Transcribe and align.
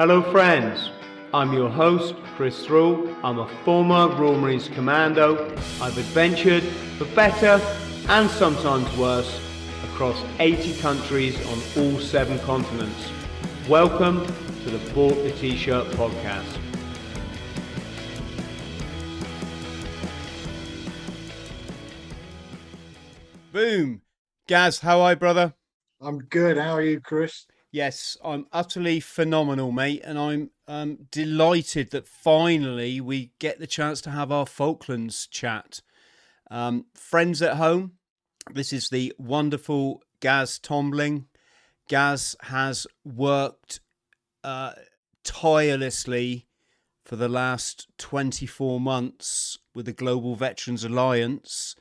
Hello, 0.00 0.22
friends. 0.32 0.88
I'm 1.34 1.52
your 1.52 1.68
host, 1.68 2.14
Chris 2.34 2.64
Thrall. 2.64 3.14
I'm 3.22 3.38
a 3.38 3.46
former 3.66 4.08
Royal 4.08 4.40
Marines 4.40 4.66
Commando. 4.66 5.46
I've 5.78 5.98
adventured 5.98 6.62
for 6.96 7.04
better 7.14 7.62
and 8.08 8.30
sometimes 8.30 8.96
worse 8.96 9.38
across 9.84 10.16
80 10.38 10.80
countries 10.80 11.36
on 11.48 11.60
all 11.76 12.00
seven 12.00 12.38
continents. 12.38 13.10
Welcome 13.68 14.24
to 14.24 14.70
the 14.70 14.78
Bought 14.94 15.22
the 15.22 15.32
T-Shirt 15.32 15.88
podcast. 15.88 16.58
Boom. 23.52 24.00
Gaz, 24.48 24.78
how 24.78 25.02
are 25.02 25.10
you, 25.10 25.16
brother? 25.16 25.52
I'm 26.00 26.20
good. 26.20 26.56
How 26.56 26.72
are 26.72 26.82
you, 26.82 27.00
Chris? 27.00 27.44
Yes, 27.72 28.16
I'm 28.24 28.46
utterly 28.52 28.98
phenomenal, 28.98 29.70
mate, 29.70 30.02
and 30.04 30.18
I'm 30.18 30.50
um, 30.66 31.06
delighted 31.12 31.90
that 31.90 32.08
finally 32.08 33.00
we 33.00 33.30
get 33.38 33.60
the 33.60 33.66
chance 33.66 34.00
to 34.02 34.10
have 34.10 34.32
our 34.32 34.46
Falklands 34.46 35.28
chat. 35.28 35.80
Um, 36.50 36.86
friends 36.94 37.40
at 37.42 37.58
home, 37.58 37.92
this 38.52 38.72
is 38.72 38.88
the 38.88 39.14
wonderful 39.18 40.02
Gaz 40.18 40.58
Tombling. 40.58 41.26
Gaz 41.88 42.34
has 42.42 42.88
worked 43.04 43.80
uh, 44.42 44.72
tirelessly 45.22 46.48
for 47.04 47.14
the 47.14 47.28
last 47.28 47.86
24 47.98 48.80
months 48.80 49.58
with 49.76 49.86
the 49.86 49.92
Global 49.92 50.34
Veterans 50.34 50.82
Alliance. 50.82 51.76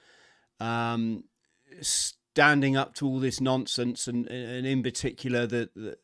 Um, 0.60 1.24
standing 2.40 2.78
up 2.78 2.94
to 2.96 3.06
all 3.06 3.20
this 3.20 3.42
nonsense, 3.42 4.08
and 4.08 4.26
and 4.28 4.66
in 4.66 4.82
particular 4.82 5.46
the 5.46 5.70
the, 5.76 5.98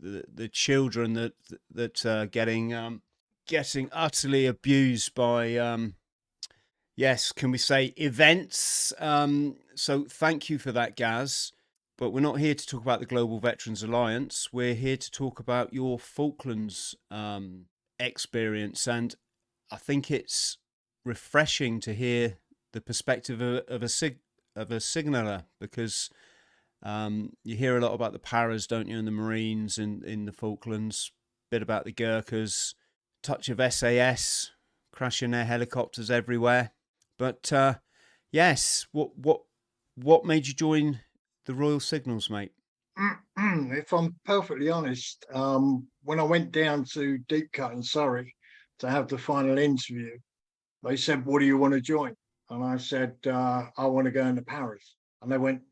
the, 0.00 0.24
the 0.32 0.48
children 0.48 1.14
that 1.14 1.32
that 1.74 2.06
are 2.06 2.24
getting 2.24 2.72
um, 2.72 3.02
getting 3.48 3.88
utterly 3.90 4.46
abused 4.46 5.12
by 5.12 5.56
um, 5.56 5.94
yes, 6.94 7.32
can 7.32 7.50
we 7.50 7.58
say 7.58 7.86
events? 7.96 8.92
Um, 9.00 9.56
so 9.74 10.04
thank 10.08 10.48
you 10.48 10.56
for 10.58 10.70
that, 10.70 10.94
Gaz. 10.94 11.50
But 11.98 12.10
we're 12.10 12.20
not 12.20 12.38
here 12.38 12.54
to 12.54 12.66
talk 12.66 12.82
about 12.82 13.00
the 13.00 13.06
Global 13.06 13.40
Veterans 13.40 13.82
Alliance. 13.82 14.50
We're 14.52 14.74
here 14.74 14.96
to 14.96 15.10
talk 15.10 15.40
about 15.40 15.74
your 15.74 15.98
Falklands 15.98 16.94
um, 17.10 17.66
experience, 17.98 18.86
and 18.86 19.16
I 19.68 19.78
think 19.78 20.12
it's 20.12 20.58
refreshing 21.04 21.80
to 21.80 21.92
hear 21.92 22.38
the 22.72 22.80
perspective 22.80 23.40
of, 23.40 23.64
of 23.66 23.82
a 23.82 23.88
of 24.54 24.70
a 24.70 24.80
signaller 24.80 25.44
because 25.60 26.10
um, 26.82 27.30
you 27.44 27.56
hear 27.56 27.76
a 27.76 27.80
lot 27.80 27.94
about 27.94 28.12
the 28.12 28.18
paras, 28.18 28.66
don't 28.66 28.88
you, 28.88 28.98
in 28.98 29.04
the 29.04 29.10
Marines 29.10 29.78
and 29.78 30.02
in, 30.02 30.10
in 30.10 30.24
the 30.26 30.32
Falklands. 30.32 31.12
Bit 31.50 31.62
about 31.62 31.84
the 31.84 31.92
Gurkhas, 31.92 32.74
touch 33.22 33.48
of 33.48 33.60
SAS, 33.72 34.50
crashing 34.90 35.30
their 35.30 35.44
helicopters 35.44 36.10
everywhere. 36.10 36.72
But 37.18 37.52
uh, 37.52 37.74
yes, 38.30 38.86
what 38.92 39.16
what 39.16 39.42
what 39.94 40.24
made 40.24 40.46
you 40.46 40.54
join 40.54 41.00
the 41.44 41.54
Royal 41.54 41.80
Signals, 41.80 42.30
mate? 42.30 42.52
if 43.36 43.92
I'm 43.92 44.16
perfectly 44.24 44.70
honest, 44.70 45.24
um, 45.32 45.86
when 46.02 46.20
I 46.20 46.24
went 46.24 46.52
down 46.52 46.84
to 46.92 47.18
Deep 47.28 47.52
Cut 47.52 47.72
in 47.72 47.82
Surrey 47.82 48.34
to 48.78 48.90
have 48.90 49.08
the 49.08 49.18
final 49.18 49.58
interview, 49.58 50.16
they 50.82 50.96
said, 50.96 51.24
"What 51.24 51.40
do 51.40 51.46
you 51.46 51.58
want 51.58 51.74
to 51.74 51.80
join?" 51.80 52.14
And 52.52 52.62
I 52.62 52.76
said, 52.76 53.14
uh, 53.26 53.64
I 53.78 53.86
want 53.86 54.04
to 54.04 54.10
go 54.10 54.26
into 54.26 54.42
paras. 54.42 54.96
And 55.22 55.32
they 55.32 55.38
went, 55.38 55.62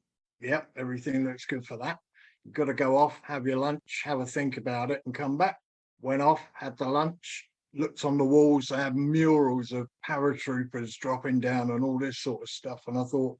Yep, 0.40 0.70
everything 0.78 1.26
looks 1.26 1.44
good 1.44 1.66
for 1.66 1.76
that. 1.76 1.98
You've 2.44 2.54
got 2.54 2.64
to 2.64 2.74
go 2.74 2.96
off, 2.96 3.20
have 3.22 3.46
your 3.46 3.58
lunch, 3.58 4.00
have 4.04 4.20
a 4.20 4.26
think 4.26 4.56
about 4.56 4.90
it, 4.90 5.02
and 5.04 5.14
come 5.14 5.36
back. 5.36 5.58
Went 6.00 6.22
off, 6.22 6.40
had 6.54 6.78
the 6.78 6.88
lunch, 6.88 7.46
looked 7.74 8.06
on 8.06 8.16
the 8.16 8.24
walls, 8.24 8.68
they 8.68 8.76
had 8.76 8.96
murals 8.96 9.72
of 9.72 9.88
paratroopers 10.08 10.96
dropping 10.96 11.40
down 11.40 11.70
and 11.70 11.84
all 11.84 11.98
this 11.98 12.20
sort 12.20 12.42
of 12.42 12.48
stuff. 12.48 12.80
And 12.86 12.96
I 12.96 13.04
thought, 13.04 13.38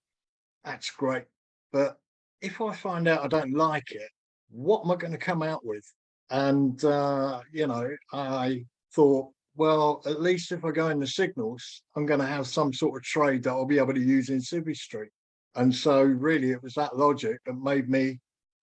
that's 0.62 0.90
great. 0.90 1.24
But 1.72 1.96
if 2.42 2.60
I 2.60 2.74
find 2.74 3.08
out 3.08 3.24
I 3.24 3.28
don't 3.28 3.54
like 3.54 3.90
it, 3.92 4.10
what 4.50 4.82
am 4.84 4.90
I 4.90 4.96
going 4.96 5.12
to 5.12 5.18
come 5.18 5.42
out 5.42 5.64
with? 5.64 5.84
And, 6.28 6.84
uh, 6.84 7.40
you 7.50 7.66
know, 7.66 7.88
I 8.12 8.66
thought, 8.94 9.32
well, 9.56 10.02
at 10.06 10.20
least 10.20 10.52
if 10.52 10.64
I 10.64 10.70
go 10.70 10.88
in 10.88 11.00
the 11.00 11.06
signals, 11.06 11.82
I'm 11.96 12.06
going 12.06 12.20
to 12.20 12.26
have 12.26 12.46
some 12.46 12.72
sort 12.72 12.96
of 12.96 13.02
trade 13.02 13.42
that 13.44 13.50
I'll 13.50 13.66
be 13.66 13.78
able 13.78 13.94
to 13.94 14.00
use 14.00 14.30
in 14.30 14.40
Street. 14.40 15.10
And 15.56 15.74
so, 15.74 16.02
really, 16.02 16.52
it 16.52 16.62
was 16.62 16.74
that 16.74 16.96
logic 16.96 17.38
that 17.44 17.54
made 17.54 17.88
me 17.88 18.20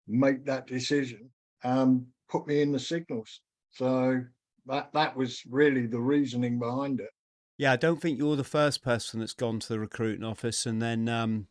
make 0.07 0.45
that 0.45 0.67
decision 0.67 1.29
and 1.63 2.05
put 2.29 2.47
me 2.47 2.61
in 2.61 2.71
the 2.71 2.79
signals. 2.79 3.41
So 3.71 4.21
that 4.65 4.91
that 4.93 5.15
was 5.15 5.41
really 5.49 5.87
the 5.87 5.99
reasoning 5.99 6.59
behind 6.59 6.99
it. 6.99 7.09
Yeah, 7.57 7.71
I 7.71 7.77
don't 7.77 8.01
think 8.01 8.17
you're 8.17 8.35
the 8.35 8.43
first 8.43 8.83
person 8.83 9.19
that's 9.19 9.33
gone 9.33 9.59
to 9.61 9.69
the 9.69 9.79
recruiting 9.79 10.25
office 10.25 10.65
and 10.65 10.81
then 10.81 11.07
um, 11.07 11.47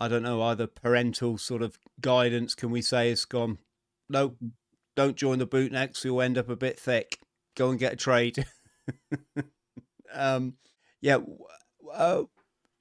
I 0.00 0.08
don't 0.08 0.22
know 0.22 0.42
either 0.42 0.66
parental 0.66 1.38
sort 1.38 1.62
of 1.62 1.78
guidance 2.00 2.54
can 2.54 2.70
we 2.70 2.82
say 2.82 3.10
has 3.10 3.24
gone 3.24 3.58
no 4.08 4.34
don't 4.96 5.16
join 5.16 5.38
the 5.38 5.46
bootnecks, 5.46 6.04
you'll 6.04 6.20
end 6.20 6.36
up 6.36 6.48
a 6.48 6.56
bit 6.56 6.80
thick 6.80 7.20
go 7.58 7.70
and 7.70 7.78
get 7.78 7.92
a 7.92 7.96
trade. 7.96 8.46
um, 10.14 10.54
yeah. 11.00 11.18
Uh, 11.92 12.22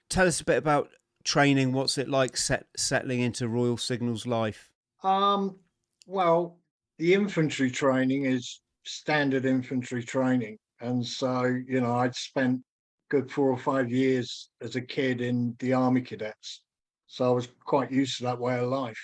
tell 0.09 0.27
us 0.27 0.39
a 0.39 0.45
bit 0.45 0.57
about 0.57 0.89
training. 1.23 1.73
What's 1.73 1.97
it 1.97 2.07
like 2.07 2.37
set, 2.37 2.67
settling 2.77 3.19
into 3.19 3.49
Royal 3.49 3.77
Signals 3.77 4.25
life? 4.25 4.69
Um, 5.03 5.57
well, 6.05 6.59
the 6.99 7.13
infantry 7.13 7.71
training 7.71 8.25
is 8.25 8.61
standard 8.85 9.45
infantry 9.45 10.03
training. 10.03 10.57
And 10.79 11.05
so, 11.05 11.43
you 11.43 11.81
know, 11.81 11.95
I'd 11.95 12.15
spent 12.15 12.61
good 13.09 13.31
four 13.31 13.49
or 13.49 13.57
five 13.57 13.89
years 13.89 14.49
as 14.61 14.75
a 14.75 14.81
kid 14.81 15.21
in 15.21 15.55
the 15.59 15.73
Army 15.73 16.01
Cadets. 16.01 16.61
So 17.07 17.25
I 17.25 17.29
was 17.29 17.47
quite 17.65 17.91
used 17.91 18.17
to 18.17 18.23
that 18.25 18.39
way 18.39 18.59
of 18.59 18.69
life. 18.69 18.99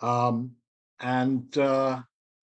Um, 0.00 0.52
and 1.00 1.56
uh, 1.56 2.00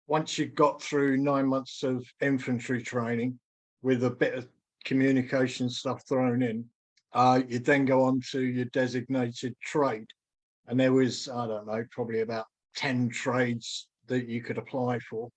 once 0.07 0.39
you 0.39 0.47
got 0.47 0.83
through 0.83 1.17
nine 1.17 1.47
months 1.47 1.83
of 1.83 2.05
infantry 2.21 2.83
training 2.83 3.39
with 3.83 4.05
a 4.05 4.11
bit 4.11 4.35
of 4.35 4.49
communication 4.85 5.69
stuff 5.69 6.03
thrown 6.07 6.43
in, 6.43 6.65
uh, 7.15 7.41
you 7.49 7.59
then 7.59 7.85
go 7.85 8.03
on 8.03 8.21
to 8.33 8.43
your 8.43 8.67
designated 8.67 9.55
trade. 9.61 10.09
And 10.67 10.79
there 10.79 10.93
was, 10.93 11.29
I 11.29 11.47
don't 11.47 11.67
know, 11.67 11.85
probably 11.91 12.21
about 12.21 12.47
10 12.77 13.09
trades 13.11 13.89
that 14.07 14.27
you 14.27 14.43
could 14.43 14.59
apply 14.59 14.99
for. 14.99 15.31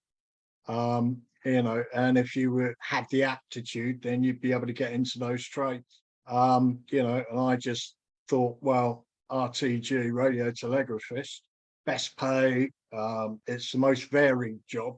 Um, 0.67 1.21
you 1.45 1.61
know, 1.61 1.83
and 1.93 2.17
if 2.17 2.35
you 2.35 2.51
were, 2.51 2.75
had 2.79 3.05
the 3.09 3.23
aptitude, 3.23 4.01
then 4.01 4.23
you'd 4.23 4.41
be 4.41 4.51
able 4.51 4.67
to 4.67 4.73
get 4.73 4.91
into 4.91 5.19
those 5.19 5.45
trades. 5.45 6.01
Um, 6.27 6.79
you 6.89 7.03
know, 7.03 7.23
and 7.29 7.39
I 7.39 7.55
just 7.55 7.95
thought, 8.27 8.57
well, 8.59 9.05
RTG, 9.31 10.11
radio 10.11 10.51
telegraphist, 10.51 11.41
best 11.85 12.17
pay, 12.17 12.69
um, 12.93 13.39
it's 13.47 13.71
the 13.71 13.77
most 13.77 14.09
varied 14.11 14.59
job, 14.67 14.97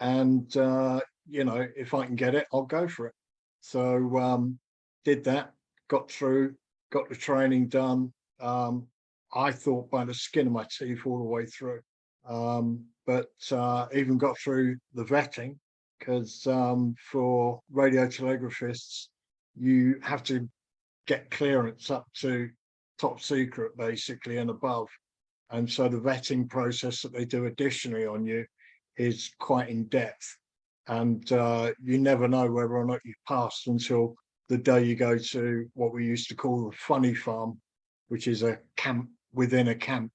and 0.00 0.54
uh, 0.56 1.00
you 1.28 1.44
know 1.44 1.66
if 1.76 1.94
I 1.94 2.06
can 2.06 2.16
get 2.16 2.34
it, 2.34 2.46
I'll 2.52 2.62
go 2.62 2.86
for 2.88 3.06
it. 3.06 3.14
So 3.60 4.16
um, 4.18 4.58
did 5.04 5.24
that, 5.24 5.52
got 5.88 6.10
through, 6.10 6.54
got 6.90 7.08
the 7.08 7.16
training 7.16 7.68
done. 7.68 8.12
Um, 8.40 8.86
I 9.34 9.52
thought 9.52 9.90
by 9.90 10.04
the 10.04 10.14
skin 10.14 10.46
of 10.46 10.52
my 10.52 10.66
teeth 10.78 11.06
all 11.06 11.18
the 11.18 11.24
way 11.24 11.46
through, 11.46 11.80
um, 12.28 12.84
but 13.06 13.30
uh, 13.50 13.86
even 13.94 14.18
got 14.18 14.38
through 14.38 14.76
the 14.94 15.04
vetting 15.04 15.56
because 15.98 16.46
um, 16.46 16.94
for 17.10 17.60
radio 17.70 18.06
telegraphists, 18.08 19.08
you 19.58 19.98
have 20.02 20.22
to 20.24 20.48
get 21.06 21.30
clearance 21.30 21.90
up 21.90 22.06
to 22.14 22.50
top 22.98 23.20
secret 23.20 23.76
basically 23.76 24.38
and 24.38 24.50
above 24.50 24.88
and 25.50 25.70
so 25.70 25.88
the 25.88 25.98
vetting 25.98 26.48
process 26.48 27.02
that 27.02 27.12
they 27.12 27.24
do 27.24 27.46
additionally 27.46 28.06
on 28.06 28.24
you 28.24 28.44
is 28.96 29.30
quite 29.38 29.68
in 29.68 29.84
depth. 29.84 30.36
And 30.88 31.30
uh, 31.32 31.72
you 31.82 31.98
never 31.98 32.28
know 32.28 32.50
whether 32.50 32.76
or 32.76 32.84
not 32.84 33.00
you've 33.04 33.16
passed 33.26 33.66
until 33.66 34.14
the 34.48 34.58
day 34.58 34.84
you 34.84 34.94
go 34.94 35.18
to 35.18 35.66
what 35.74 35.92
we 35.92 36.04
used 36.04 36.28
to 36.28 36.36
call 36.36 36.70
the 36.70 36.76
funny 36.76 37.14
farm, 37.14 37.60
which 38.08 38.28
is 38.28 38.42
a 38.42 38.58
camp 38.76 39.08
within 39.32 39.68
a 39.68 39.74
camp. 39.74 40.12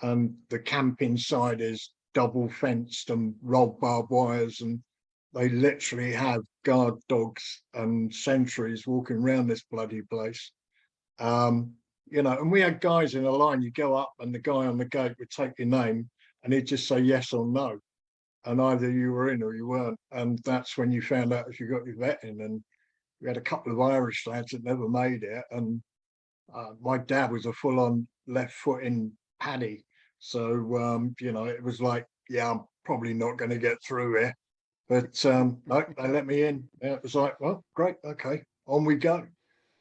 And 0.00 0.34
the 0.50 0.58
camp 0.58 1.02
inside 1.02 1.60
is 1.60 1.92
double 2.14 2.48
fenced 2.48 3.10
and 3.10 3.34
rolled 3.42 3.80
barbed 3.80 4.10
wires. 4.10 4.60
And 4.60 4.80
they 5.34 5.48
literally 5.48 6.12
have 6.12 6.42
guard 6.64 6.94
dogs 7.08 7.62
and 7.74 8.12
sentries 8.12 8.86
walking 8.86 9.16
around 9.16 9.46
this 9.46 9.62
bloody 9.70 10.02
place. 10.02 10.50
Um, 11.18 11.74
you 12.10 12.22
know, 12.22 12.38
and 12.38 12.50
we 12.50 12.60
had 12.60 12.80
guys 12.80 13.14
in 13.14 13.24
a 13.24 13.30
line, 13.30 13.62
you 13.62 13.70
go 13.70 13.94
up 13.94 14.12
and 14.20 14.34
the 14.34 14.38
guy 14.38 14.66
on 14.66 14.78
the 14.78 14.84
gate 14.84 15.14
would 15.18 15.30
take 15.30 15.58
your 15.58 15.68
name 15.68 16.08
and 16.42 16.52
he'd 16.52 16.66
just 16.66 16.88
say 16.88 17.00
yes 17.00 17.32
or 17.32 17.46
no. 17.46 17.78
And 18.44 18.60
either 18.60 18.90
you 18.90 19.12
were 19.12 19.30
in 19.30 19.42
or 19.42 19.54
you 19.54 19.66
weren't. 19.68 19.98
And 20.10 20.38
that's 20.44 20.76
when 20.76 20.90
you 20.90 21.00
found 21.00 21.32
out 21.32 21.48
if 21.48 21.60
you 21.60 21.68
got 21.68 21.86
your 21.86 21.96
vetting. 21.96 22.44
And 22.44 22.62
we 23.20 23.28
had 23.28 23.36
a 23.36 23.42
couple 23.42 23.72
of 23.72 23.80
Irish 23.80 24.26
lads 24.26 24.50
that 24.50 24.64
never 24.64 24.88
made 24.88 25.22
it. 25.22 25.44
And 25.52 25.80
uh, 26.52 26.70
my 26.80 26.98
dad 26.98 27.30
was 27.30 27.46
a 27.46 27.52
full 27.52 27.78
on 27.78 28.06
left 28.26 28.52
foot 28.52 28.82
in 28.82 29.12
paddy. 29.40 29.84
So, 30.18 30.76
um, 30.76 31.14
you 31.20 31.32
know, 31.32 31.44
it 31.44 31.62
was 31.62 31.80
like, 31.80 32.06
yeah, 32.28 32.50
I'm 32.50 32.64
probably 32.84 33.14
not 33.14 33.38
going 33.38 33.50
to 33.50 33.58
get 33.58 33.78
through 33.86 34.18
here. 34.18 34.36
But 34.88 35.24
um, 35.24 35.58
no, 35.66 35.84
they 35.96 36.08
let 36.08 36.26
me 36.26 36.42
in. 36.42 36.68
It 36.80 37.02
was 37.02 37.14
like, 37.14 37.40
well, 37.40 37.64
great, 37.74 37.96
okay, 38.04 38.42
on 38.66 38.84
we 38.84 38.96
go. 38.96 39.26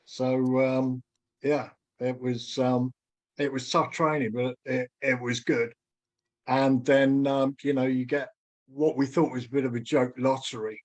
So 0.05 0.59
um, 0.59 1.03
yeah, 1.43 1.69
it 2.01 2.19
was 2.19 2.57
um, 2.57 2.91
it 3.37 3.51
was 3.51 3.69
tough 3.69 3.91
training, 3.91 4.31
but 4.33 4.55
it, 4.65 4.89
it 5.01 5.19
was 5.19 5.41
good. 5.41 5.73
And 6.47 6.85
then 6.85 7.27
um, 7.27 7.55
you 7.63 7.73
know 7.73 7.85
you 7.85 8.05
get 8.05 8.29
what 8.67 8.97
we 8.97 9.05
thought 9.05 9.31
was 9.31 9.45
a 9.45 9.49
bit 9.49 9.65
of 9.65 9.75
a 9.75 9.79
joke 9.79 10.13
lottery. 10.17 10.81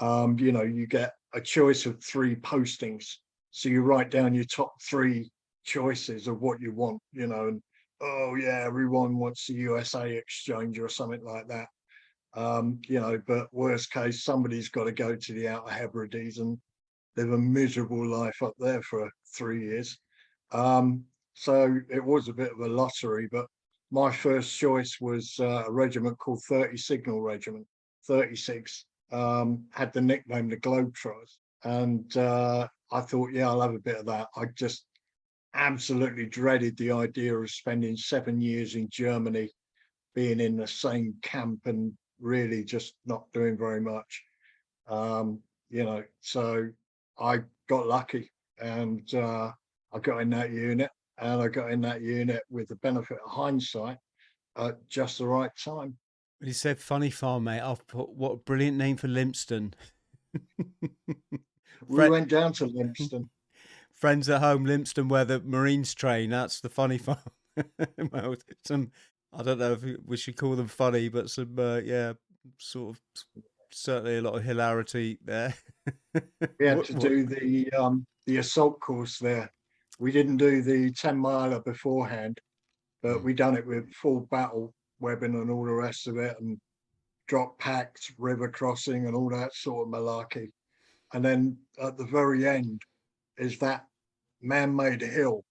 Um, 0.00 0.38
you 0.38 0.52
know 0.52 0.62
you 0.62 0.86
get 0.86 1.12
a 1.34 1.40
choice 1.40 1.86
of 1.86 2.02
three 2.02 2.36
postings, 2.36 3.06
so 3.50 3.68
you 3.68 3.82
write 3.82 4.10
down 4.10 4.34
your 4.34 4.44
top 4.44 4.72
three 4.82 5.30
choices 5.64 6.26
of 6.28 6.40
what 6.40 6.60
you 6.60 6.72
want. 6.72 7.00
You 7.12 7.26
know, 7.26 7.48
and 7.48 7.62
oh 8.00 8.34
yeah, 8.34 8.64
everyone 8.64 9.18
wants 9.18 9.46
the 9.46 9.54
USA 9.54 10.10
exchange 10.16 10.78
or 10.78 10.88
something 10.88 11.24
like 11.24 11.46
that. 11.48 11.66
Um, 12.36 12.80
you 12.88 13.00
know, 13.00 13.20
but 13.26 13.46
worst 13.52 13.92
case, 13.92 14.24
somebody's 14.24 14.68
got 14.68 14.84
to 14.84 14.92
go 14.92 15.14
to 15.14 15.32
the 15.32 15.48
Outer 15.48 15.70
Hebrides 15.70 16.38
and 16.38 16.58
live 17.16 17.30
a 17.30 17.38
miserable 17.38 18.06
life 18.08 18.42
up 18.42 18.54
there 18.58 18.82
for 18.82 19.08
three 19.36 19.62
years. 19.62 19.98
Um, 20.54 21.04
so 21.34 21.80
it 21.90 22.02
was 22.02 22.28
a 22.28 22.32
bit 22.32 22.52
of 22.52 22.60
a 22.60 22.68
lottery, 22.68 23.28
but 23.30 23.46
my 23.90 24.10
first 24.10 24.56
choice 24.56 24.98
was 25.00 25.34
uh, 25.40 25.64
a 25.66 25.70
regiment 25.70 26.16
called 26.18 26.42
30 26.44 26.76
Signal 26.76 27.20
Regiment, 27.20 27.66
36, 28.06 28.86
um, 29.12 29.64
had 29.72 29.92
the 29.92 30.00
nickname 30.00 30.48
the 30.48 30.56
Globetrotters. 30.56 31.36
And 31.64 32.16
uh, 32.16 32.68
I 32.92 33.00
thought, 33.00 33.32
yeah, 33.32 33.48
I'll 33.48 33.60
have 33.60 33.74
a 33.74 33.80
bit 33.80 33.96
of 33.96 34.06
that. 34.06 34.28
I 34.36 34.44
just 34.56 34.86
absolutely 35.54 36.26
dreaded 36.26 36.76
the 36.76 36.92
idea 36.92 37.36
of 37.36 37.50
spending 37.50 37.96
seven 37.96 38.40
years 38.40 38.76
in 38.76 38.88
Germany, 38.90 39.50
being 40.14 40.40
in 40.40 40.56
the 40.56 40.66
same 40.66 41.14
camp 41.22 41.60
and 41.66 41.92
really 42.20 42.64
just 42.64 42.94
not 43.06 43.24
doing 43.32 43.56
very 43.56 43.80
much. 43.80 44.22
Um, 44.88 45.40
you 45.70 45.84
know, 45.84 46.04
so 46.20 46.68
I 47.18 47.40
got 47.68 47.86
lucky 47.86 48.30
and 48.58 49.12
uh, 49.14 49.50
I 49.94 50.00
got 50.00 50.20
in 50.20 50.30
that 50.30 50.50
unit 50.50 50.90
and 51.18 51.40
I 51.40 51.48
got 51.48 51.70
in 51.70 51.80
that 51.82 52.02
unit 52.02 52.42
with 52.50 52.68
the 52.68 52.76
benefit 52.76 53.18
of 53.24 53.30
hindsight 53.30 53.98
at 54.58 54.88
just 54.88 55.18
the 55.18 55.26
right 55.26 55.50
time. 55.56 55.96
He 56.42 56.52
said 56.52 56.80
funny 56.80 57.10
farm, 57.10 57.44
mate, 57.44 57.60
I've 57.60 57.86
put 57.86 58.10
what 58.10 58.32
a 58.32 58.36
brilliant 58.36 58.76
name 58.76 58.96
for 58.96 59.08
Lympstone. 59.08 59.72
we 61.86 62.08
went 62.08 62.28
down 62.28 62.52
to 62.54 62.66
Lympstone. 62.66 63.28
Friends 63.94 64.28
at 64.28 64.40
home, 64.40 64.66
Lympstone, 64.66 65.08
where 65.08 65.24
the 65.24 65.40
Marines 65.40 65.94
train. 65.94 66.30
That's 66.30 66.60
the 66.60 66.68
funny 66.68 66.98
farm. 66.98 67.18
well, 68.10 68.34
some, 68.66 68.90
I 69.32 69.44
don't 69.44 69.58
know 69.58 69.72
if 69.72 69.84
we 70.04 70.16
should 70.16 70.36
call 70.36 70.56
them 70.56 70.66
funny, 70.66 71.08
but 71.08 71.30
some, 71.30 71.56
uh, 71.56 71.76
yeah, 71.76 72.14
sort 72.58 72.96
of 72.96 73.00
certainly 73.70 74.18
a 74.18 74.22
lot 74.22 74.34
of 74.34 74.42
hilarity 74.42 75.18
there. 75.24 75.54
we 76.58 76.66
had 76.66 76.84
to 76.84 76.94
do 76.94 77.24
the 77.24 77.70
um, 77.72 78.04
the 78.26 78.38
assault 78.38 78.80
course 78.80 79.18
there. 79.18 79.50
We 79.98 80.12
didn't 80.12 80.38
do 80.38 80.62
the 80.62 80.92
10 80.92 81.16
miler 81.16 81.60
beforehand, 81.60 82.40
but 83.02 83.18
mm. 83.18 83.22
we 83.22 83.34
done 83.34 83.56
it 83.56 83.66
with 83.66 83.92
full 83.92 84.20
battle 84.30 84.74
webbing 85.00 85.34
and 85.34 85.50
all 85.50 85.64
the 85.64 85.72
rest 85.72 86.06
of 86.06 86.16
it 86.16 86.36
and 86.40 86.58
drop 87.26 87.58
packs, 87.58 88.12
river 88.18 88.48
crossing 88.48 89.06
and 89.06 89.14
all 89.14 89.30
that 89.30 89.54
sort 89.54 89.86
of 89.86 89.92
malarkey. 89.92 90.50
And 91.12 91.24
then 91.24 91.56
at 91.80 91.96
the 91.96 92.06
very 92.06 92.46
end 92.46 92.82
is 93.38 93.58
that 93.58 93.86
man-made 94.42 95.00
hill 95.00 95.44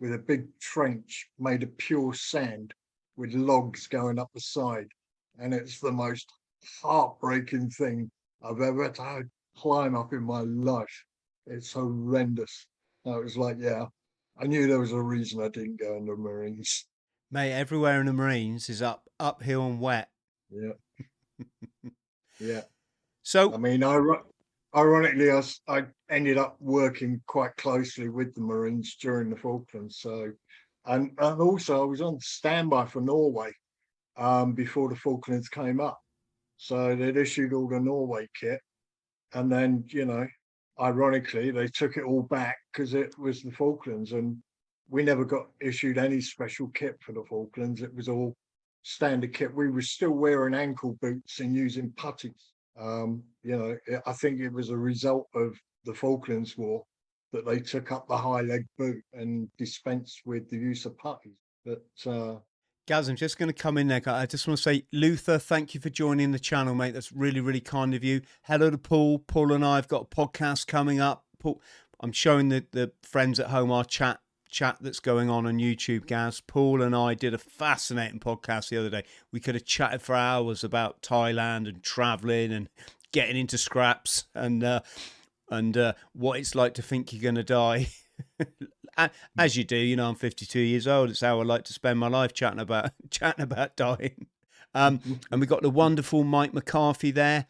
with 0.00 0.12
a 0.12 0.18
big 0.18 0.46
trench 0.60 1.26
made 1.38 1.62
of 1.62 1.76
pure 1.78 2.12
sand 2.12 2.74
with 3.16 3.32
logs 3.32 3.86
going 3.86 4.18
up 4.18 4.30
the 4.34 4.40
side. 4.40 4.88
And 5.38 5.54
it's 5.54 5.80
the 5.80 5.92
most 5.92 6.30
heartbreaking 6.82 7.70
thing 7.70 8.10
I've 8.42 8.60
ever 8.60 8.84
had 8.84 8.94
to 8.96 9.24
climb 9.56 9.96
up 9.96 10.12
in 10.12 10.22
my 10.22 10.40
life. 10.40 11.04
It's 11.46 11.72
horrendous. 11.72 12.66
I 13.06 13.18
was 13.18 13.36
like, 13.36 13.56
yeah, 13.58 13.86
I 14.38 14.46
knew 14.46 14.66
there 14.66 14.80
was 14.80 14.92
a 14.92 15.00
reason 15.00 15.42
I 15.42 15.48
didn't 15.48 15.80
go 15.80 15.96
in 15.96 16.06
the 16.06 16.16
Marines. 16.16 16.86
Mate, 17.30 17.52
everywhere 17.52 18.00
in 18.00 18.06
the 18.06 18.12
Marines 18.12 18.68
is 18.68 18.82
up 18.82 19.04
uphill 19.18 19.66
and 19.66 19.80
wet. 19.80 20.08
Yeah. 20.50 21.40
yeah. 22.40 22.62
So 23.22 23.52
I 23.52 23.56
mean, 23.56 23.82
I 23.82 23.98
ironically, 24.76 25.30
I, 25.30 25.42
I 25.68 25.84
ended 26.10 26.38
up 26.38 26.56
working 26.60 27.20
quite 27.26 27.56
closely 27.56 28.08
with 28.08 28.34
the 28.34 28.42
Marines 28.42 28.96
during 29.00 29.30
the 29.30 29.36
Falklands. 29.36 29.98
So, 29.98 30.32
and, 30.84 31.10
and 31.18 31.40
also 31.40 31.82
I 31.82 31.86
was 31.86 32.00
on 32.00 32.20
standby 32.20 32.86
for 32.86 33.00
Norway 33.00 33.52
um, 34.16 34.52
before 34.52 34.88
the 34.88 34.96
Falklands 34.96 35.48
came 35.48 35.80
up. 35.80 36.00
So 36.58 36.94
they'd 36.94 37.16
issued 37.16 37.52
all 37.52 37.68
the 37.68 37.80
Norway 37.80 38.28
kit, 38.38 38.60
and 39.34 39.50
then 39.52 39.84
you 39.88 40.06
know, 40.06 40.26
ironically, 40.80 41.50
they 41.50 41.68
took 41.68 41.96
it 41.96 42.04
all 42.04 42.22
back 42.22 42.58
because 42.72 42.94
it 42.94 43.16
was 43.18 43.42
the 43.42 43.50
Falklands, 43.50 44.12
and 44.12 44.36
we 44.88 45.02
never 45.02 45.24
got 45.24 45.46
issued 45.60 45.98
any 45.98 46.20
special 46.20 46.68
kit 46.68 46.96
for 47.00 47.12
the 47.12 47.24
Falklands. 47.28 47.82
It 47.82 47.94
was 47.94 48.08
all 48.08 48.36
standard 48.82 49.34
kit. 49.34 49.54
We 49.54 49.68
were 49.68 49.82
still 49.82 50.12
wearing 50.12 50.54
ankle 50.54 50.96
boots 51.00 51.40
and 51.40 51.54
using 51.54 51.90
puttees. 51.92 52.52
Um, 52.78 53.22
you 53.42 53.56
know, 53.56 54.00
I 54.06 54.12
think 54.12 54.40
it 54.40 54.52
was 54.52 54.70
a 54.70 54.76
result 54.76 55.28
of 55.34 55.58
the 55.84 55.94
Falklands 55.94 56.56
War 56.56 56.84
that 57.32 57.46
they 57.46 57.58
took 57.58 57.90
up 57.90 58.06
the 58.06 58.16
high 58.16 58.42
leg 58.42 58.64
boot 58.78 59.02
and 59.12 59.48
dispensed 59.58 60.22
with 60.24 60.48
the 60.50 60.56
use 60.56 60.86
of 60.86 60.96
puttees. 60.98 61.36
But 61.64 61.84
uh, 62.06 62.36
Gaz, 62.86 63.08
I'm 63.08 63.16
just 63.16 63.36
going 63.36 63.48
to 63.48 63.52
come 63.52 63.78
in 63.78 63.88
there. 63.88 64.00
I 64.06 64.26
just 64.26 64.46
want 64.46 64.58
to 64.58 64.62
say, 64.62 64.84
Luther, 64.92 65.38
thank 65.38 65.74
you 65.74 65.80
for 65.80 65.90
joining 65.90 66.30
the 66.30 66.38
channel, 66.38 66.72
mate. 66.72 66.94
That's 66.94 67.10
really, 67.10 67.40
really 67.40 67.60
kind 67.60 67.94
of 67.94 68.04
you. 68.04 68.20
Hello 68.42 68.70
to 68.70 68.78
Paul. 68.78 69.18
Paul 69.18 69.50
and 69.50 69.64
I 69.64 69.74
have 69.74 69.88
got 69.88 70.02
a 70.02 70.14
podcast 70.14 70.68
coming 70.68 71.00
up. 71.00 71.24
Paul, 71.40 71.60
I'm 71.98 72.12
showing 72.12 72.48
the, 72.48 72.64
the 72.70 72.92
friends 73.02 73.40
at 73.40 73.48
home 73.48 73.72
our 73.72 73.84
chat 73.84 74.20
chat 74.48 74.76
that's 74.80 75.00
going 75.00 75.28
on 75.28 75.46
on 75.46 75.58
YouTube, 75.58 76.06
Gaz. 76.06 76.40
Paul 76.40 76.80
and 76.80 76.94
I 76.94 77.14
did 77.14 77.34
a 77.34 77.38
fascinating 77.38 78.20
podcast 78.20 78.68
the 78.68 78.76
other 78.76 78.88
day. 78.88 79.02
We 79.32 79.40
could 79.40 79.56
have 79.56 79.64
chatted 79.64 80.00
for 80.00 80.14
hours 80.14 80.62
about 80.62 81.02
Thailand 81.02 81.68
and 81.68 81.82
traveling 81.82 82.52
and 82.52 82.68
getting 83.10 83.36
into 83.36 83.58
scraps 83.58 84.26
and 84.32 84.62
uh, 84.62 84.82
and 85.50 85.76
uh, 85.76 85.94
what 86.12 86.38
it's 86.38 86.54
like 86.54 86.74
to 86.74 86.82
think 86.82 87.12
you're 87.12 87.20
going 87.20 87.34
to 87.34 87.42
die. 87.42 87.88
as 89.38 89.56
you 89.56 89.64
do. 89.64 89.76
You 89.76 89.96
know, 89.96 90.08
I'm 90.08 90.14
52 90.14 90.58
years 90.58 90.86
old. 90.86 91.10
It's 91.10 91.20
how 91.20 91.40
I 91.40 91.44
like 91.44 91.64
to 91.64 91.72
spend 91.72 91.98
my 91.98 92.08
life 92.08 92.32
chatting 92.32 92.60
about 92.60 92.92
chatting 93.10 93.42
about 93.42 93.76
dying. 93.76 94.26
Um, 94.74 95.00
and 95.30 95.40
we 95.40 95.46
got 95.46 95.62
the 95.62 95.70
wonderful 95.70 96.24
Mike 96.24 96.52
McCarthy 96.52 97.10
there. 97.10 97.46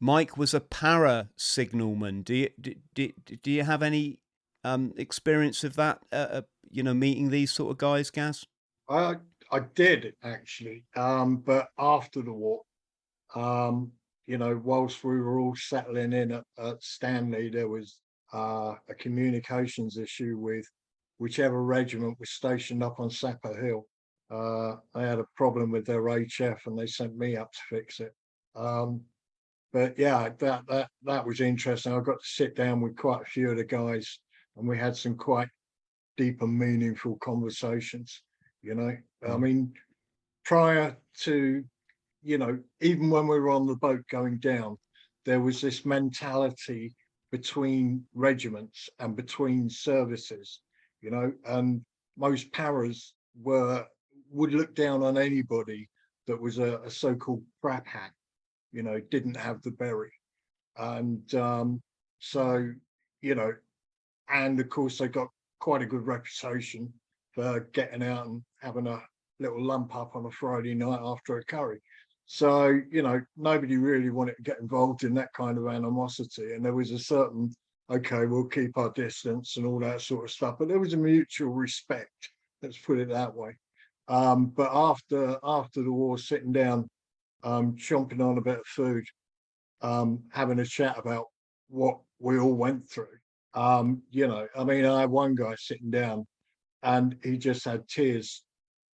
Mike 0.00 0.36
was 0.36 0.54
a 0.54 0.60
para 0.60 1.28
signalman. 1.36 2.22
Do 2.22 2.34
you 2.34 2.48
do, 2.60 2.74
do, 2.94 3.12
do 3.42 3.50
you 3.50 3.62
have 3.62 3.82
any 3.82 4.20
um, 4.64 4.94
experience 4.96 5.64
of 5.64 5.76
that? 5.76 6.00
Uh, 6.10 6.16
uh, 6.30 6.42
you 6.70 6.82
know, 6.82 6.94
meeting 6.94 7.30
these 7.30 7.52
sort 7.52 7.70
of 7.70 7.78
guys, 7.78 8.10
Gaz. 8.10 8.46
I 8.88 9.16
I 9.50 9.60
did 9.74 10.14
actually, 10.24 10.84
um, 10.96 11.36
but 11.36 11.68
after 11.78 12.22
the 12.22 12.32
war, 12.32 12.62
um, 13.34 13.92
you 14.26 14.38
know, 14.38 14.60
whilst 14.64 15.04
we 15.04 15.20
were 15.20 15.38
all 15.38 15.54
settling 15.54 16.14
in 16.14 16.32
at, 16.32 16.44
at 16.58 16.82
Stanley, 16.82 17.50
there 17.50 17.68
was 17.68 17.98
uh, 18.32 18.74
a 18.88 18.94
communications 18.98 19.98
issue 19.98 20.38
with 20.38 20.66
whichever 21.18 21.62
regiment 21.62 22.18
was 22.18 22.30
stationed 22.30 22.82
up 22.82 22.98
on 23.00 23.10
Sapper 23.10 23.54
Hill. 23.60 23.86
Uh, 24.30 24.76
they 24.94 25.02
had 25.02 25.18
a 25.18 25.26
problem 25.36 25.70
with 25.70 25.84
their 25.84 26.02
HF 26.02 26.66
and 26.66 26.78
they 26.78 26.86
sent 26.86 27.16
me 27.16 27.36
up 27.36 27.52
to 27.52 27.58
fix 27.68 28.00
it. 28.00 28.14
Um, 28.56 29.02
but 29.72 29.98
yeah, 29.98 30.28
that 30.38 30.66
that 30.68 30.88
that 31.04 31.26
was 31.26 31.40
interesting. 31.40 31.92
I 31.92 32.00
got 32.00 32.20
to 32.20 32.28
sit 32.28 32.54
down 32.54 32.80
with 32.80 32.96
quite 32.96 33.22
a 33.22 33.30
few 33.30 33.50
of 33.50 33.56
the 33.56 33.64
guys, 33.64 34.18
and 34.56 34.68
we 34.68 34.76
had 34.76 34.96
some 34.96 35.16
quite 35.16 35.48
deep 36.16 36.42
and 36.42 36.58
meaningful 36.58 37.16
conversations. 37.22 38.22
You 38.60 38.74
know, 38.74 38.96
I 39.24 39.26
mm. 39.26 39.40
mean, 39.40 39.72
prior 40.44 40.96
to, 41.20 41.64
you 42.22 42.38
know, 42.38 42.58
even 42.80 43.08
when 43.08 43.26
we 43.26 43.40
were 43.40 43.50
on 43.50 43.66
the 43.66 43.76
boat 43.76 44.02
going 44.10 44.38
down, 44.38 44.76
there 45.24 45.40
was 45.40 45.60
this 45.60 45.86
mentality 45.86 46.94
between 47.30 48.04
regiments 48.14 48.90
and 48.98 49.16
between 49.16 49.70
services 49.70 50.60
you 51.02 51.10
know, 51.10 51.32
and 51.46 51.84
most 52.16 52.52
paras 52.52 53.14
were 53.40 53.84
would 54.30 54.54
look 54.54 54.74
down 54.74 55.02
on 55.02 55.18
anybody 55.18 55.88
that 56.26 56.40
was 56.40 56.58
a, 56.58 56.78
a 56.78 56.90
so-called 56.90 57.42
crap 57.60 57.86
hat, 57.86 58.12
you 58.72 58.82
know, 58.82 58.98
didn't 59.10 59.36
have 59.36 59.60
the 59.62 59.70
berry. 59.72 60.12
And 60.78 61.34
um, 61.34 61.82
so, 62.18 62.72
you 63.20 63.34
know, 63.34 63.52
and 64.30 64.58
of 64.58 64.70
course 64.70 64.98
they 64.98 65.08
got 65.08 65.28
quite 65.60 65.82
a 65.82 65.86
good 65.86 66.06
reputation 66.06 66.92
for 67.34 67.68
getting 67.72 68.02
out 68.02 68.26
and 68.26 68.42
having 68.60 68.86
a 68.86 69.02
little 69.38 69.62
lump 69.62 69.94
up 69.94 70.16
on 70.16 70.24
a 70.24 70.30
Friday 70.30 70.74
night 70.74 71.00
after 71.02 71.36
a 71.36 71.44
curry. 71.44 71.80
So, 72.24 72.80
you 72.90 73.02
know, 73.02 73.20
nobody 73.36 73.76
really 73.76 74.10
wanted 74.10 74.36
to 74.36 74.42
get 74.42 74.60
involved 74.60 75.04
in 75.04 75.12
that 75.14 75.34
kind 75.34 75.58
of 75.58 75.66
animosity. 75.66 76.54
And 76.54 76.64
there 76.64 76.74
was 76.74 76.92
a 76.92 76.98
certain 76.98 77.52
okay, 77.90 78.26
we'll 78.26 78.46
keep 78.46 78.76
our 78.76 78.90
distance 78.90 79.56
and 79.56 79.66
all 79.66 79.80
that 79.80 80.00
sort 80.00 80.24
of 80.24 80.30
stuff. 80.30 80.56
But 80.58 80.68
there 80.68 80.78
was 80.78 80.94
a 80.94 80.98
mutual 80.98 81.50
respect. 81.50 82.30
Let's 82.62 82.78
put 82.78 82.98
it 82.98 83.08
that 83.08 83.34
way. 83.34 83.56
Um, 84.08 84.46
but 84.46 84.70
after 84.72 85.38
after 85.42 85.82
the 85.82 85.92
war, 85.92 86.18
sitting 86.18 86.52
down 86.52 86.88
um, 87.44 87.76
chomping 87.76 88.20
on 88.20 88.38
a 88.38 88.42
bit 88.42 88.60
of 88.60 88.66
food, 88.66 89.04
um, 89.80 90.22
having 90.32 90.60
a 90.60 90.64
chat 90.64 90.98
about 90.98 91.26
what 91.68 91.98
we 92.18 92.38
all 92.38 92.54
went 92.54 92.88
through. 92.88 93.18
Um, 93.54 94.02
you 94.10 94.26
know, 94.26 94.46
I 94.56 94.64
mean, 94.64 94.84
I 94.84 95.00
had 95.00 95.10
one 95.10 95.34
guy 95.34 95.54
sitting 95.58 95.90
down 95.90 96.26
and 96.82 97.16
he 97.22 97.36
just 97.36 97.64
had 97.64 97.86
tears 97.88 98.42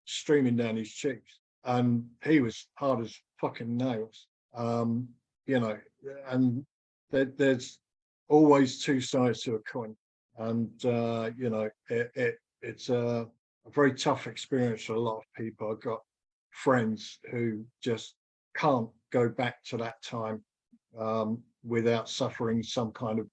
streaming 0.05 0.57
down 0.57 0.76
his 0.76 0.90
cheeks 0.90 1.40
and 1.64 2.05
he 2.25 2.40
was 2.40 2.69
hard 2.75 3.05
as 3.05 3.14
fucking 3.40 3.76
nails. 3.76 4.26
Um, 4.55 5.09
you 5.47 5.61
know, 5.61 5.76
and 6.28 6.64
there, 7.11 7.26
there's 7.37 7.78
always 8.28 8.83
two 8.83 9.00
sides 9.00 9.42
to 9.42 9.54
a 9.54 9.59
coin. 9.61 9.97
And, 10.38 10.85
uh, 10.85 11.30
you 11.37 11.50
know, 11.50 11.71
it, 11.88 12.11
it 12.14 12.35
it's 12.62 12.88
a, 12.88 13.26
a 13.66 13.71
very 13.71 13.95
tough 13.95 14.26
experience 14.26 14.85
for 14.85 14.95
a 14.95 15.00
lot 15.00 15.18
of 15.18 15.25
people. 15.37 15.71
I've 15.71 15.80
got 15.80 16.00
friends 16.50 17.18
who 17.30 17.64
just 17.83 18.14
can't 18.56 18.88
go 19.12 19.28
back 19.28 19.62
to 19.64 19.76
that 19.78 20.02
time 20.02 20.42
um, 20.99 21.42
without 21.64 22.09
suffering 22.09 22.62
some 22.62 22.92
kind 22.92 23.18
of 23.18 23.26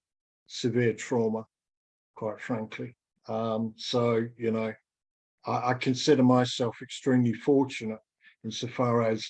severe 0.47 0.93
trauma, 0.93 1.45
quite 2.15 2.39
frankly. 2.39 2.95
Um, 3.27 3.73
so, 3.77 4.25
you 4.37 4.51
know, 4.51 4.73
I, 5.45 5.69
I, 5.69 5.73
consider 5.75 6.23
myself 6.23 6.77
extremely 6.81 7.33
fortunate 7.33 7.99
insofar 8.43 9.03
as 9.03 9.25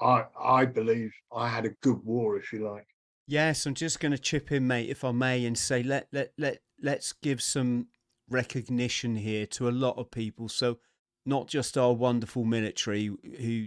I, 0.00 0.24
I 0.40 0.64
believe 0.64 1.12
I 1.30 1.48
had 1.48 1.66
a 1.66 1.74
good 1.82 2.02
war, 2.04 2.38
if 2.38 2.52
you 2.54 2.66
like. 2.66 2.86
Yes, 3.26 3.66
I'm 3.66 3.74
just 3.74 4.00
going 4.00 4.12
to 4.12 4.18
chip 4.18 4.52
in, 4.52 4.66
mate, 4.66 4.90
if 4.90 5.04
I 5.04 5.12
may, 5.12 5.44
and 5.46 5.56
say 5.56 5.82
let 5.82 6.08
let 6.12 6.32
let 6.36 6.58
let's 6.82 7.12
give 7.12 7.42
some 7.42 7.88
recognition 8.28 9.16
here 9.16 9.46
to 9.46 9.68
a 9.68 9.70
lot 9.70 9.96
of 9.96 10.10
people. 10.10 10.48
So, 10.48 10.78
not 11.24 11.48
just 11.48 11.78
our 11.78 11.92
wonderful 11.92 12.44
military 12.44 13.06
who. 13.06 13.66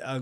Uh, 0.00 0.20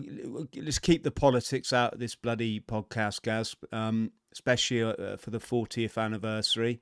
let's 0.56 0.78
keep 0.78 1.04
the 1.04 1.10
politics 1.10 1.70
out 1.70 1.92
of 1.92 2.00
this 2.00 2.14
bloody 2.14 2.60
podcast, 2.60 3.20
Gaz. 3.20 3.54
Um, 3.70 4.10
especially 4.32 4.82
uh, 4.82 5.16
for 5.16 5.30
the 5.30 5.38
40th 5.38 5.98
anniversary. 5.98 6.80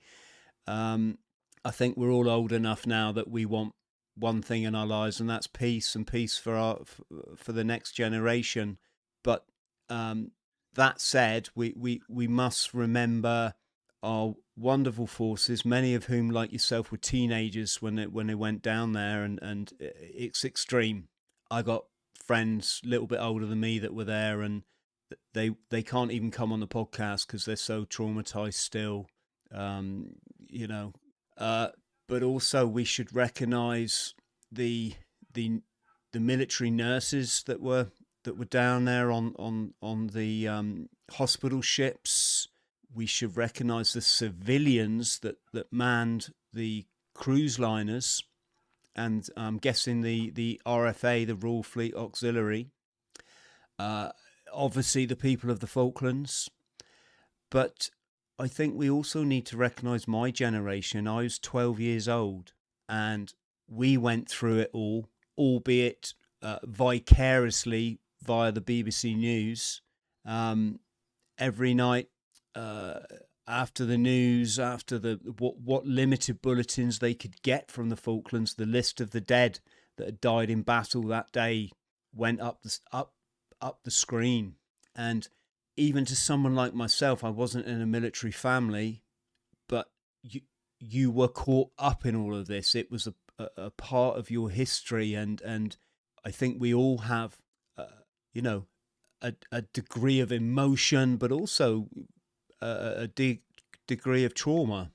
Um, 0.67 1.19
I 1.65 1.71
think 1.71 1.97
we're 1.97 2.13
all 2.13 2.29
old 2.29 2.53
enough 2.53 2.87
now 2.87 3.13
that 3.13 3.29
we 3.29 3.47
want 3.47 3.75
one 4.15 4.43
thing 4.43 4.65
in 4.65 4.75
our 4.75 4.87
lives, 4.87 5.21
and 5.21 5.29
that's 5.29 5.47
peace 5.47 5.95
and 5.95 6.07
peace 6.07 6.37
for 6.37 6.55
our 6.55 6.81
for 7.37 7.53
the 7.53 7.65
next 7.65 7.93
generation. 7.93 8.79
But 9.25 9.45
um, 9.89 10.33
that 10.79 11.01
said, 11.01 11.49
we, 11.57 11.75
we, 11.77 12.01
we 12.09 12.29
must 12.29 12.73
remember 12.73 13.55
our 14.03 14.35
wonderful 14.57 15.09
forces, 15.09 15.65
many 15.65 15.93
of 15.95 16.05
whom, 16.05 16.31
like 16.31 16.53
yourself, 16.53 16.93
were 16.93 16.99
teenagers 16.99 17.83
when 17.83 17.99
it 17.99 18.13
when 18.13 18.29
they 18.29 18.35
went 18.35 18.63
down 18.63 18.93
there, 18.93 19.25
and 19.25 19.41
and 19.43 19.73
it's 19.81 20.45
extreme. 20.45 21.09
I 21.51 21.63
got 21.63 21.85
friends 22.25 22.81
a 22.85 22.89
little 22.89 23.09
bit 23.09 23.19
older 23.19 23.45
than 23.45 23.59
me 23.59 23.81
that 23.81 23.93
were 23.93 24.05
there, 24.05 24.41
and 24.41 24.63
they 25.35 25.51
they 25.71 25.83
can't 25.83 26.13
even 26.13 26.31
come 26.31 26.53
on 26.53 26.61
the 26.61 26.69
podcast 26.69 27.27
because 27.27 27.45
they're 27.45 27.57
so 27.57 27.85
traumatized 27.85 28.55
still. 28.55 29.09
Um, 29.53 30.15
you 30.49 30.69
know, 30.69 30.93
uh, 31.37 31.71
but 32.09 32.23
also 32.23 32.69
we 32.69 32.85
should 32.85 33.15
recognize 33.15 34.15
the 34.53 34.95
the 35.35 35.61
the 36.13 36.21
military 36.21 36.71
nurses 36.71 37.43
that 37.47 37.61
were 37.61 37.89
that 38.25 38.39
were 38.39 38.45
down 38.45 38.85
there 38.85 39.11
on 39.11 39.35
on 39.39 39.75
on 39.83 40.09
the 40.09 40.49
um, 40.49 40.89
hospital 41.11 41.63
ships 41.63 42.49
we 42.95 43.07
should 43.07 43.37
recognize 43.37 43.93
the 43.93 44.01
civilians 44.01 45.19
that, 45.21 45.37
that 45.53 45.73
manned 45.73 46.29
the 46.53 46.87
cruise 47.15 47.59
liners 47.59 48.23
and 48.97 49.29
I'm 49.37 49.59
guessing 49.59 50.01
the, 50.01 50.31
the 50.31 50.61
RFA, 50.67 51.27
the 51.27 51.37
Royal 51.37 51.63
Fleet 51.63 51.95
Auxiliary, 51.95 52.67
uh, 53.79 54.11
obviously 54.53 55.07
the 55.07 55.15
people 55.15 55.51
of 55.51 55.61
the 55.61 55.69
Falklands. 55.69 56.51
But 57.49 57.91
I 58.41 58.49
think 58.49 58.75
we 58.75 58.91
also 58.91 59.23
need 59.23 59.47
to 59.47 59.57
recognize 59.57 60.09
my 60.09 60.33
generation. 60.33 61.07
I 61.07 61.23
was 61.23 61.39
12 61.39 61.79
years 61.79 62.09
old 62.09 62.53
and 62.89 63.33
we 63.69 63.97
went 63.97 64.29
through 64.29 64.59
it 64.59 64.71
all, 64.73 65.09
albeit 65.37 66.15
uh, 66.43 66.59
vicariously 66.65 68.01
via 68.23 68.53
the 68.53 68.61
BBC 68.61 69.17
News. 69.17 69.83
Um, 70.25 70.81
every 71.39 71.75
night 71.75 72.09
uh, 72.55 73.01
after 73.47 73.85
the 73.85 73.99
news, 73.99 74.59
after 74.59 74.99
the 74.99 75.19
what 75.39 75.59
what 75.61 75.87
limited 75.87 76.43
bulletins 76.43 76.99
they 76.99 77.15
could 77.15 77.41
get 77.43 77.71
from 77.71 77.89
the 77.89 77.97
Falklands, 77.97 78.55
the 78.55 78.67
list 78.67 79.01
of 79.01 79.11
the 79.11 79.21
dead 79.21 79.61
that 79.97 80.07
had 80.07 80.21
died 80.21 80.51
in 80.51 80.63
battle 80.63 81.03
that 81.05 81.33
day 81.33 81.71
went 82.15 82.41
up 82.41 82.63
the 82.63 82.79
up 82.93 83.15
up 83.61 83.81
the 83.85 83.91
screen, 83.91 84.57
and 84.95 85.29
even 85.77 86.05
to 86.05 86.17
someone 86.17 86.55
like 86.55 86.75
myself, 86.75 87.23
I 87.25 87.31
wasn't 87.31 87.67
in 87.67 87.81
a 87.81 87.87
military 87.87 88.33
family, 88.33 89.03
but 89.69 89.91
you 90.23 90.43
you 90.81 91.11
were 91.11 91.29
caught 91.29 91.71
up 91.79 92.05
in 92.05 92.15
all 92.15 92.35
of 92.35 92.49
this. 92.49 92.75
It 92.75 92.91
was 92.91 93.07
a 93.07 93.15
a, 93.39 93.49
a 93.57 93.71
part 93.71 94.19
of 94.19 94.31
your 94.31 94.51
history, 94.51 95.15
and 95.15 95.41
and 95.43 95.77
I 96.25 96.31
think 96.31 96.61
we 96.61 96.75
all 96.75 96.99
have, 96.99 97.39
you 98.33 98.43
know, 98.43 98.67
a, 99.23 99.35
a 99.51 99.63
degree 99.63 100.21
of 100.21 100.31
emotion, 100.33 101.17
but 101.17 101.33
also 101.33 101.89
a, 102.61 102.93
a 102.97 103.07
de- 103.09 103.43
degree 103.87 104.25
of 104.25 104.35
trauma. 104.35 104.91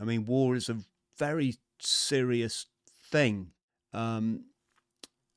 I 0.00 0.04
mean, 0.04 0.26
war 0.26 0.54
is 0.54 0.68
a 0.68 0.78
very 1.18 1.56
serious 1.78 2.66
thing. 3.10 3.50
Um, 3.92 4.44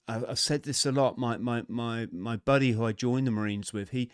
I, 0.07 0.19
have 0.19 0.39
said 0.39 0.63
this 0.63 0.85
a 0.85 0.91
lot. 0.91 1.17
My, 1.17 1.37
my 1.37 1.63
my 1.67 2.07
my 2.11 2.35
buddy 2.35 2.71
who 2.71 2.85
I 2.85 2.91
joined 2.91 3.27
the 3.27 3.31
Marines 3.31 3.71
with, 3.71 3.91
he 3.91 4.11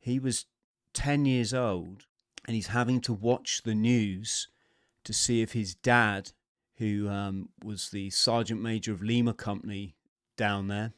he 0.00 0.18
was 0.18 0.46
ten 0.94 1.26
years 1.26 1.52
old, 1.52 2.06
and 2.46 2.54
he's 2.54 2.68
having 2.68 3.00
to 3.02 3.12
watch 3.12 3.62
the 3.64 3.74
news 3.74 4.48
to 5.04 5.12
see 5.12 5.42
if 5.42 5.52
his 5.52 5.74
dad, 5.74 6.30
who 6.76 7.08
um, 7.08 7.48
was 7.62 7.90
the 7.90 8.10
sergeant 8.10 8.62
major 8.62 8.92
of 8.92 9.02
Lima 9.02 9.34
Company 9.34 9.96
down 10.36 10.68
there, 10.68 10.92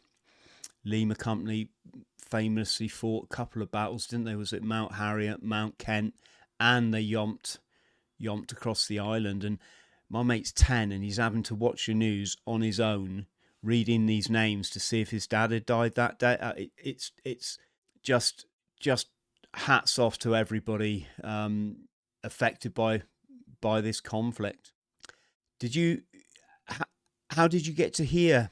Lima 0.84 1.14
Company 1.14 1.68
famously 2.18 2.88
fought 2.88 3.28
a 3.30 3.34
couple 3.34 3.62
of 3.62 3.70
battles, 3.70 4.06
didn't 4.06 4.24
they? 4.24 4.34
Was 4.34 4.52
it 4.52 4.62
Mount 4.62 4.94
Harriet, 4.94 5.42
Mount 5.42 5.78
Kent, 5.78 6.14
and 6.60 6.92
they 6.92 7.04
yomped 7.04 7.58
yomped 8.20 8.52
across 8.52 8.86
the 8.86 8.98
island. 8.98 9.44
And 9.44 9.58
my 10.08 10.22
mate's 10.22 10.52
ten, 10.52 10.92
and 10.92 11.04
he's 11.04 11.16
having 11.16 11.42
to 11.44 11.54
watch 11.54 11.86
the 11.86 11.94
news 11.94 12.36
on 12.46 12.60
his 12.60 12.80
own, 12.80 13.26
reading 13.62 14.06
these 14.06 14.30
names 14.30 14.70
to 14.70 14.80
see 14.80 15.00
if 15.00 15.10
his 15.10 15.26
dad 15.26 15.50
had 15.50 15.66
died 15.66 15.94
that 15.94 16.18
day. 16.18 16.36
Uh, 16.40 16.52
it, 16.52 16.70
it's 16.76 17.12
it's 17.24 17.58
just 18.02 18.46
just 18.80 19.08
hats 19.54 19.98
off 19.98 20.18
to 20.18 20.34
everybody 20.34 21.06
um, 21.22 21.76
affected 22.22 22.74
by 22.74 23.02
by 23.60 23.80
this 23.80 24.00
conflict. 24.00 24.72
Did 25.58 25.74
you? 25.74 26.02
How, 26.66 26.84
how 27.30 27.48
did 27.48 27.66
you 27.66 27.72
get 27.72 27.94
to 27.94 28.04
hear 28.04 28.50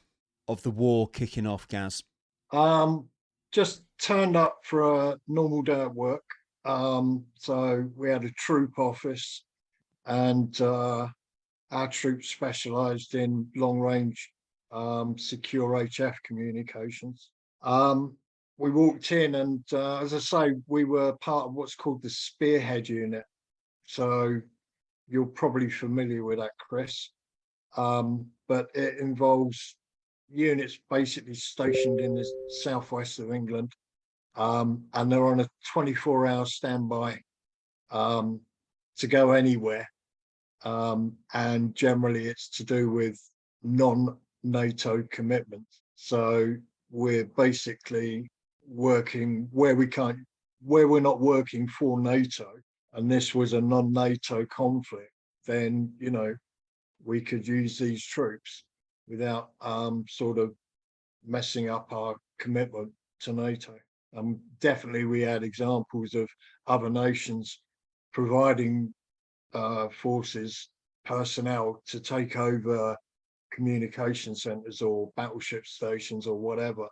of 0.48 0.62
the 0.62 0.70
war 0.70 1.08
kicking 1.08 1.46
off, 1.46 1.68
Gaz? 1.68 2.02
Um, 2.52 3.08
just 3.52 3.82
turned 4.00 4.36
up 4.36 4.58
for 4.64 5.10
a 5.10 5.18
normal 5.28 5.62
day 5.62 5.80
at 5.80 5.94
work. 5.94 6.24
Um, 6.64 7.24
so 7.38 7.88
we 7.96 8.10
had 8.10 8.24
a 8.24 8.30
troop 8.30 8.78
office, 8.78 9.44
and 10.06 10.58
uh, 10.60 11.08
our 11.70 11.88
troop 11.88 12.24
specialised 12.24 13.14
in 13.14 13.48
long 13.56 13.80
range 13.80 14.30
um, 14.70 15.18
secure 15.18 15.70
HF 15.70 16.14
communications. 16.24 17.30
Um, 17.62 18.16
we 18.58 18.70
walked 18.70 19.12
in, 19.12 19.34
and 19.36 19.64
uh, 19.72 19.98
as 20.00 20.14
I 20.14 20.18
say, 20.18 20.54
we 20.66 20.84
were 20.84 21.14
part 21.14 21.46
of 21.46 21.54
what's 21.54 21.74
called 21.74 22.02
the 22.02 22.10
Spearhead 22.10 22.88
Unit. 22.88 23.24
So 23.84 24.40
you're 25.08 25.26
probably 25.26 25.70
familiar 25.70 26.24
with 26.24 26.38
that, 26.38 26.52
Chris. 26.58 27.10
Um, 27.76 28.26
but 28.48 28.68
it 28.74 28.98
involves 28.98 29.76
units 30.32 30.78
basically 30.90 31.34
stationed 31.34 32.00
in 32.00 32.14
the 32.14 32.26
southwest 32.62 33.18
of 33.18 33.32
England, 33.32 33.72
um, 34.36 34.84
and 34.94 35.10
they're 35.10 35.26
on 35.26 35.40
a 35.40 35.48
24 35.72 36.26
hour 36.26 36.46
standby 36.46 37.20
um, 37.90 38.40
to 38.98 39.06
go 39.06 39.32
anywhere. 39.32 39.88
Um, 40.64 41.16
and 41.34 41.74
generally, 41.74 42.26
it's 42.26 42.48
to 42.56 42.64
do 42.64 42.90
with 42.90 43.18
non 43.62 44.16
NATO 44.42 45.02
commitments. 45.10 45.82
So 45.96 46.56
we're 46.90 47.24
basically 47.24 48.28
working 48.66 49.48
where 49.52 49.74
we 49.74 49.86
can't, 49.86 50.18
where 50.64 50.88
we're 50.88 51.00
not 51.00 51.20
working 51.20 51.68
for 51.68 52.00
NATO, 52.00 52.48
and 52.94 53.10
this 53.10 53.34
was 53.34 53.52
a 53.52 53.60
non 53.60 53.92
NATO 53.92 54.46
conflict, 54.46 55.10
then, 55.46 55.92
you 55.98 56.10
know, 56.10 56.34
we 57.04 57.20
could 57.20 57.46
use 57.46 57.78
these 57.78 58.04
troops 58.04 58.64
without 59.08 59.50
um, 59.60 60.04
sort 60.08 60.38
of 60.38 60.52
messing 61.26 61.68
up 61.70 61.92
our 61.92 62.16
commitment 62.38 62.90
to 63.20 63.32
NATO. 63.32 63.74
Um, 64.16 64.40
definitely, 64.60 65.04
we 65.04 65.22
had 65.22 65.42
examples 65.42 66.14
of 66.14 66.28
other 66.66 66.90
nations 66.90 67.60
providing 68.12 68.92
uh, 69.54 69.88
forces 69.88 70.68
personnel 71.04 71.82
to 71.88 72.00
take 72.00 72.36
over 72.36 72.96
communication 73.52 74.34
centres 74.34 74.82
or 74.82 75.10
battleship 75.16 75.66
stations 75.66 76.26
or 76.26 76.38
whatever. 76.38 76.88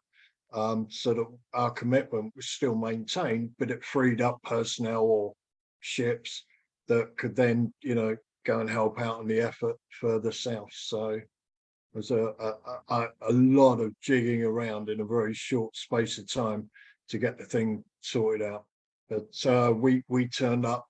um, 0.53 0.87
so 0.91 1.15
that 1.15 1.27
our 1.55 1.71
commitment 1.71 2.33
was 2.35 2.49
still 2.49 2.75
maintained, 2.75 3.51
but 3.59 3.71
it 3.71 3.85
freed 3.85 4.21
up 4.21 4.39
personnel 4.43 5.03
or 5.03 5.33
ships 5.81 6.45
that 6.89 7.17
could 7.17 7.37
then, 7.37 7.73
you 7.83 7.95
know, 7.95 8.17
go 8.45 8.61
and 8.61 8.69
help 8.69 9.01
out 9.01 9.21
in 9.21 9.29
the 9.29 9.41
effort 9.41 9.77
further 10.01 10.33
south. 10.33 10.71
So 10.73 11.21
there's 11.93 12.11
a, 12.11 12.33
a, 12.39 12.55
a, 12.89 13.09
a 13.29 13.33
lot 13.33 13.81
of 13.81 13.99
jigging 14.01 14.45
around 14.45 14.89
in 14.89 15.01
a 15.01 15.05
very 15.05 15.35
short 15.35 15.77
space 15.77 16.19
of 16.19 16.31
time 16.31 16.71
to 17.09 17.19
get 17.19 17.37
the 17.37 17.45
thing 17.45 17.85
sorted 18.01 18.47
out. 18.47 18.65
But 19.09 19.47
uh, 19.47 19.73
we 19.73 20.05
we 20.09 20.29
turned 20.29 20.65
up. 20.65 20.87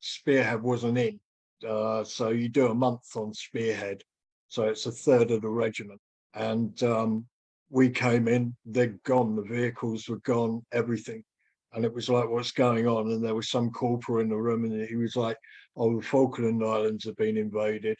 Spearhead 0.00 0.62
wasn't 0.62 0.98
in, 0.98 1.18
uh, 1.66 2.04
so 2.04 2.28
you 2.28 2.48
do 2.48 2.68
a 2.68 2.74
month 2.74 3.16
on 3.16 3.32
Spearhead, 3.32 4.02
so 4.48 4.64
it's 4.64 4.86
a 4.86 4.92
third 4.92 5.30
of 5.30 5.40
the 5.40 5.48
regiment. 5.48 6.00
And 6.34 6.80
um, 6.82 7.26
we 7.70 7.88
came 7.88 8.28
in, 8.28 8.54
they're 8.66 8.98
gone. 9.04 9.34
The 9.34 9.42
vehicles 9.42 10.08
were 10.08 10.20
gone, 10.20 10.62
everything. 10.72 11.24
And 11.72 11.84
it 11.84 11.92
was 11.92 12.08
like, 12.08 12.28
what's 12.28 12.52
going 12.52 12.86
on? 12.86 13.10
And 13.10 13.24
there 13.24 13.34
was 13.34 13.50
some 13.50 13.70
corporal 13.70 14.20
in 14.20 14.28
the 14.28 14.36
room, 14.36 14.64
and 14.64 14.88
he 14.88 14.94
was 14.94 15.16
like, 15.16 15.36
"Oh, 15.76 15.96
the 15.96 16.06
Falkland 16.06 16.62
Islands 16.62 17.04
have 17.06 17.16
been 17.16 17.36
invaded." 17.36 17.96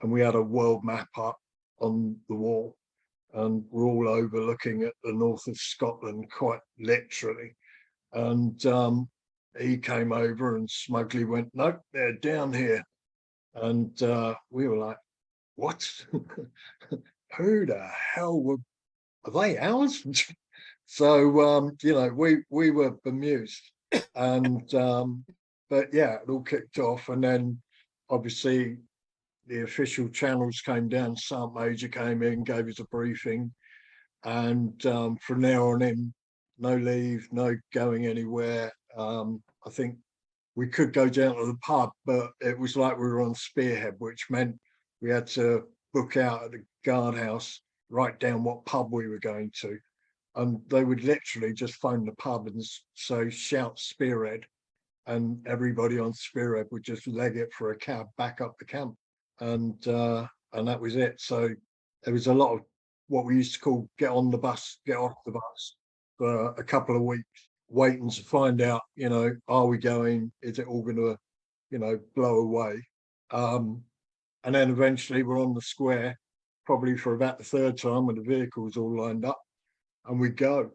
And 0.00 0.10
we 0.10 0.20
had 0.20 0.34
a 0.34 0.42
world 0.42 0.82
map 0.84 1.08
up 1.16 1.38
on 1.80 2.16
the 2.28 2.34
wall, 2.34 2.76
and 3.34 3.64
we're 3.70 3.84
all 3.84 4.08
overlooking 4.08 4.82
at 4.82 4.92
the 5.02 5.12
north 5.12 5.46
of 5.46 5.56
Scotland, 5.56 6.30
quite 6.30 6.60
literally. 6.78 7.54
And 8.12 8.64
um, 8.66 9.08
he 9.58 9.78
came 9.78 10.12
over 10.12 10.56
and 10.56 10.70
smugly 10.70 11.24
went, 11.24 11.50
"Nope, 11.54 11.80
they're 11.92 12.14
down 12.14 12.52
here." 12.52 12.82
And 13.54 14.00
uh, 14.02 14.34
we 14.50 14.68
were 14.68 14.78
like, 14.78 14.98
"What? 15.56 15.88
Who 17.36 17.66
the 17.66 17.88
hell 18.14 18.40
were 18.40 18.58
are 19.24 19.32
they 19.32 19.58
ours?" 19.58 20.04
so 20.86 21.40
um, 21.40 21.76
you 21.82 21.94
know, 21.94 22.08
we 22.08 22.44
we 22.50 22.70
were 22.70 22.92
bemused, 23.04 23.62
and 24.14 24.72
um, 24.74 25.24
but 25.70 25.92
yeah, 25.92 26.14
it 26.14 26.28
all 26.28 26.42
kicked 26.42 26.78
off, 26.78 27.08
and 27.08 27.22
then 27.24 27.60
obviously 28.10 28.76
the 29.46 29.62
official 29.62 30.08
channels 30.08 30.60
came 30.60 30.88
down. 30.88 31.16
Sergeant 31.16 31.54
Major 31.54 31.88
came 31.88 32.22
in, 32.22 32.44
gave 32.44 32.68
us 32.68 32.80
a 32.80 32.84
briefing, 32.84 33.52
and 34.24 34.84
um, 34.86 35.16
from 35.18 35.40
there 35.40 35.60
on 35.60 35.82
in, 35.82 36.14
no 36.58 36.76
leave, 36.76 37.28
no 37.30 37.56
going 37.72 38.06
anywhere. 38.06 38.72
Um, 38.96 39.42
I 39.66 39.70
think 39.70 39.96
we 40.54 40.68
could 40.68 40.92
go 40.92 41.08
down 41.08 41.36
to 41.36 41.46
the 41.46 41.58
pub, 41.62 41.90
but 42.06 42.30
it 42.40 42.58
was 42.58 42.76
like 42.76 42.96
we 42.96 43.04
were 43.04 43.22
on 43.22 43.34
Spearhead, 43.34 43.96
which 43.98 44.26
meant 44.30 44.56
we 45.02 45.10
had 45.10 45.26
to 45.28 45.64
book 45.92 46.16
out 46.16 46.44
at 46.44 46.52
the 46.52 46.64
guardhouse, 46.84 47.60
write 47.90 48.20
down 48.20 48.44
what 48.44 48.64
pub 48.64 48.92
we 48.92 49.08
were 49.08 49.18
going 49.18 49.50
to, 49.60 49.78
and 50.36 50.60
they 50.68 50.84
would 50.84 51.04
literally 51.04 51.52
just 51.52 51.74
phone 51.74 52.04
the 52.04 52.12
pub 52.12 52.46
and 52.46 52.62
say 52.94 53.28
shout 53.28 53.78
Spearhead, 53.78 54.44
and 55.06 55.46
everybody 55.46 55.98
on 55.98 56.14
Spearhead 56.14 56.66
would 56.70 56.82
just 56.82 57.06
leg 57.06 57.36
it 57.36 57.52
for 57.52 57.72
a 57.72 57.76
cab 57.76 58.06
back 58.16 58.40
up 58.40 58.54
the 58.58 58.64
camp 58.64 58.94
and 59.40 59.86
uh, 59.88 60.26
and 60.52 60.68
that 60.68 60.80
was 60.80 60.96
it. 60.96 61.20
So 61.20 61.48
there 62.02 62.14
was 62.14 62.26
a 62.26 62.34
lot 62.34 62.54
of 62.54 62.60
what 63.08 63.24
we 63.24 63.36
used 63.36 63.54
to 63.54 63.60
call 63.60 63.88
get 63.98 64.10
on 64.10 64.30
the 64.30 64.38
bus, 64.38 64.78
get 64.86 64.96
off 64.96 65.14
the 65.26 65.32
bus 65.32 65.76
for 66.16 66.48
a 66.52 66.64
couple 66.64 66.96
of 66.96 67.02
weeks, 67.02 67.48
waiting 67.68 68.10
to 68.10 68.22
find 68.22 68.60
out, 68.60 68.82
you 68.94 69.08
know, 69.08 69.34
are 69.48 69.66
we 69.66 69.78
going? 69.78 70.32
Is 70.42 70.58
it 70.58 70.66
all 70.66 70.82
going 70.82 70.96
to, 70.96 71.16
you 71.70 71.78
know, 71.78 71.98
blow 72.14 72.38
away? 72.38 72.82
Um, 73.30 73.82
and 74.44 74.54
then 74.54 74.70
eventually 74.70 75.22
we're 75.22 75.42
on 75.42 75.54
the 75.54 75.62
square, 75.62 76.18
probably 76.66 76.96
for 76.96 77.14
about 77.14 77.38
the 77.38 77.44
third 77.44 77.78
time 77.78 78.06
when 78.06 78.16
the 78.16 78.22
vehicles 78.22 78.76
all 78.76 78.96
lined 78.96 79.24
up, 79.24 79.40
and 80.06 80.20
we 80.20 80.28
go. 80.28 80.70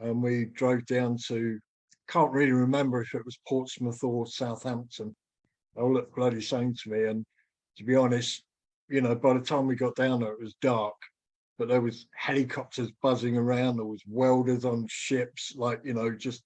And 0.00 0.22
we 0.22 0.46
drove 0.54 0.86
down 0.86 1.16
to, 1.26 1.58
can't 2.08 2.30
really 2.30 2.52
remember 2.52 3.02
if 3.02 3.14
it 3.14 3.24
was 3.24 3.38
Portsmouth 3.48 4.02
or 4.04 4.26
Southampton. 4.26 5.14
All 5.76 5.92
look 5.92 6.14
bloody 6.14 6.40
same 6.40 6.72
to 6.74 6.90
me. 6.90 7.04
And 7.06 7.24
to 7.78 7.84
be 7.84 7.94
honest, 7.94 8.42
you 8.88 9.00
know, 9.00 9.14
by 9.14 9.34
the 9.34 9.40
time 9.40 9.66
we 9.66 9.76
got 9.76 9.94
down 9.94 10.20
there, 10.20 10.32
it 10.32 10.40
was 10.40 10.54
dark, 10.60 10.96
but 11.58 11.68
there 11.68 11.80
was 11.80 12.06
helicopters 12.14 12.90
buzzing 13.02 13.36
around. 13.36 13.76
There 13.76 13.84
was 13.84 14.02
welders 14.06 14.64
on 14.64 14.86
ships, 14.88 15.54
like 15.56 15.80
you 15.84 15.94
know, 15.94 16.10
just 16.10 16.42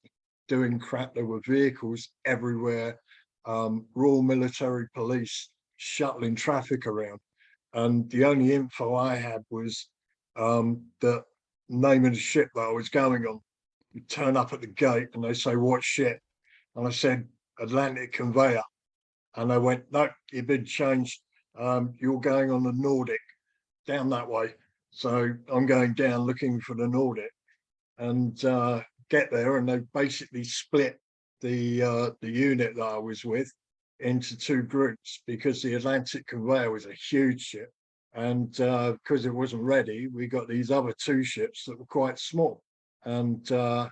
doing 0.48 0.78
crap. 0.78 1.14
There 1.14 1.24
were 1.24 1.40
vehicles 1.46 2.10
everywhere. 2.26 3.00
Um, 3.46 3.86
Royal 3.94 4.22
Military 4.22 4.86
Police 4.94 5.50
shuttling 5.76 6.36
traffic 6.36 6.86
around, 6.86 7.18
and 7.72 8.10
the 8.10 8.24
only 8.24 8.52
info 8.52 8.94
I 8.94 9.16
had 9.16 9.42
was 9.50 9.88
um, 10.36 10.82
the 11.00 11.22
name 11.68 12.04
of 12.04 12.12
the 12.12 12.18
ship 12.18 12.48
that 12.54 12.60
I 12.60 12.72
was 12.72 12.88
going 12.88 13.24
on. 13.24 13.40
You 13.92 14.02
turn 14.02 14.36
up 14.36 14.52
at 14.52 14.60
the 14.60 14.66
gate 14.66 15.08
and 15.14 15.24
they 15.24 15.34
say, 15.34 15.56
"What 15.56 15.82
ship?" 15.82 16.18
And 16.76 16.86
I 16.86 16.90
said, 16.90 17.26
"Atlantic 17.58 18.12
Conveyor." 18.12 18.62
And 19.36 19.52
I 19.52 19.58
went, 19.58 19.84
no, 19.90 20.08
you've 20.30 20.46
been 20.46 20.64
changed. 20.64 21.20
Um, 21.58 21.94
you're 21.98 22.20
going 22.20 22.50
on 22.50 22.62
the 22.62 22.72
Nordic 22.72 23.20
down 23.86 24.08
that 24.10 24.28
way. 24.28 24.54
So 24.90 25.32
I'm 25.52 25.66
going 25.66 25.94
down 25.94 26.20
looking 26.20 26.60
for 26.60 26.74
the 26.74 26.86
Nordic 26.86 27.30
and 27.98 28.42
uh, 28.44 28.82
get 29.08 29.30
there. 29.30 29.56
And 29.56 29.68
they 29.68 29.80
basically 29.94 30.44
split 30.44 30.98
the 31.40 31.82
uh, 31.82 32.10
the 32.20 32.30
unit 32.30 32.76
that 32.76 32.82
I 32.82 32.98
was 32.98 33.24
with 33.24 33.50
into 34.00 34.36
two 34.36 34.62
groups 34.62 35.22
because 35.26 35.62
the 35.62 35.74
Atlantic 35.74 36.26
Conveyor 36.26 36.70
was 36.70 36.86
a 36.86 36.92
huge 36.92 37.40
ship. 37.40 37.70
And 38.14 38.58
uh, 38.60 38.92
because 38.92 39.24
it 39.24 39.34
wasn't 39.34 39.62
ready, 39.62 40.08
we 40.08 40.26
got 40.26 40.48
these 40.48 40.70
other 40.70 40.92
two 40.98 41.24
ships 41.24 41.64
that 41.64 41.78
were 41.78 41.86
quite 41.86 42.18
small. 42.18 42.62
And 43.04 43.50
uh, 43.50 43.88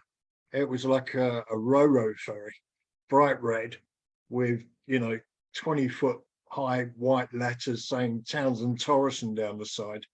it 0.52 0.68
was 0.68 0.84
like 0.84 1.14
a, 1.14 1.38
a 1.38 1.56
Roro 1.56 2.14
ferry, 2.18 2.54
bright 3.08 3.42
red, 3.42 3.76
with, 4.28 4.62
you 4.86 4.98
know, 4.98 5.18
20 5.56 5.88
foot 5.88 6.18
high 6.50 6.84
white 6.96 7.32
letters 7.32 7.88
saying 7.88 8.24
Townsend 8.28 8.78
Thoresen 8.78 9.34
down 9.34 9.58
the 9.58 9.66
side. 9.66 10.04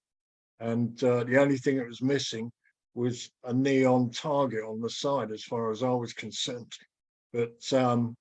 And 0.60 1.02
uh, 1.02 1.24
the 1.24 1.38
only 1.38 1.58
thing 1.58 1.76
that 1.78 1.86
was 1.86 2.02
missing 2.02 2.50
was 2.94 3.30
a 3.44 3.52
neon 3.52 4.10
target 4.10 4.64
on 4.64 4.80
the 4.80 4.90
side, 4.90 5.30
as 5.30 5.44
far 5.44 5.70
as 5.70 5.82
I 5.82 5.90
was 5.90 6.12
concerned. 6.12 6.72
But, 7.32 7.72
um, 7.72 8.16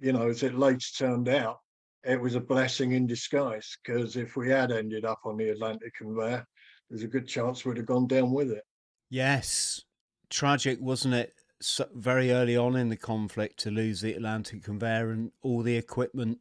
you 0.00 0.12
know, 0.12 0.28
as 0.28 0.42
it 0.42 0.54
later 0.54 0.86
turned 0.98 1.28
out, 1.28 1.58
it 2.04 2.20
was 2.20 2.34
a 2.34 2.40
blessing 2.40 2.92
in 2.92 3.06
disguise 3.06 3.76
because 3.84 4.16
if 4.16 4.36
we 4.36 4.48
had 4.48 4.70
ended 4.70 5.04
up 5.04 5.20
on 5.24 5.36
the 5.36 5.48
Atlantic 5.48 5.94
conveyor, 5.94 6.46
there's 6.88 7.02
a 7.02 7.08
good 7.08 7.26
chance 7.26 7.64
we'd 7.64 7.76
have 7.78 7.86
gone 7.86 8.06
down 8.06 8.30
with 8.32 8.50
it. 8.50 8.62
Yes. 9.10 9.82
Tragic, 10.30 10.78
wasn't 10.80 11.14
it? 11.14 11.34
So 11.60 11.86
very 11.94 12.32
early 12.32 12.56
on 12.56 12.76
in 12.76 12.90
the 12.90 12.96
conflict 12.96 13.58
to 13.60 13.70
lose 13.70 14.00
the 14.00 14.14
Atlantic 14.14 14.62
conveyor 14.62 15.10
and 15.10 15.32
all 15.42 15.62
the 15.62 15.76
equipment 15.76 16.38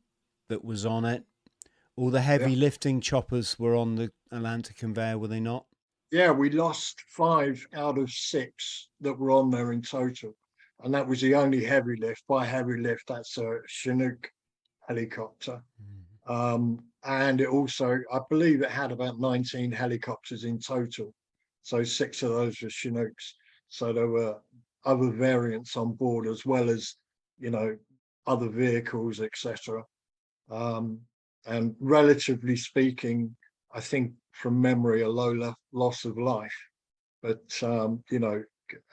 that 0.49 0.63
was 0.63 0.85
on 0.85 1.05
it. 1.05 1.23
All 1.95 2.09
the 2.09 2.21
heavy 2.21 2.51
yeah. 2.51 2.59
lifting 2.59 2.99
choppers 3.01 3.57
were 3.57 3.75
on 3.75 3.95
the 3.95 4.11
Atlantic 4.31 4.77
conveyor, 4.77 5.17
were 5.17 5.27
they 5.27 5.39
not? 5.39 5.65
Yeah, 6.11 6.31
we 6.31 6.49
lost 6.49 7.01
five 7.07 7.65
out 7.73 7.97
of 7.97 8.09
six 8.09 8.89
that 9.01 9.17
were 9.17 9.31
on 9.31 9.49
there 9.49 9.71
in 9.71 9.81
total. 9.81 10.35
And 10.83 10.93
that 10.93 11.07
was 11.07 11.21
the 11.21 11.35
only 11.35 11.63
heavy 11.63 11.95
lift. 11.95 12.23
By 12.27 12.45
heavy 12.45 12.77
lift, 12.77 13.07
that's 13.07 13.37
a 13.37 13.59
Chinook 13.67 14.29
helicopter. 14.87 15.63
Mm. 16.27 16.31
Um, 16.31 16.83
and 17.05 17.39
it 17.39 17.47
also, 17.47 17.99
I 18.11 18.19
believe 18.29 18.61
it 18.61 18.71
had 18.71 18.91
about 18.91 19.19
19 19.19 19.71
helicopters 19.71 20.43
in 20.43 20.59
total. 20.59 21.13
So 21.63 21.83
six 21.83 22.23
of 22.23 22.29
those 22.29 22.61
were 22.61 22.69
Chinooks. 22.69 23.35
So 23.69 23.93
there 23.93 24.09
were 24.09 24.37
other 24.85 25.09
variants 25.11 25.77
on 25.77 25.93
board 25.93 26.27
as 26.27 26.45
well 26.45 26.69
as, 26.69 26.95
you 27.39 27.49
know, 27.51 27.77
other 28.27 28.49
vehicles, 28.49 29.21
etc. 29.21 29.83
Um, 30.49 30.99
and 31.45 31.75
relatively 31.79 32.55
speaking, 32.55 33.35
I 33.73 33.81
think 33.81 34.13
from 34.31 34.61
memory, 34.61 35.01
a 35.01 35.09
low 35.09 35.53
loss 35.71 36.05
of 36.05 36.17
life. 36.17 36.55
But, 37.21 37.61
um, 37.63 38.03
you 38.09 38.19
know, 38.19 38.43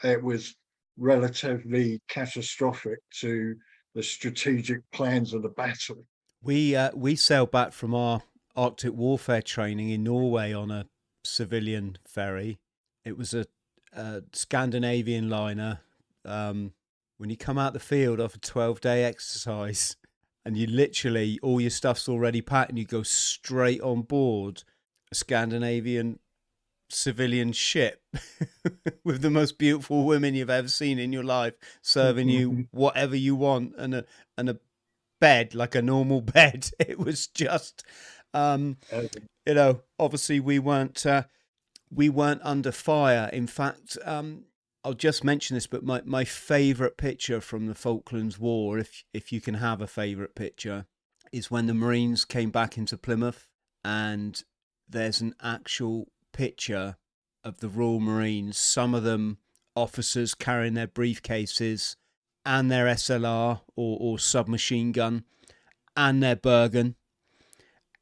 it 0.02 0.22
was 0.22 0.54
relatively 0.96 2.00
catastrophic 2.08 2.98
to 3.20 3.54
the 3.94 4.02
strategic 4.02 4.80
plans 4.90 5.34
of 5.34 5.42
the 5.42 5.48
battle. 5.50 6.06
We 6.42 6.74
uh, 6.74 6.90
we 6.94 7.16
sailed 7.16 7.50
back 7.50 7.72
from 7.72 7.94
our 7.94 8.22
Arctic 8.56 8.92
warfare 8.92 9.42
training 9.42 9.90
in 9.90 10.02
Norway 10.02 10.52
on 10.52 10.70
a 10.70 10.86
civilian 11.24 11.98
ferry. 12.06 12.58
It 13.04 13.16
was 13.16 13.32
a, 13.34 13.46
a 13.92 14.22
Scandinavian 14.32 15.28
liner. 15.28 15.80
Um, 16.24 16.72
when 17.18 17.30
you 17.30 17.36
come 17.36 17.58
out 17.58 17.72
the 17.74 17.80
field 17.80 18.20
after 18.20 18.36
a 18.36 18.40
twelve 18.40 18.80
day 18.80 19.04
exercise, 19.04 19.96
and 20.44 20.56
you 20.56 20.66
literally 20.66 21.38
all 21.42 21.60
your 21.60 21.70
stuff's 21.70 22.08
already 22.08 22.40
packed 22.40 22.70
and 22.70 22.78
you 22.78 22.84
go 22.84 23.02
straight 23.02 23.80
on 23.80 24.02
board 24.02 24.64
a 25.10 25.14
Scandinavian 25.14 26.18
civilian 26.90 27.52
ship 27.52 28.02
with 29.04 29.22
the 29.22 29.30
most 29.30 29.56
beautiful 29.56 30.04
women 30.04 30.34
you've 30.34 30.50
ever 30.50 30.68
seen 30.68 30.98
in 30.98 31.12
your 31.12 31.24
life 31.24 31.54
serving 31.80 32.28
you 32.28 32.66
whatever 32.70 33.16
you 33.16 33.34
want 33.34 33.74
and 33.78 33.94
a 33.94 34.04
and 34.36 34.50
a 34.50 34.58
bed 35.20 35.54
like 35.54 35.74
a 35.74 35.82
normal 35.82 36.20
bed. 36.38 36.70
It 36.78 36.98
was 36.98 37.26
just 37.28 37.84
um 38.34 38.76
you 39.46 39.54
know 39.54 39.80
obviously 39.98 40.40
we 40.40 40.58
weren't 40.58 41.06
uh, 41.06 41.24
we 41.90 42.08
weren't 42.08 42.40
under 42.42 42.72
fire. 42.72 43.28
In 43.32 43.46
fact, 43.46 43.98
um, 44.04 44.44
I'll 44.84 44.94
just 44.94 45.22
mention 45.22 45.54
this, 45.54 45.68
but 45.68 45.84
my, 45.84 46.02
my 46.04 46.24
favourite 46.24 46.96
picture 46.96 47.40
from 47.40 47.66
the 47.66 47.74
Falklands 47.74 48.38
War, 48.38 48.78
if 48.78 49.04
if 49.12 49.32
you 49.32 49.40
can 49.40 49.54
have 49.54 49.80
a 49.80 49.86
favourite 49.86 50.34
picture, 50.34 50.86
is 51.32 51.50
when 51.50 51.66
the 51.66 51.74
Marines 51.74 52.24
came 52.24 52.50
back 52.50 52.76
into 52.76 52.98
Plymouth, 52.98 53.48
and 53.84 54.42
there's 54.88 55.20
an 55.20 55.34
actual 55.40 56.08
picture 56.32 56.96
of 57.44 57.60
the 57.60 57.68
Royal 57.68 58.00
Marines. 58.00 58.58
Some 58.58 58.94
of 58.94 59.04
them 59.04 59.38
officers 59.76 60.34
carrying 60.34 60.74
their 60.74 60.88
briefcases 60.88 61.96
and 62.44 62.70
their 62.70 62.86
SLR 62.86 63.60
or, 63.76 63.98
or 64.00 64.18
submachine 64.18 64.92
gun 64.92 65.24
and 65.96 66.22
their 66.22 66.36
Bergen 66.36 66.96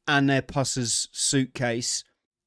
and 0.07 0.29
their 0.29 0.41
Pusser's 0.41 1.07
suitcase. 1.11 2.03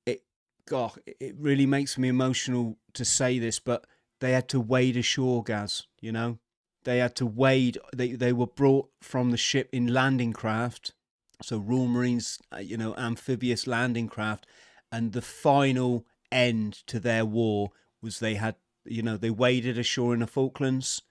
It, 0.07 0.25
God, 0.67 0.93
it 1.07 1.35
really 1.39 1.67
makes 1.67 1.97
me 1.97 2.09
emotional 2.09 2.79
to 2.95 3.05
say 3.05 3.39
this, 3.39 3.59
but 3.59 3.87
they 4.25 4.33
had 4.33 4.49
to 4.49 4.59
wade 4.59 4.97
ashore, 4.97 5.43
Gaz, 5.43 5.83
you 6.01 6.11
know? 6.11 6.39
They 6.85 6.97
had 6.97 7.15
to 7.17 7.27
wade, 7.27 7.77
they, 7.95 8.13
they 8.13 8.33
were 8.33 8.47
brought 8.47 8.89
from 9.03 9.33
the 9.33 9.37
ship 9.37 9.69
in 9.71 9.93
landing 9.93 10.33
craft. 10.33 10.95
So 11.43 11.59
Royal 11.59 11.89
Marines, 11.89 12.39
uh, 12.51 12.61
you 12.61 12.79
know, 12.79 12.95
amphibious 12.97 13.67
landing 13.67 14.09
craft. 14.09 14.47
And 14.91 15.13
the 15.13 15.21
final 15.21 16.07
end 16.33 16.73
to 16.87 16.99
their 16.99 17.27
war 17.27 17.73
was 18.01 18.19
they 18.19 18.37
had, 18.37 18.57
you 18.87 19.03
know, 19.03 19.19
they 19.19 19.29
waded 19.29 19.77
ashore 19.77 20.15
in 20.15 20.21
the 20.21 20.27
Falklands. 20.27 21.03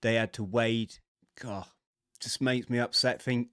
They 0.00 0.14
had 0.14 0.32
to 0.32 0.42
wade. 0.42 0.94
God, 1.38 1.66
just 2.20 2.40
makes 2.40 2.70
me 2.70 2.78
upset 2.78 3.20
think, 3.20 3.48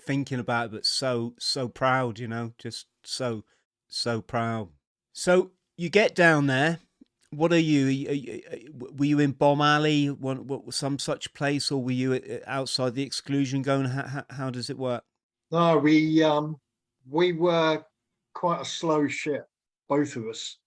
thinking 0.00 0.40
about 0.40 0.66
it, 0.66 0.72
but 0.72 0.86
so, 0.86 1.34
so 1.38 1.68
proud, 1.68 2.18
you 2.18 2.26
know, 2.26 2.52
just 2.58 2.86
so, 3.04 3.44
so 3.86 4.20
proud. 4.20 4.70
So 5.12 5.52
you 5.76 5.88
get 5.88 6.16
down 6.16 6.48
there. 6.48 6.80
What 7.30 7.52
are 7.52 7.58
you? 7.58 7.86
Were 8.72 9.04
you 9.04 9.18
in 9.18 9.32
Bomb 9.32 9.60
Alley, 9.60 10.06
what, 10.08 10.72
some 10.72 10.98
such 10.98 11.32
place, 11.34 11.70
or 11.70 11.82
were 11.82 11.92
you 11.92 12.14
uh, 12.14 12.38
outside 12.46 12.94
the 12.94 13.02
exclusion 13.02 13.62
going? 13.62 13.86
How, 13.86 14.24
how 14.30 14.50
does 14.50 14.70
it 14.70 14.78
work? 14.78 15.04
No, 15.50 15.78
we 15.78 16.22
um, 16.22 16.56
we 17.08 17.32
were 17.32 17.84
quite 18.34 18.60
a 18.60 18.64
slow 18.64 19.08
ship, 19.08 19.46
both 19.88 20.16
of 20.16 20.26
us. 20.26 20.58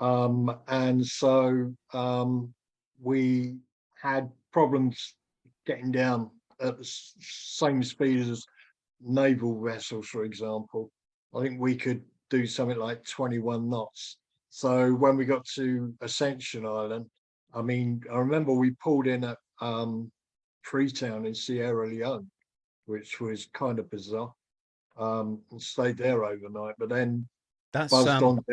Um, 0.00 0.54
and 0.68 1.04
so 1.04 1.74
um, 1.92 2.52
we 3.00 3.56
had 4.00 4.30
problems 4.52 5.14
getting 5.66 5.92
down 5.92 6.30
at 6.60 6.78
the 6.78 6.84
same 7.20 7.82
speed 7.82 8.28
as 8.28 8.44
naval 9.00 9.62
vessels, 9.62 10.06
for 10.06 10.24
example. 10.24 10.90
I 11.34 11.42
think 11.42 11.60
we 11.60 11.76
could 11.76 12.02
do 12.30 12.46
something 12.46 12.78
like 12.78 13.04
21 13.06 13.68
knots. 13.68 14.18
So 14.56 14.92
when 14.92 15.16
we 15.16 15.24
got 15.24 15.44
to 15.56 15.92
Ascension 16.00 16.64
Island, 16.64 17.06
I 17.52 17.60
mean, 17.60 18.00
I 18.08 18.18
remember 18.18 18.52
we 18.52 18.70
pulled 18.70 19.08
in 19.08 19.24
at 19.24 19.38
um, 19.60 20.12
Freetown 20.62 21.26
in 21.26 21.34
Sierra 21.34 21.88
Leone, 21.88 22.30
which 22.86 23.20
was 23.20 23.48
kind 23.52 23.80
of 23.80 23.90
bizarre, 23.90 24.32
um, 24.96 25.40
and 25.50 25.60
stayed 25.60 25.96
there 25.96 26.24
overnight. 26.24 26.76
But 26.78 26.88
then 26.88 27.26
that's 27.72 27.92
um. 27.92 28.44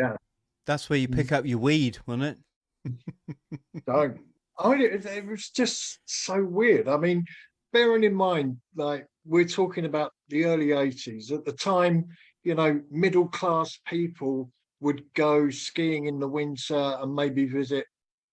That's 0.66 0.90
where 0.90 0.98
you 0.98 1.08
mm. 1.08 1.16
pick 1.16 1.32
up 1.32 1.46
your 1.46 1.60
weed, 1.60 2.00
wasn't 2.08 2.40
it? 2.84 3.60
Don't. 3.86 4.18
I 4.58 4.70
mean, 4.72 4.82
it, 4.82 5.06
it 5.06 5.28
was 5.28 5.52
just 5.52 6.00
so 6.06 6.44
weird. 6.44 6.88
I 6.88 6.98
mean, 6.98 7.26
bearing 7.74 8.06
in 8.06 8.16
mind, 8.16 8.58
like 8.76 9.06
we're 9.24 9.46
talking 9.46 9.86
about 9.86 10.14
the 10.30 10.46
early 10.46 10.70
80s, 10.70 11.32
at 11.32 11.46
the 11.46 11.54
time, 11.54 12.08
you 12.44 12.56
know, 12.56 12.82
middle 12.90 13.28
class 13.28 13.80
people 13.86 14.52
would 14.82 15.04
go 15.14 15.50
skiing 15.50 16.08
in 16.08 16.20
the 16.20 16.28
winter 16.28 16.98
and 17.00 17.16
maybe 17.16 17.46
visit 17.46 17.86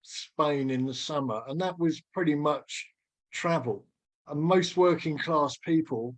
Spain 0.02 0.70
in 0.70 0.86
the 0.86 0.94
summer. 0.94 1.42
And 1.46 1.60
that 1.60 1.78
was 1.78 2.02
pretty 2.12 2.34
much 2.34 2.86
travel. 3.32 3.86
And 4.26 4.40
most 4.40 4.76
working 4.76 5.18
class 5.18 5.56
people 5.58 6.16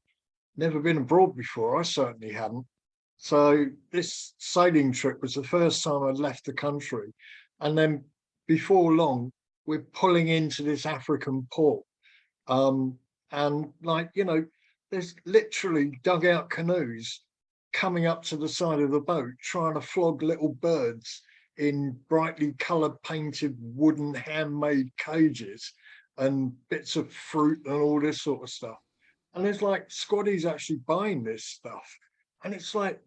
never 0.56 0.80
been 0.80 0.98
abroad 0.98 1.36
before. 1.36 1.78
I 1.78 1.82
certainly 1.82 2.32
hadn't. 2.32 2.64
So 3.16 3.66
this 3.92 4.34
sailing 4.38 4.92
trip 4.92 5.20
was 5.20 5.34
the 5.34 5.42
first 5.42 5.82
time 5.82 6.04
I'd 6.04 6.16
left 6.16 6.46
the 6.46 6.52
country. 6.52 7.12
And 7.60 7.76
then 7.76 8.04
before 8.46 8.94
long, 8.94 9.32
we're 9.66 9.86
pulling 9.92 10.28
into 10.28 10.62
this 10.62 10.86
African 10.86 11.46
port. 11.52 11.84
Um, 12.46 12.96
and 13.32 13.72
like, 13.82 14.10
you 14.14 14.24
know, 14.24 14.44
there's 14.90 15.14
literally 15.26 16.00
dugout 16.02 16.50
canoes 16.50 17.20
coming 17.72 18.06
up 18.06 18.22
to 18.24 18.36
the 18.36 18.48
side 18.48 18.80
of 18.80 18.90
the 18.90 19.00
boat, 19.00 19.30
trying 19.42 19.74
to 19.74 19.80
flog 19.80 20.22
little 20.22 20.54
birds 20.54 21.22
in 21.58 21.96
brightly 22.08 22.54
coloured 22.58 23.00
painted 23.02 23.56
wooden 23.60 24.14
handmade 24.14 24.88
cages 24.96 25.72
and 26.18 26.52
bits 26.68 26.96
of 26.96 27.12
fruit 27.12 27.58
and 27.66 27.74
all 27.74 28.00
this 28.00 28.22
sort 28.22 28.42
of 28.42 28.50
stuff. 28.50 28.78
And 29.34 29.46
it's 29.46 29.62
like 29.62 29.88
squaddies 29.88 30.44
actually 30.44 30.80
buying 30.86 31.22
this 31.22 31.44
stuff. 31.44 31.86
And 32.44 32.54
it's 32.54 32.74
like, 32.74 33.00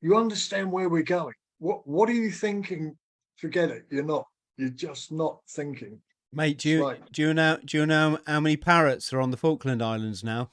you 0.00 0.16
understand 0.16 0.70
where 0.72 0.88
we're 0.88 1.02
going. 1.02 1.34
What 1.58 1.86
what 1.86 2.08
are 2.08 2.14
you 2.14 2.30
thinking? 2.30 2.96
Forget 3.36 3.70
it. 3.70 3.84
You're 3.90 4.04
not. 4.04 4.26
You're 4.56 4.70
just 4.70 5.12
not 5.12 5.40
thinking. 5.50 6.00
Mate, 6.32 6.58
do 6.58 6.68
you 6.70 6.84
like, 6.84 7.12
do 7.12 7.22
you 7.22 7.34
know 7.34 7.58
do 7.64 7.78
you 7.78 7.86
know 7.86 8.18
how 8.26 8.40
many 8.40 8.56
parrots 8.56 9.12
are 9.12 9.20
on 9.20 9.30
the 9.30 9.36
Falkland 9.36 9.82
Islands 9.82 10.24
now? 10.24 10.50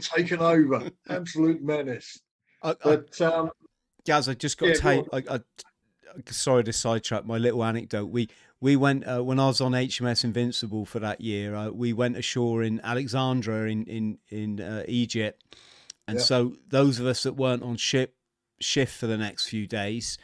Taken 0.00 0.40
over, 0.40 0.90
absolute 1.08 1.62
menace. 1.62 2.20
I, 2.62 2.74
but 2.82 3.20
I, 3.20 3.24
um, 3.24 3.50
Gaz, 4.04 4.28
I 4.28 4.34
just 4.34 4.58
got 4.58 4.66
yeah, 4.66 4.74
to 4.74 4.80
tell 4.80 4.94
you. 4.94 5.08
I, 5.12 5.22
I, 5.28 5.40
sorry 6.30 6.64
to 6.64 6.72
sidetrack 6.72 7.24
my 7.24 7.38
little 7.38 7.64
anecdote. 7.64 8.06
We 8.06 8.28
we 8.60 8.76
went 8.76 9.06
uh, 9.06 9.22
when 9.22 9.40
I 9.40 9.46
was 9.46 9.60
on 9.60 9.72
HMS 9.72 10.24
Invincible 10.24 10.84
for 10.84 11.00
that 11.00 11.20
year. 11.20 11.54
Uh, 11.54 11.70
we 11.70 11.92
went 11.92 12.16
ashore 12.16 12.62
in 12.62 12.80
Alexandria 12.80 13.66
in 13.66 13.84
in 13.84 14.18
in 14.28 14.60
uh, 14.60 14.84
Egypt, 14.86 15.56
and 16.06 16.18
yeah. 16.18 16.24
so 16.24 16.54
those 16.68 17.00
of 17.00 17.06
us 17.06 17.24
that 17.24 17.34
weren't 17.34 17.62
on 17.62 17.76
ship 17.76 18.14
shift 18.60 18.96
for 18.96 19.06
the 19.06 19.18
next 19.18 19.46
few 19.46 19.66
days, 19.66 20.18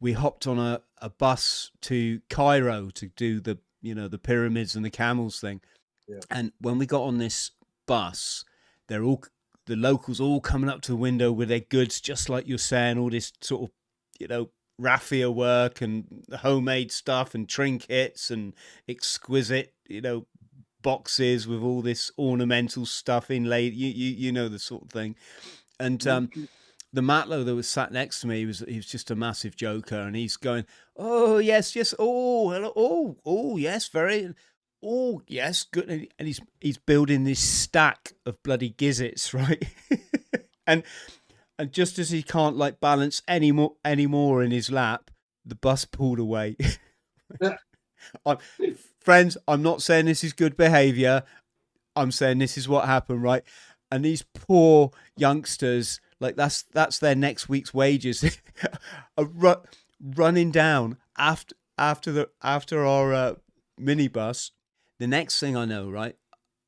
we 0.00 0.12
hopped 0.12 0.46
on 0.46 0.58
a, 0.58 0.80
a 0.98 1.10
bus 1.10 1.70
to 1.82 2.20
Cairo 2.30 2.90
to 2.94 3.08
do 3.08 3.40
the 3.40 3.58
you 3.82 3.94
know 3.94 4.08
the 4.08 4.18
pyramids 4.18 4.74
and 4.76 4.84
the 4.84 4.90
camels 4.90 5.40
thing. 5.40 5.60
Yeah. 6.08 6.20
And 6.30 6.52
when 6.60 6.78
we 6.78 6.86
got 6.86 7.02
on 7.02 7.18
this 7.18 7.50
bus, 7.86 8.44
they're 8.88 9.04
all 9.04 9.22
the 9.66 9.76
locals 9.76 10.20
all 10.20 10.40
coming 10.40 10.68
up 10.68 10.82
to 10.82 10.92
the 10.92 10.96
window 10.96 11.32
with 11.32 11.48
their 11.48 11.60
goods, 11.60 12.00
just 12.00 12.28
like 12.28 12.46
you're 12.46 12.58
saying, 12.58 12.98
all 12.98 13.10
this 13.10 13.32
sort 13.40 13.62
of 13.64 13.70
you 14.18 14.28
know 14.28 14.50
raffia 14.78 15.30
work 15.30 15.80
and 15.80 16.24
homemade 16.40 16.90
stuff 16.90 17.34
and 17.34 17.48
trinkets 17.48 18.28
and 18.28 18.54
exquisite 18.88 19.72
you 19.88 20.00
know 20.00 20.26
boxes 20.82 21.46
with 21.46 21.62
all 21.62 21.80
this 21.80 22.12
ornamental 22.18 22.86
stuff 22.86 23.30
inlaid. 23.30 23.74
You 23.74 23.88
you 23.88 24.10
you 24.10 24.32
know 24.32 24.48
the 24.48 24.60
sort 24.60 24.84
of 24.84 24.90
thing. 24.90 25.16
And 25.80 26.06
um, 26.06 26.30
the 26.92 27.00
matelot 27.00 27.44
that 27.46 27.54
was 27.56 27.68
sat 27.68 27.90
next 27.90 28.20
to 28.20 28.28
me 28.28 28.38
he 28.38 28.46
was 28.46 28.64
he 28.68 28.76
was 28.76 28.86
just 28.86 29.10
a 29.10 29.16
massive 29.16 29.56
joker, 29.56 29.98
and 29.98 30.14
he's 30.14 30.36
going, 30.36 30.66
"Oh 30.96 31.38
yes, 31.38 31.74
yes, 31.74 31.92
oh 31.98 32.50
hello, 32.50 32.72
oh 32.76 33.16
oh 33.26 33.56
yes, 33.56 33.88
very." 33.88 34.32
Oh 34.84 35.22
yes, 35.26 35.62
good, 35.62 35.88
and 35.88 36.28
he's 36.28 36.40
he's 36.60 36.76
building 36.76 37.24
this 37.24 37.40
stack 37.40 38.12
of 38.26 38.42
bloody 38.42 38.70
gizzards, 38.70 39.32
right? 39.34 39.64
and 40.66 40.82
and 41.58 41.72
just 41.72 41.98
as 41.98 42.10
he 42.10 42.22
can't 42.22 42.56
like 42.56 42.80
balance 42.80 43.22
any 43.26 43.50
more 43.52 43.74
anymore 43.84 44.42
in 44.42 44.50
his 44.50 44.70
lap, 44.70 45.10
the 45.44 45.54
bus 45.54 45.84
pulled 45.84 46.18
away. 46.18 46.56
I'm, 48.26 48.38
friends, 49.00 49.38
I'm 49.48 49.62
not 49.62 49.80
saying 49.80 50.06
this 50.06 50.24
is 50.24 50.32
good 50.32 50.56
behavior. 50.56 51.22
I'm 51.96 52.10
saying 52.10 52.38
this 52.38 52.58
is 52.58 52.68
what 52.68 52.86
happened, 52.86 53.22
right? 53.22 53.42
And 53.90 54.04
these 54.04 54.24
poor 54.34 54.90
youngsters, 55.16 56.00
like 56.20 56.36
that's 56.36 56.62
that's 56.62 56.98
their 56.98 57.14
next 57.14 57.48
week's 57.48 57.72
wages, 57.72 58.38
are 59.16 59.24
ru- 59.24 59.62
running 60.00 60.50
down 60.50 60.98
after 61.16 61.54
after 61.78 62.12
the 62.12 62.28
after 62.42 62.84
our 62.84 63.14
uh, 63.14 63.34
minibus. 63.80 64.50
The 65.04 65.08
next 65.08 65.38
thing 65.38 65.54
I 65.54 65.66
know, 65.66 65.90
right, 65.90 66.16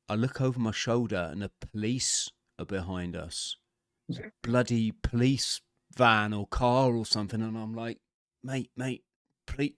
I 0.07 0.13
look 0.13 0.41
over 0.41 0.59
my 0.59 0.69
shoulder 0.69 1.27
and 1.31 1.41
the 1.41 1.49
police 1.59 2.29
are 2.59 2.65
behind 2.65 3.15
us. 3.15 3.55
Bloody 4.43 4.91
police 4.91 5.61
van 5.91 6.35
or 6.35 6.45
car 6.45 6.95
or 6.95 7.03
something, 7.03 7.41
and 7.41 7.57
I'm 7.57 7.73
like, 7.73 7.97
mate, 8.43 8.69
mate, 8.77 9.03
please, 9.47 9.73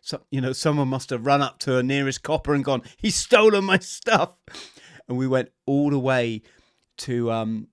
so, 0.00 0.22
you 0.30 0.40
know, 0.40 0.54
someone 0.54 0.88
must 0.88 1.10
have 1.10 1.26
run 1.26 1.42
up 1.42 1.58
to 1.58 1.76
a 1.76 1.82
nearest 1.82 2.22
copper 2.22 2.54
and 2.54 2.64
gone, 2.64 2.80
he's 2.96 3.14
stolen 3.14 3.64
my 3.64 3.78
stuff. 3.78 4.36
And 5.06 5.18
we 5.18 5.26
went 5.26 5.50
all 5.66 5.90
the 5.90 5.98
way 5.98 6.40
to 7.00 7.30
um, 7.30 7.68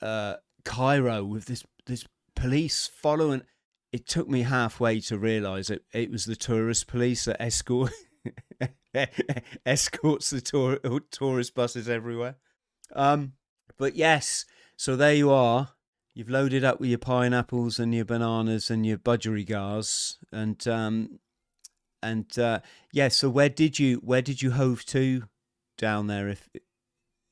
uh, 0.00 0.36
Cairo 0.64 1.24
with 1.24 1.46
this 1.46 1.64
this 1.84 2.06
police 2.36 2.86
following. 2.86 3.42
It 3.90 4.06
took 4.06 4.28
me 4.28 4.42
halfway 4.42 5.00
to 5.00 5.18
realise 5.18 5.68
it. 5.68 5.82
It 5.92 6.12
was 6.12 6.26
the 6.26 6.36
tourist 6.36 6.86
police 6.86 7.24
that 7.24 7.42
escort 7.42 7.90
escorts 9.66 10.30
the 10.30 10.40
tour, 10.40 10.78
tourist 11.10 11.54
buses 11.54 11.88
everywhere. 11.88 12.36
Um, 12.94 13.32
but 13.78 13.96
yes, 13.96 14.44
so 14.76 14.96
there 14.96 15.14
you 15.14 15.30
are. 15.30 15.70
You've 16.14 16.30
loaded 16.30 16.64
up 16.64 16.80
with 16.80 16.88
your 16.88 16.98
pineapples 16.98 17.78
and 17.78 17.94
your 17.94 18.04
bananas 18.04 18.70
and 18.70 18.84
your 18.84 18.98
budgerigars, 18.98 20.16
and 20.32 20.66
um, 20.66 21.20
and 22.02 22.36
uh, 22.38 22.60
yeah. 22.92 23.08
So 23.08 23.28
where 23.28 23.48
did 23.48 23.78
you 23.78 23.96
where 23.98 24.22
did 24.22 24.42
you 24.42 24.50
hove 24.50 24.84
to 24.86 25.24
down 25.76 26.08
there? 26.08 26.28
If 26.28 26.48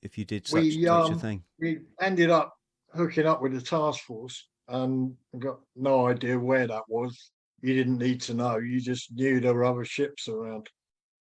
if 0.02 0.16
you 0.16 0.24
did 0.24 0.46
such, 0.46 0.62
We, 0.62 0.85
such 0.85 0.88
a 0.88 0.94
um, 0.94 1.18
thing, 1.18 1.42
We 1.59 1.80
ended 2.00 2.30
up 2.30 2.54
hooking 2.94 3.26
up 3.26 3.42
with 3.42 3.54
the 3.54 3.61
task 3.61 4.00
force 4.04 4.46
and 4.68 5.16
got 5.38 5.59
no 5.74 6.06
idea 6.06 6.38
where 6.38 6.66
that 6.66 6.82
was. 6.88 7.32
You 7.62 7.74
didn't 7.74 7.98
need 7.98 8.20
to 8.22 8.35
know. 8.35 8.59
You 8.59 8.80
just 8.80 9.12
knew 9.12 9.40
there 9.40 9.54
were 9.54 9.64
other 9.64 9.85
ships 9.85 10.28
around. 10.28 10.68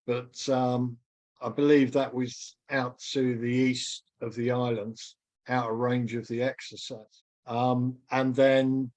But 0.06 0.48
um, 0.48 0.96
I 1.40 1.48
believe 1.48 1.92
that 1.92 2.12
was 2.12 2.56
out 2.70 2.98
to 3.12 3.38
the 3.38 3.46
east 3.46 4.04
of 4.20 4.34
the 4.34 4.50
islands, 4.50 5.16
out 5.48 5.70
of 5.70 5.76
range 5.76 6.14
of 6.14 6.26
the 6.28 6.42
exercise. 6.42 7.22
Um, 7.46 7.96
and 8.10 8.34
then 8.34 8.90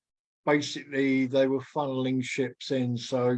basically 0.46 1.28
they 1.28 1.48
were 1.48 1.64
funneling 1.76 2.24
ships 2.24 2.72
in. 2.72 2.98
So 2.98 3.38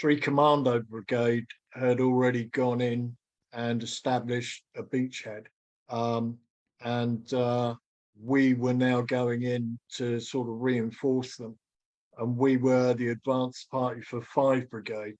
three 0.00 0.18
commando 0.18 0.80
brigade 0.80 1.46
had 1.72 2.00
already 2.00 2.44
gone 2.44 2.80
in 2.80 3.16
and 3.52 3.82
established 3.82 4.64
a 4.76 4.82
beachhead. 4.82 5.44
Um, 5.88 6.38
and 6.82 7.32
uh, 7.32 7.74
we 8.22 8.54
were 8.54 8.74
now 8.74 9.02
going 9.02 9.42
in 9.42 9.78
to 9.96 10.20
sort 10.20 10.48
of 10.48 10.60
reinforce 10.60 11.36
them. 11.36 11.56
And 12.18 12.36
we 12.36 12.56
were 12.56 12.94
the 12.94 13.08
advance 13.08 13.66
party 13.70 14.00
for 14.02 14.22
five 14.22 14.70
brigade. 14.70 15.14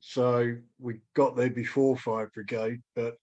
So 0.00 0.56
we 0.78 1.00
got 1.14 1.36
there 1.36 1.50
before 1.50 1.96
five 1.96 2.32
brigade, 2.32 2.80
but 2.94 3.16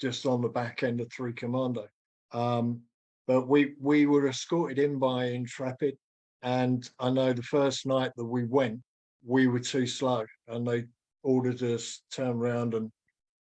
just 0.00 0.26
on 0.26 0.40
the 0.40 0.48
back 0.48 0.82
end 0.82 1.00
of 1.00 1.12
three 1.12 1.32
commando. 1.32 1.86
Um, 2.32 2.80
but 3.26 3.48
we 3.48 3.74
we 3.80 4.06
were 4.06 4.28
escorted 4.28 4.78
in 4.78 4.98
by 4.98 5.26
Intrepid, 5.26 5.96
and 6.42 6.88
I 6.98 7.10
know 7.10 7.32
the 7.32 7.42
first 7.42 7.86
night 7.86 8.12
that 8.16 8.24
we 8.24 8.44
went, 8.44 8.80
we 9.24 9.46
were 9.46 9.60
too 9.60 9.86
slow, 9.86 10.24
and 10.48 10.66
they 10.66 10.84
ordered 11.22 11.62
us 11.62 12.02
turn 12.10 12.36
around 12.36 12.74
and 12.74 12.90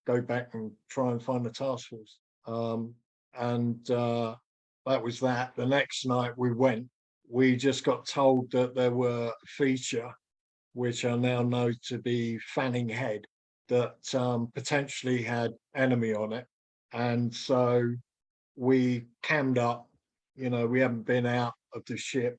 go 0.06 0.22
back 0.22 0.54
and 0.54 0.72
try 0.90 1.12
and 1.12 1.22
find 1.22 1.46
the 1.46 1.50
task 1.50 1.90
force. 1.90 2.20
Um, 2.46 2.94
and 3.38 3.90
uh, 3.90 4.36
that 4.86 5.02
was 5.04 5.20
that. 5.22 5.56
The 5.56 5.66
next 5.66 6.06
night 6.06 6.34
we 6.38 6.54
went, 6.54 6.88
we 7.30 7.56
just 7.56 7.84
got 7.84 8.06
told 8.06 8.52
that 8.52 8.76
there 8.76 8.92
were 8.92 9.28
a 9.28 9.48
feature, 9.48 10.12
which 10.74 11.06
I 11.06 11.16
now 11.16 11.42
know 11.44 11.72
to 11.88 11.98
be 12.00 12.38
Fanning 12.40 12.90
Head, 12.90 13.26
that 13.70 14.14
um, 14.14 14.52
potentially 14.54 15.22
had 15.22 15.54
enemy 15.76 16.14
on 16.14 16.34
it. 16.34 16.46
And 16.92 17.34
so 17.34 17.94
we 18.56 19.06
cammed 19.22 19.58
up. 19.58 19.90
You 20.36 20.50
know, 20.50 20.66
we 20.68 20.80
haven't 20.80 21.06
been 21.06 21.26
out 21.26 21.54
of 21.74 21.84
the 21.86 21.98
ship 21.98 22.38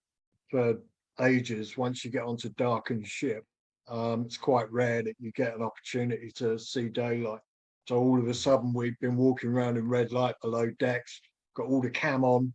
for 0.50 0.78
ages. 1.20 1.76
Once 1.76 2.04
you 2.04 2.10
get 2.10 2.24
onto 2.24 2.48
darkened 2.50 3.06
ship, 3.06 3.44
um, 3.88 4.22
it's 4.26 4.36
quite 4.36 4.70
rare 4.72 5.02
that 5.02 5.14
you 5.18 5.30
get 5.32 5.54
an 5.54 5.62
opportunity 5.62 6.30
to 6.36 6.58
see 6.58 6.88
daylight. 6.88 7.40
So 7.88 7.98
all 7.98 8.18
of 8.18 8.28
a 8.28 8.34
sudden, 8.34 8.72
we've 8.72 8.98
been 9.00 9.16
walking 9.16 9.50
around 9.50 9.76
in 9.76 9.88
red 9.88 10.10
light 10.10 10.34
below 10.42 10.70
decks, 10.78 11.20
got 11.54 11.66
all 11.66 11.82
the 11.82 11.90
cam 11.90 12.24
on, 12.24 12.52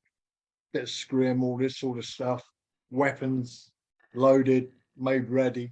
bit 0.74 0.84
of 0.84 0.89
scrim, 0.89 1.44
all 1.44 1.58
this 1.58 1.78
sort 1.78 2.00
of 2.00 2.06
stuff, 2.06 2.44
weapons 2.89 3.72
loaded, 4.15 4.70
made 4.99 5.29
ready. 5.29 5.71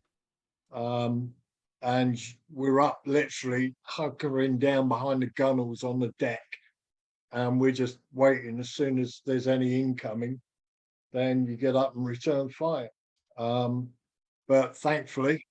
Um, 0.74 1.34
and 1.82 2.18
we're 2.52 2.82
up 2.82 3.02
literally 3.06 3.76
hunkering 3.90 4.60
down 4.60 4.88
behind 4.88 5.22
the 5.22 5.28
gunnels 5.36 5.84
on 5.84 6.00
the 6.00 6.14
deck. 6.20 6.42
And 7.32 7.60
we're 7.60 7.72
just 7.72 8.00
waiting. 8.14 8.60
As 8.60 8.72
soon 8.72 9.00
as 9.00 9.22
there's 9.26 9.48
any 9.48 9.80
incoming, 9.80 10.42
then 11.14 11.46
you 11.46 11.56
get 11.56 11.76
up 11.76 11.96
and 11.96 12.06
return 12.06 12.50
fire. 12.50 12.90
Um, 13.38 13.90
but 14.48 14.76
thankfully, 14.78 15.46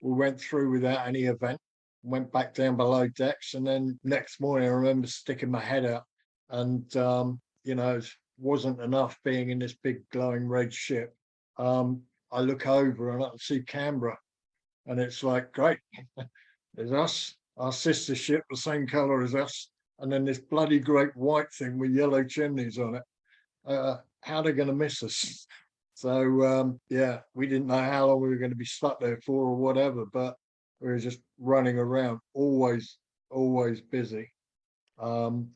we 0.00 0.12
went 0.12 0.40
through 0.40 0.70
without 0.70 1.06
any 1.06 1.24
event, 1.24 1.58
went 2.02 2.32
back 2.32 2.54
down 2.54 2.76
below 2.76 3.08
decks. 3.08 3.54
And 3.54 3.66
then 3.66 3.98
next 4.04 4.40
morning, 4.40 4.68
I 4.68 4.72
remember 4.72 5.08
sticking 5.08 5.50
my 5.50 5.60
head 5.60 5.84
out 5.84 6.04
and, 6.50 6.96
um, 6.96 7.40
you 7.64 7.74
know, 7.74 8.00
wasn't 8.38 8.80
enough 8.80 9.18
being 9.24 9.50
in 9.50 9.58
this 9.58 9.74
big 9.82 10.08
glowing 10.10 10.46
red 10.46 10.72
ship. 10.72 11.14
Um, 11.56 12.02
I 12.32 12.40
look 12.40 12.66
over 12.66 13.10
and 13.10 13.24
I 13.24 13.28
see 13.38 13.62
Canberra 13.62 14.16
and 14.86 14.98
it's 15.00 15.22
like, 15.22 15.52
great, 15.52 15.78
there's 16.74 16.92
us, 16.92 17.34
our 17.56 17.72
sister 17.72 18.14
ship, 18.14 18.42
the 18.50 18.56
same 18.56 18.86
color 18.86 19.22
as 19.22 19.34
us, 19.34 19.68
and 20.00 20.10
then 20.10 20.24
this 20.24 20.38
bloody 20.38 20.78
great 20.78 21.14
white 21.16 21.52
thing 21.52 21.78
with 21.78 21.92
yellow 21.92 22.24
chimneys 22.24 22.78
on 22.78 22.96
it. 22.96 23.02
Uh, 23.66 23.96
how 24.22 24.42
they're 24.42 24.52
going 24.52 24.68
to 24.68 24.74
miss 24.74 25.02
us? 25.02 25.46
So 25.94 26.42
um, 26.42 26.80
yeah, 26.90 27.20
we 27.32 27.46
didn't 27.46 27.68
know 27.68 27.78
how 27.78 28.06
long 28.06 28.20
we 28.20 28.28
were 28.28 28.36
going 28.36 28.50
to 28.50 28.56
be 28.56 28.64
stuck 28.64 28.98
there 28.98 29.20
for 29.24 29.50
or 29.50 29.54
whatever, 29.54 30.04
but 30.12 30.34
we 30.80 30.88
were 30.88 30.98
just 30.98 31.20
running 31.38 31.78
around, 31.78 32.18
always, 32.34 32.98
always 33.30 33.80
busy. 33.80 34.32
Um, 34.98 35.50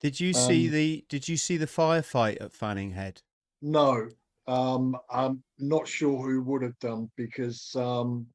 did 0.00 0.20
you 0.20 0.34
see 0.34 0.66
um, 0.68 0.72
the 0.72 1.04
did 1.08 1.28
you 1.28 1.36
see 1.36 1.56
the 1.56 1.66
firefight 1.66 2.40
at 2.40 2.52
Fanning 2.52 2.92
Head? 2.92 3.22
no, 3.60 4.08
um, 4.46 4.96
I'm 5.10 5.42
not 5.58 5.86
sure 5.86 6.18
who 6.18 6.42
would 6.42 6.62
have 6.62 6.78
done 6.80 7.10
because 7.16 7.74
um, 7.76 8.26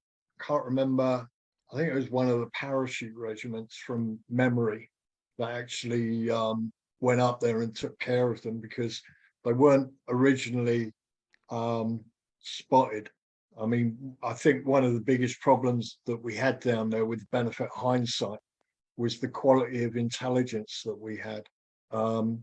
can't 0.41 0.65
remember. 0.65 1.27
I 1.71 1.75
think 1.75 1.89
it 1.89 1.95
was 1.95 2.09
one 2.09 2.29
of 2.29 2.39
the 2.39 2.49
parachute 2.53 3.15
regiments 3.15 3.75
from 3.75 4.19
memory 4.29 4.89
that 5.37 5.51
actually 5.51 6.29
um, 6.31 6.71
went 7.01 7.19
up 7.19 7.39
there 7.39 7.61
and 7.61 7.75
took 7.75 7.99
care 7.99 8.31
of 8.31 8.41
them 8.41 8.59
because 8.59 9.01
they 9.43 9.53
weren't 9.53 9.91
originally 10.07 10.93
um, 11.49 12.01
spotted. 12.39 13.09
I 13.59 13.65
mean, 13.65 14.15
I 14.23 14.33
think 14.33 14.65
one 14.65 14.83
of 14.83 14.93
the 14.93 15.01
biggest 15.01 15.41
problems 15.41 15.97
that 16.05 16.21
we 16.21 16.35
had 16.35 16.59
down 16.59 16.89
there 16.89 17.05
with 17.05 17.29
benefit 17.31 17.69
hindsight 17.73 18.39
was 18.97 19.19
the 19.19 19.27
quality 19.27 19.83
of 19.83 19.95
intelligence 19.95 20.81
that 20.85 20.97
we 20.97 21.17
had. 21.17 21.43
Um, 21.91 22.41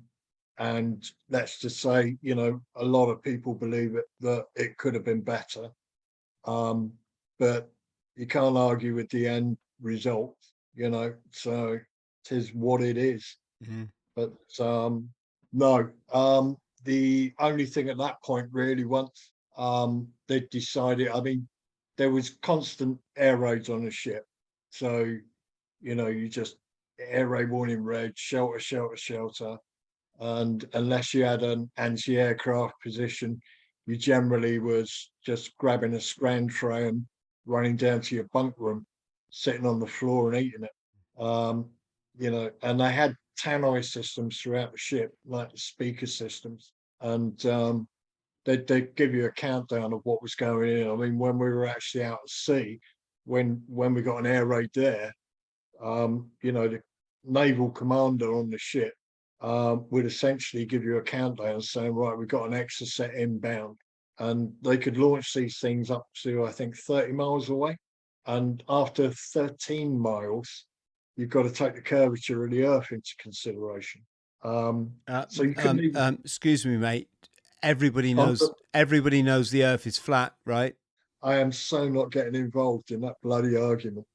and 0.58 1.04
that's 1.28 1.58
to 1.60 1.70
say, 1.70 2.16
you 2.22 2.34
know, 2.34 2.60
a 2.76 2.84
lot 2.84 3.10
of 3.10 3.22
people 3.22 3.54
believe 3.54 3.96
it 3.96 4.04
that 4.20 4.46
it 4.54 4.76
could 4.78 4.94
have 4.94 5.04
been 5.04 5.20
better. 5.22 5.70
Um, 6.44 6.92
but 7.38 7.72
you 8.16 8.26
can't 8.26 8.56
argue 8.56 8.94
with 8.94 9.10
the 9.10 9.26
end 9.26 9.56
result, 9.80 10.36
you 10.74 10.90
know. 10.90 11.14
So 11.30 11.72
it 11.74 12.32
is 12.32 12.54
what 12.54 12.82
it 12.82 12.96
is. 12.96 13.36
Mhm. 13.62 13.90
But 14.14 14.34
um, 14.60 15.10
no, 15.52 15.90
um, 16.12 16.56
the 16.84 17.32
only 17.40 17.66
thing 17.66 17.88
at 17.88 17.98
that 17.98 18.22
point 18.22 18.48
really 18.52 18.84
once 18.84 19.30
um, 19.56 20.08
they 20.28 20.40
decided, 20.40 21.08
I 21.08 21.20
mean, 21.20 21.48
there 21.96 22.10
was 22.10 22.30
constant 22.42 22.98
air 23.16 23.36
raids 23.36 23.68
on 23.70 23.84
the 23.84 23.90
ship. 23.90 24.26
So, 24.70 25.16
you 25.80 25.94
know, 25.94 26.08
you 26.08 26.28
just 26.28 26.56
air 26.98 27.28
raid 27.28 27.50
warning 27.50 27.82
red, 27.82 28.16
shelter, 28.18 28.58
shelter, 28.58 28.96
shelter. 28.96 29.58
And 30.20 30.64
unless 30.74 31.12
you 31.12 31.24
had 31.24 31.42
an 31.42 31.70
anti-aircraft 31.76 32.74
position, 32.82 33.40
you 33.86 33.96
generally 33.96 34.58
was 34.58 35.10
just 35.24 35.56
grabbing 35.58 35.94
a 35.94 36.00
tray 36.00 36.88
and 36.88 37.04
running 37.46 37.76
down 37.76 38.00
to 38.02 38.14
your 38.14 38.28
bunk 38.32 38.54
room, 38.58 38.86
sitting 39.30 39.66
on 39.66 39.80
the 39.80 39.86
floor 39.86 40.32
and 40.32 40.44
eating 40.44 40.64
it. 40.64 41.22
Um, 41.22 41.70
you 42.16 42.30
know, 42.30 42.50
and 42.62 42.80
they 42.80 42.92
had 42.92 43.16
tannoy 43.38 43.84
systems 43.84 44.38
throughout 44.38 44.72
the 44.72 44.78
ship, 44.78 45.12
like 45.26 45.50
the 45.50 45.58
speaker 45.58 46.06
systems, 46.06 46.72
and 47.00 47.44
um, 47.46 47.88
they'd, 48.44 48.66
they'd 48.66 48.94
give 48.94 49.14
you 49.14 49.26
a 49.26 49.32
countdown 49.32 49.92
of 49.92 50.00
what 50.04 50.22
was 50.22 50.34
going 50.34 50.70
in. 50.78 50.88
I 50.88 50.94
mean, 50.94 51.18
when 51.18 51.38
we 51.38 51.48
were 51.48 51.66
actually 51.66 52.04
out 52.04 52.20
at 52.22 52.30
sea, 52.30 52.78
when 53.24 53.62
when 53.66 53.94
we 53.94 54.02
got 54.02 54.18
an 54.18 54.26
air 54.26 54.46
raid 54.46 54.70
there, 54.74 55.12
um, 55.82 56.30
you 56.42 56.52
know, 56.52 56.68
the 56.68 56.80
naval 57.24 57.70
commander 57.70 58.34
on 58.34 58.50
the 58.50 58.58
ship 58.58 58.94
um, 59.44 59.84
would 59.90 60.06
essentially 60.06 60.64
give 60.64 60.84
you 60.84 60.96
a 60.96 61.02
countdown 61.02 61.60
saying, 61.60 61.92
right, 61.92 62.16
we've 62.16 62.26
got 62.28 62.46
an 62.46 62.52
Exocet 62.54 63.14
inbound. 63.14 63.76
And 64.18 64.52
they 64.62 64.78
could 64.78 64.96
launch 64.96 65.34
these 65.34 65.58
things 65.58 65.90
up 65.90 66.06
to, 66.22 66.44
I 66.46 66.50
think, 66.50 66.76
30 66.78 67.12
miles 67.12 67.50
away. 67.50 67.76
And 68.26 68.62
after 68.70 69.10
13 69.10 69.98
miles, 69.98 70.64
you've 71.16 71.28
got 71.28 71.42
to 71.42 71.50
take 71.50 71.74
the 71.74 71.82
curvature 71.82 72.42
of 72.44 72.52
the 72.52 72.64
Earth 72.64 72.90
into 72.90 73.14
consideration. 73.18 74.00
Um, 74.42 74.92
Uh, 75.06 75.26
So 75.28 75.42
you 75.42 75.54
um, 75.58 75.78
even- 75.80 75.96
um, 75.96 76.18
excuse 76.24 76.64
me, 76.64 76.78
mate. 76.78 77.08
Everybody 77.62 78.12
Oh, 78.12 78.26
knows. 78.26 78.40
but- 78.40 78.56
Everybody 78.72 79.22
knows 79.22 79.50
the 79.50 79.64
Earth 79.64 79.86
is 79.86 79.98
flat, 79.98 80.34
right? 80.46 80.74
I 81.22 81.36
am 81.36 81.52
so 81.52 81.86
not 81.88 82.10
getting 82.12 82.34
involved 82.34 82.92
in 82.92 83.00
that 83.02 83.16
bloody 83.22 83.56
argument. 83.56 84.06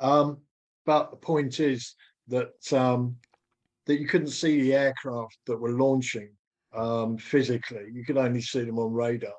Um, 0.00 0.38
but 0.84 1.10
the 1.12 1.16
point 1.16 1.60
is 1.60 1.94
that 2.28 2.72
um, 2.72 3.16
that 3.86 4.00
you 4.00 4.06
couldn't 4.06 4.28
see 4.28 4.62
the 4.62 4.74
aircraft 4.74 5.38
that 5.46 5.60
were 5.60 5.72
launching 5.72 6.30
um, 6.74 7.18
physically. 7.18 7.86
You 7.92 8.04
could 8.04 8.18
only 8.18 8.40
see 8.40 8.64
them 8.64 8.78
on 8.78 8.92
radar. 8.92 9.32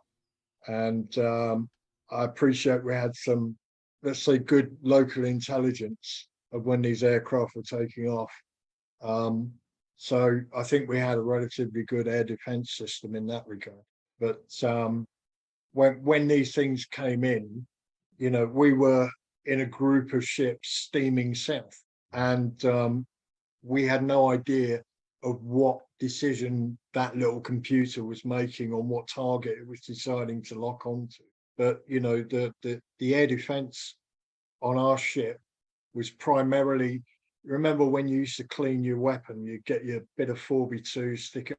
And 0.67 1.17
um, 1.17 1.69
I 2.11 2.23
appreciate 2.23 2.83
we 2.83 2.93
had 2.93 3.15
some, 3.15 3.55
let's 4.03 4.23
say, 4.23 4.37
good 4.37 4.75
local 4.81 5.25
intelligence 5.25 6.27
of 6.51 6.65
when 6.65 6.81
these 6.81 7.03
aircraft 7.03 7.55
were 7.55 7.63
taking 7.63 8.07
off. 8.07 8.31
Um, 9.01 9.51
So 9.97 10.41
I 10.55 10.63
think 10.63 10.89
we 10.89 10.99
had 10.99 11.17
a 11.17 11.21
relatively 11.35 11.83
good 11.85 12.07
air 12.07 12.25
defense 12.25 12.75
system 12.75 13.15
in 13.15 13.25
that 13.27 13.47
regard. 13.47 13.85
But 14.19 14.43
um, 14.63 15.07
when 15.71 16.03
when 16.03 16.27
these 16.27 16.53
things 16.53 16.85
came 16.85 17.23
in, 17.23 17.65
you 18.17 18.29
know, 18.29 18.45
we 18.45 18.73
were 18.73 19.09
in 19.45 19.61
a 19.61 19.65
group 19.65 20.13
of 20.13 20.23
ships 20.23 20.67
steaming 20.87 21.35
south, 21.35 21.77
and 22.11 22.63
um, 22.65 23.05
we 23.65 23.85
had 23.85 24.03
no 24.03 24.29
idea 24.29 24.81
of 25.23 25.43
what 25.43 25.79
decision 25.99 26.77
that 26.93 27.17
little 27.17 27.41
computer 27.41 28.03
was 28.03 28.23
making 28.23 28.71
on 28.71 28.87
what 28.87 29.07
target 29.07 29.57
it 29.59 29.67
was 29.67 29.81
deciding 29.81 30.41
to 30.43 30.59
lock 30.59 30.85
onto. 30.85 31.23
But 31.57 31.81
you 31.87 31.99
know, 31.99 32.21
the 32.21 32.53
the, 32.61 32.79
the 32.99 33.15
air 33.15 33.27
defense 33.27 33.95
on 34.61 34.77
our 34.77 34.97
ship 34.97 35.39
was 35.93 36.09
primarily 36.09 37.01
remember 37.43 37.85
when 37.85 38.07
you 38.07 38.19
used 38.19 38.37
to 38.37 38.43
clean 38.43 38.83
your 38.83 38.99
weapon, 38.99 39.45
you 39.45 39.59
get 39.65 39.85
your 39.85 40.01
bit 40.17 40.29
of 40.29 40.39
4x2, 40.39 41.17
stick 41.17 41.51
it 41.51 41.57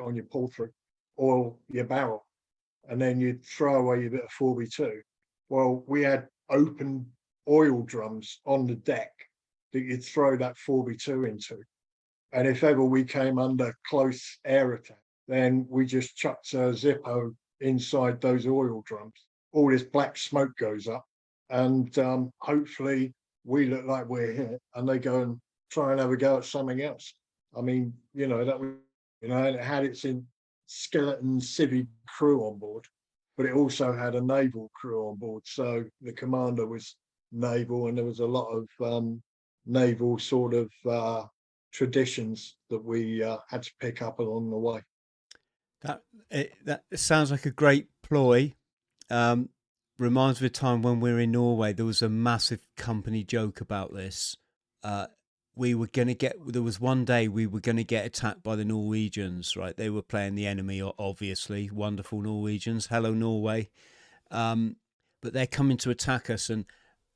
on 0.00 0.14
your 0.14 0.24
through 0.24 0.70
or 1.16 1.54
your 1.70 1.84
barrel, 1.84 2.26
and 2.88 3.00
then 3.00 3.20
you'd 3.20 3.44
throw 3.44 3.80
away 3.80 4.02
your 4.02 4.10
bit 4.10 4.24
of 4.24 4.30
4x2. 4.30 5.00
Well, 5.48 5.84
we 5.86 6.02
had 6.02 6.28
open 6.50 7.06
oil 7.48 7.82
drums 7.82 8.40
on 8.46 8.66
the 8.66 8.76
deck 8.76 9.12
that 9.74 9.82
you'd 9.82 10.04
throw 10.04 10.36
that 10.38 10.56
4x2 10.56 11.28
into. 11.28 11.58
And 12.32 12.48
if 12.48 12.64
ever 12.64 12.82
we 12.82 13.04
came 13.04 13.38
under 13.38 13.74
close 13.86 14.38
air 14.46 14.72
attack, 14.72 14.98
then 15.28 15.66
we 15.68 15.84
just 15.84 16.16
chucked 16.16 16.54
a 16.54 16.72
Zippo 16.72 17.34
inside 17.60 18.20
those 18.20 18.46
oil 18.46 18.82
drums. 18.86 19.26
All 19.52 19.70
this 19.70 19.82
black 19.82 20.16
smoke 20.16 20.52
goes 20.58 20.88
up, 20.88 21.04
and 21.50 21.96
um, 21.98 22.30
hopefully 22.38 23.12
we 23.44 23.66
look 23.66 23.84
like 23.84 24.08
we're 24.08 24.32
here, 24.32 24.58
and 24.74 24.88
they 24.88 24.98
go 24.98 25.22
and 25.22 25.40
try 25.70 25.92
and 25.92 26.00
have 26.00 26.10
a 26.10 26.16
go 26.16 26.38
at 26.38 26.44
something 26.44 26.80
else. 26.82 27.14
I 27.56 27.60
mean, 27.60 27.92
you 28.14 28.26
know 28.26 28.44
that 28.44 28.60
you 28.60 29.28
know, 29.28 29.44
it 29.44 29.60
had 29.60 29.84
its 29.84 30.04
in 30.04 30.26
skeleton 30.66 31.38
civvy 31.40 31.86
crew 32.08 32.42
on 32.42 32.58
board, 32.58 32.84
but 33.36 33.46
it 33.46 33.54
also 33.54 33.92
had 33.92 34.14
a 34.14 34.20
naval 34.20 34.70
crew 34.74 35.08
on 35.08 35.16
board. 35.16 35.42
So 35.46 35.84
the 36.00 36.12
commander 36.12 36.66
was 36.66 36.96
naval, 37.32 37.86
and 37.86 37.96
there 37.96 38.04
was 38.04 38.20
a 38.20 38.26
lot 38.26 38.48
of 38.50 38.68
um, 38.84 39.22
naval 39.66 40.18
sort 40.18 40.54
of 40.54 40.70
uh, 40.88 41.24
traditions 41.72 42.56
that 42.70 42.84
we 42.84 43.22
uh, 43.22 43.38
had 43.48 43.62
to 43.62 43.70
pick 43.80 44.02
up 44.02 44.18
along 44.18 44.50
the 44.50 44.56
way. 44.56 44.80
That 45.82 46.02
it, 46.30 46.54
that 46.64 46.84
sounds 46.94 47.30
like 47.30 47.46
a 47.46 47.50
great 47.50 47.88
ploy. 48.02 48.54
Um, 49.10 49.50
reminds 49.98 50.40
me 50.40 50.46
of 50.46 50.52
a 50.52 50.54
time 50.54 50.82
when 50.82 51.00
we 51.00 51.12
were 51.12 51.20
in 51.20 51.32
Norway. 51.32 51.72
There 51.72 51.84
was 51.84 52.02
a 52.02 52.08
massive 52.08 52.66
company 52.76 53.22
joke 53.22 53.60
about 53.60 53.92
this. 53.92 54.36
Uh, 54.82 55.06
we 55.56 55.74
were 55.74 55.86
going 55.86 56.08
to 56.08 56.14
get. 56.14 56.36
There 56.46 56.62
was 56.62 56.80
one 56.80 57.04
day 57.04 57.28
we 57.28 57.46
were 57.46 57.60
going 57.60 57.76
to 57.76 57.84
get 57.84 58.06
attacked 58.06 58.42
by 58.42 58.56
the 58.56 58.64
Norwegians. 58.64 59.56
Right, 59.56 59.76
they 59.76 59.90
were 59.90 60.02
playing 60.02 60.34
the 60.34 60.46
enemy, 60.46 60.82
obviously. 60.98 61.70
Wonderful 61.70 62.22
Norwegians. 62.22 62.86
Hello, 62.86 63.12
Norway. 63.12 63.70
Um, 64.30 64.76
but 65.22 65.32
they're 65.32 65.46
coming 65.46 65.76
to 65.78 65.90
attack 65.90 66.28
us, 66.28 66.50
and 66.50 66.64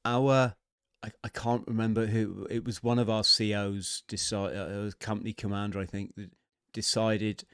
our 0.05 0.55
I, 1.03 1.11
I 1.23 1.29
can't 1.29 1.67
remember 1.67 2.07
who 2.07 2.47
it 2.51 2.65
was. 2.65 2.83
One 2.83 2.99
of 2.99 3.09
our 3.09 3.23
COs 3.23 4.03
decided, 4.09 4.59
uh, 4.59 4.91
company 4.99 5.33
commander, 5.33 5.79
I 5.79 5.87
think, 5.87 6.15
that 6.17 6.31
decided 6.73 7.45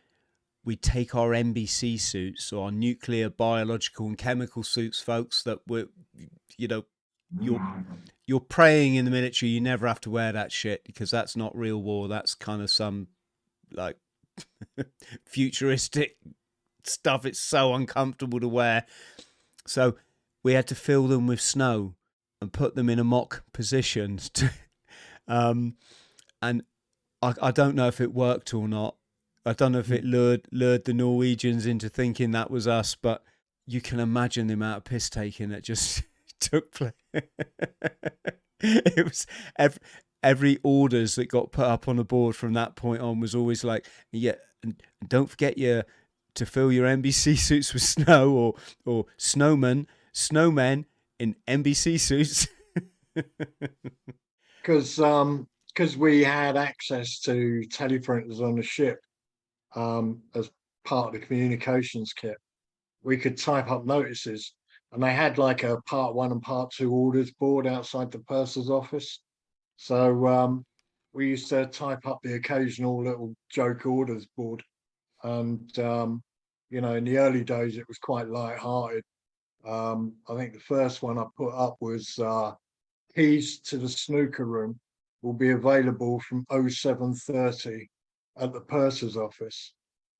we 0.64 0.76
take 0.76 1.14
our 1.14 1.30
NBC 1.30 2.00
suits 2.00 2.52
or 2.52 2.66
our 2.66 2.72
nuclear, 2.72 3.28
biological, 3.28 4.07
and 4.07 4.16
chemical 4.16 4.62
suits, 4.62 5.00
folks. 5.00 5.42
That 5.42 5.59
were, 5.66 5.88
you 6.57 6.68
know, 6.68 6.85
you're 7.38 7.61
you're 8.26 8.40
praying 8.40 8.94
in 8.94 9.04
the 9.04 9.11
military. 9.11 9.50
You 9.50 9.61
never 9.61 9.87
have 9.87 10.00
to 10.02 10.11
wear 10.11 10.33
that 10.33 10.52
shit 10.52 10.85
because 10.85 11.11
that's 11.11 11.37
not 11.37 11.57
real 11.57 11.83
war. 11.83 12.09
That's 12.09 12.35
kind 12.35 12.62
of 12.62 12.70
some 12.70 13.09
like 13.70 13.98
futuristic 15.26 16.16
stuff. 16.85 17.26
It's 17.26 17.40
so 17.40 17.74
uncomfortable 17.74 18.40
to 18.40 18.48
wear. 18.48 18.87
So 19.66 19.96
we 20.42 20.54
had 20.54 20.66
to 20.68 20.74
fill 20.74 21.09
them 21.09 21.26
with 21.26 21.40
snow 21.40 21.94
and 22.44 22.52
put 22.52 22.74
them 22.74 22.90
in 22.90 22.98
a 22.98 23.04
mock 23.04 23.42
position. 23.52 24.20
To, 24.35 24.50
um, 25.26 25.76
and 26.42 26.62
I, 27.22 27.33
I 27.40 27.50
don't 27.50 27.74
know 27.74 27.88
if 27.88 28.02
it 28.02 28.12
worked 28.12 28.52
or 28.52 28.68
not. 28.68 28.96
I 29.46 29.54
don't 29.54 29.72
know 29.72 29.78
if 29.78 29.90
it 29.90 30.04
lured 30.04 30.42
lured 30.52 30.85
the 30.85 30.92
Norwegians 30.92 31.64
into 31.64 31.88
thinking 31.88 32.33
that 32.33 32.50
was 32.50 32.68
us, 32.68 32.94
but 32.94 33.24
you 33.66 33.80
can 33.80 34.00
imagine 34.00 34.46
the 34.46 34.54
amount 34.54 34.76
of 34.76 34.85
piss 34.85 35.09
taking 35.09 35.48
that 35.48 35.64
just 35.64 36.02
took 36.40 36.72
place. 36.72 36.92
it 38.61 39.04
was 39.04 39.26
every, 39.59 39.80
every 40.22 40.59
orders 40.62 41.14
that 41.14 41.30
got 41.30 41.50
put 41.50 41.64
up 41.64 41.88
on 41.88 41.96
the 41.96 42.04
board 42.04 42.37
from 42.37 42.52
that 42.52 42.76
point 42.76 43.00
on 43.00 43.20
was 43.20 43.35
always 43.35 43.64
like, 43.64 43.87
yeah, 44.12 44.35
and 44.62 44.83
don't 45.09 45.30
forget 45.30 45.57
your 45.57 45.85
to 46.35 46.44
fill 46.44 46.70
your 46.70 46.87
NBC 46.87 47.38
suits 47.38 47.72
with 47.72 47.83
snow 47.83 48.33
or 48.33 48.54
or 48.85 49.07
snowmen, 49.18 49.87
snowmen 50.12 50.85
in 51.18 51.37
NBC 51.48 51.98
suits. 52.00 52.48
Because 54.61 54.98
um, 54.98 55.46
because 55.68 55.96
we 55.96 56.24
had 56.24 56.57
access 56.57 57.20
to 57.20 57.62
teleprinters 57.68 58.40
on 58.40 58.55
the 58.57 58.62
ship 58.62 58.98
um, 59.77 60.22
as 60.35 60.50
part 60.87 61.09
of 61.09 61.12
the 61.20 61.27
communications 61.27 62.14
kit, 62.14 62.37
we 63.03 63.18
could 63.18 63.37
type 63.37 63.70
up 63.70 63.85
notices, 63.85 64.55
and 64.90 65.03
they 65.03 65.12
had 65.12 65.37
like 65.37 65.64
a 65.64 65.83
part 65.83 66.14
one 66.14 66.33
and 66.33 66.40
part 66.40 66.70
two 66.70 66.90
orders 66.92 67.31
board 67.33 67.66
outside 67.66 68.11
the 68.11 68.20
purser's 68.20 68.70
office. 68.70 69.20
So 69.77 70.27
um, 70.27 70.64
we 71.12 71.29
used 71.29 71.50
to 71.50 71.66
type 71.66 72.07
up 72.07 72.20
the 72.22 72.35
occasional 72.35 73.05
little 73.05 73.35
joke 73.50 73.85
orders 73.85 74.27
board, 74.35 74.62
and 75.22 75.79
um, 75.79 76.22
you 76.70 76.81
know, 76.81 76.94
in 76.94 77.05
the 77.05 77.18
early 77.18 77.44
days, 77.44 77.77
it 77.77 77.87
was 77.87 77.98
quite 77.98 78.29
light-hearted. 78.29 79.05
Um, 79.66 80.14
I 80.29 80.37
think 80.37 80.53
the 80.53 80.61
first 80.61 81.03
one 81.03 81.18
I 81.18 81.24
put 81.37 81.55
up 81.55 81.77
was 81.81 82.18
uh, 82.18 82.53
keys 83.14 83.61
to 83.61 83.79
the 83.79 83.88
snooker 83.88 84.44
room 84.44 84.79
will 85.22 85.33
be 85.33 85.50
available 85.50 86.20
from 86.20 86.44
0730 86.50 87.88
at 88.38 88.53
the 88.53 88.61
purser's 88.61 89.16
office. 89.16 89.72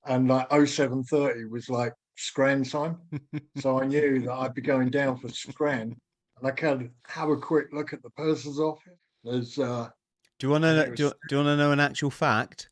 And 0.05 0.27
like 0.27 0.47
0730 0.49 1.45
was 1.45 1.69
like 1.69 1.93
scran 2.15 2.63
time. 2.63 2.97
so 3.57 3.79
I 3.79 3.85
knew 3.85 4.21
that 4.21 4.33
I'd 4.33 4.53
be 4.53 4.61
going 4.61 4.89
down 4.89 5.17
for 5.17 5.29
scran. 5.29 5.95
And 6.37 6.47
I 6.47 6.51
could 6.51 6.91
have 7.07 7.29
a 7.29 7.37
quick 7.37 7.67
look 7.71 7.93
at 7.93 8.01
the 8.03 8.09
purser's 8.11 8.59
office. 8.59 8.99
There's 9.23 9.57
uh 9.57 9.89
do 10.37 10.47
you 10.47 10.51
want 10.51 10.65
to 10.65 10.91
do, 10.95 11.11
do 11.29 11.35
you 11.35 11.37
want 11.37 11.47
to 11.47 11.57
know 11.57 11.71
an 11.71 11.79
actual 11.79 12.11
fact? 12.11 12.69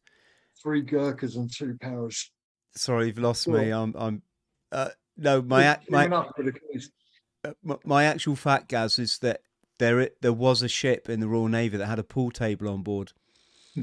Three 0.62 0.81
Gurkhas 0.81 1.38
and 1.38 1.49
two 1.51 1.77
Paras. 1.79 2.29
Sorry, 2.75 3.07
you've 3.07 3.19
lost 3.19 3.47
me. 3.47 3.71
I'm 3.71 3.93
I'm 3.97 4.21
uh, 4.71 4.89
no, 5.17 5.41
my 5.41 5.78
my 5.89 6.08
uh, 7.45 7.76
my 7.84 8.06
actual 8.06 8.36
fact, 8.36 8.69
Gaz, 8.69 8.99
is 8.99 9.19
that 9.19 9.41
there 9.80 10.10
there 10.21 10.34
was 10.34 10.62
a 10.62 10.69
ship 10.69 11.10
in 11.10 11.19
the 11.19 11.28
Royal 11.28 11.47
Navy 11.47 11.78
that 11.78 11.86
had 11.86 11.99
a 11.99 12.04
pool 12.04 12.32
table 12.32 12.69
on 12.69 12.84
board. 12.84 13.13
I 13.76 13.82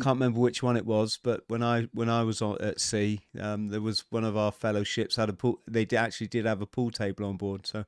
can't 0.00 0.16
remember 0.16 0.40
which 0.40 0.62
one 0.62 0.76
it 0.76 0.86
was, 0.86 1.18
but 1.22 1.44
when 1.48 1.62
I 1.62 1.82
when 1.92 2.08
I 2.08 2.22
was 2.22 2.40
on, 2.40 2.56
at 2.60 2.80
sea, 2.80 3.20
um, 3.38 3.68
there 3.68 3.80
was 3.80 4.04
one 4.10 4.24
of 4.24 4.36
our 4.36 4.50
fellow 4.50 4.84
ships 4.84 5.16
had 5.16 5.28
a 5.28 5.34
pool. 5.34 5.60
They 5.68 5.84
did, 5.84 5.96
actually 5.96 6.28
did 6.28 6.46
have 6.46 6.62
a 6.62 6.66
pool 6.66 6.90
table 6.90 7.26
on 7.26 7.36
board, 7.36 7.66
so 7.66 7.84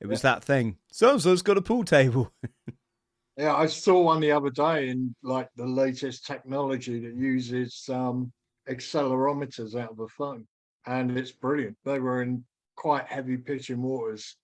it 0.00 0.06
was 0.06 0.24
yeah. 0.24 0.34
that 0.34 0.44
thing. 0.44 0.78
So 0.90 1.18
so's 1.18 1.42
got 1.42 1.58
a 1.58 1.62
pool 1.62 1.84
table. 1.84 2.32
yeah, 3.36 3.54
I 3.54 3.66
saw 3.66 4.00
one 4.00 4.20
the 4.20 4.32
other 4.32 4.50
day 4.50 4.88
in 4.88 5.14
like 5.22 5.50
the 5.56 5.66
latest 5.66 6.26
technology 6.26 7.00
that 7.00 7.14
uses 7.14 7.88
um, 7.92 8.32
accelerometers 8.68 9.78
out 9.78 9.90
of 9.90 10.00
a 10.00 10.08
phone 10.08 10.46
and 10.86 11.16
it's 11.16 11.32
brilliant. 11.32 11.76
They 11.84 11.98
were 11.98 12.22
in 12.22 12.44
quite 12.76 13.06
heavy 13.06 13.36
pitching 13.36 13.82
waters 13.82 14.36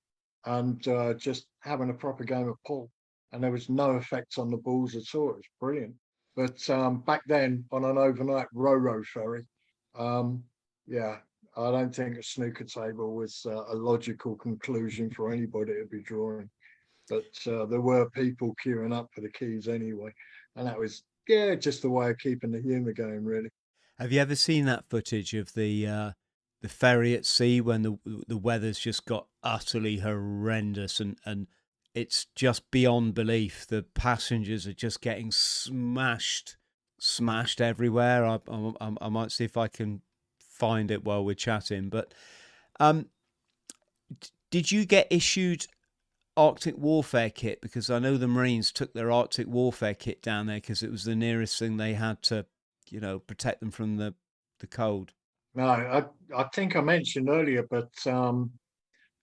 and 0.46 0.87
uh, 0.88 1.14
just 1.14 1.46
having 1.61 1.90
a 1.90 1.94
proper 1.94 2.24
game 2.24 2.48
of 2.48 2.57
pool, 2.66 2.90
and 3.33 3.42
there 3.42 3.51
was 3.51 3.68
no 3.68 3.92
effect 3.92 4.38
on 4.38 4.51
the 4.51 4.57
balls 4.57 4.94
at 4.94 5.14
all. 5.14 5.31
It 5.31 5.37
was 5.37 5.44
brilliant. 5.61 5.94
But 6.37 6.68
um, 6.70 7.01
back 7.01 7.22
then, 7.27 7.64
on 7.72 7.85
an 7.85 7.98
overnight 7.98 8.46
ro-ro 8.53 9.03
ferry, 9.12 9.44
um, 9.98 10.44
yeah, 10.87 11.16
I 11.57 11.70
don't 11.72 11.94
think 11.94 12.16
a 12.16 12.22
snooker 12.22 12.64
table 12.64 13.14
was 13.16 13.45
uh, 13.45 13.64
a 13.68 13.74
logical 13.74 14.36
conclusion 14.36 15.11
for 15.11 15.32
anybody 15.32 15.72
to 15.72 15.86
be 15.91 16.01
drawing. 16.03 16.49
But 17.11 17.24
uh, 17.47 17.66
there 17.66 17.80
were 17.80 18.09
people 18.11 18.55
queuing 18.64 18.95
up 18.95 19.09
for 19.12 19.22
the 19.22 19.32
keys 19.32 19.66
anyway, 19.66 20.12
and 20.55 20.66
that 20.66 20.78
was 20.78 21.03
yeah, 21.26 21.55
just 21.55 21.84
a 21.84 21.91
way 21.91 22.11
of 22.11 22.18
keeping 22.18 22.51
the 22.51 22.61
humour 22.61 22.93
going, 22.93 23.24
really. 23.24 23.51
Have 23.99 24.12
you 24.12 24.20
ever 24.20 24.34
seen 24.34 24.64
that 24.66 24.84
footage 24.89 25.34
of 25.34 25.53
the 25.55 25.86
uh, 25.86 26.11
the 26.61 26.68
ferry 26.68 27.14
at 27.14 27.26
sea 27.26 27.61
when 27.61 27.82
the 27.82 27.98
the 28.26 28.36
weather's 28.36 28.78
just 28.78 29.04
got 29.06 29.26
utterly 29.42 29.98
horrendous 29.98 31.00
and 31.00 31.18
and 31.24 31.46
it's 31.94 32.26
just 32.34 32.70
beyond 32.70 33.14
belief. 33.14 33.66
The 33.66 33.82
passengers 33.82 34.66
are 34.66 34.72
just 34.72 35.00
getting 35.00 35.32
smashed, 35.32 36.56
smashed 37.00 37.61
everywhere. 37.61 38.24
I, 38.24 38.38
I, 38.48 38.92
I 39.00 39.09
might 39.09 39.32
see 39.32 39.44
if 39.44 39.56
I 39.56 39.66
can 39.68 40.02
find 40.38 40.90
it 40.90 41.04
while 41.04 41.24
we're 41.24 41.34
chatting. 41.34 41.88
But 41.88 42.14
um, 42.78 43.06
did 44.50 44.70
you 44.70 44.84
get 44.84 45.09
issued 45.11 45.66
Arctic 46.36 46.76
warfare 46.78 47.30
kit? 47.30 47.61
Because 47.61 47.90
I 47.90 47.98
know 47.98 48.16
the 48.16 48.28
Marines 48.28 48.70
took 48.70 48.92
their 48.92 49.11
Arctic 49.11 49.48
warfare 49.48 49.94
kit 49.94 50.22
down 50.22 50.46
there 50.46 50.59
because 50.59 50.84
it 50.84 50.92
was 50.92 51.02
the 51.02 51.16
nearest 51.16 51.59
thing 51.59 51.78
they 51.78 51.94
had 51.94 52.22
to 52.24 52.46
you 52.90 53.00
know, 53.00 53.18
protect 53.18 53.61
them 53.61 53.70
from 53.70 53.96
the 53.96 54.14
the 54.61 54.66
cold? 54.66 55.12
No, 55.55 55.66
I 55.66 56.05
I 56.36 56.44
think 56.55 56.76
I 56.76 56.80
mentioned 56.80 57.28
earlier, 57.28 57.66
but 57.68 57.90
um, 58.07 58.53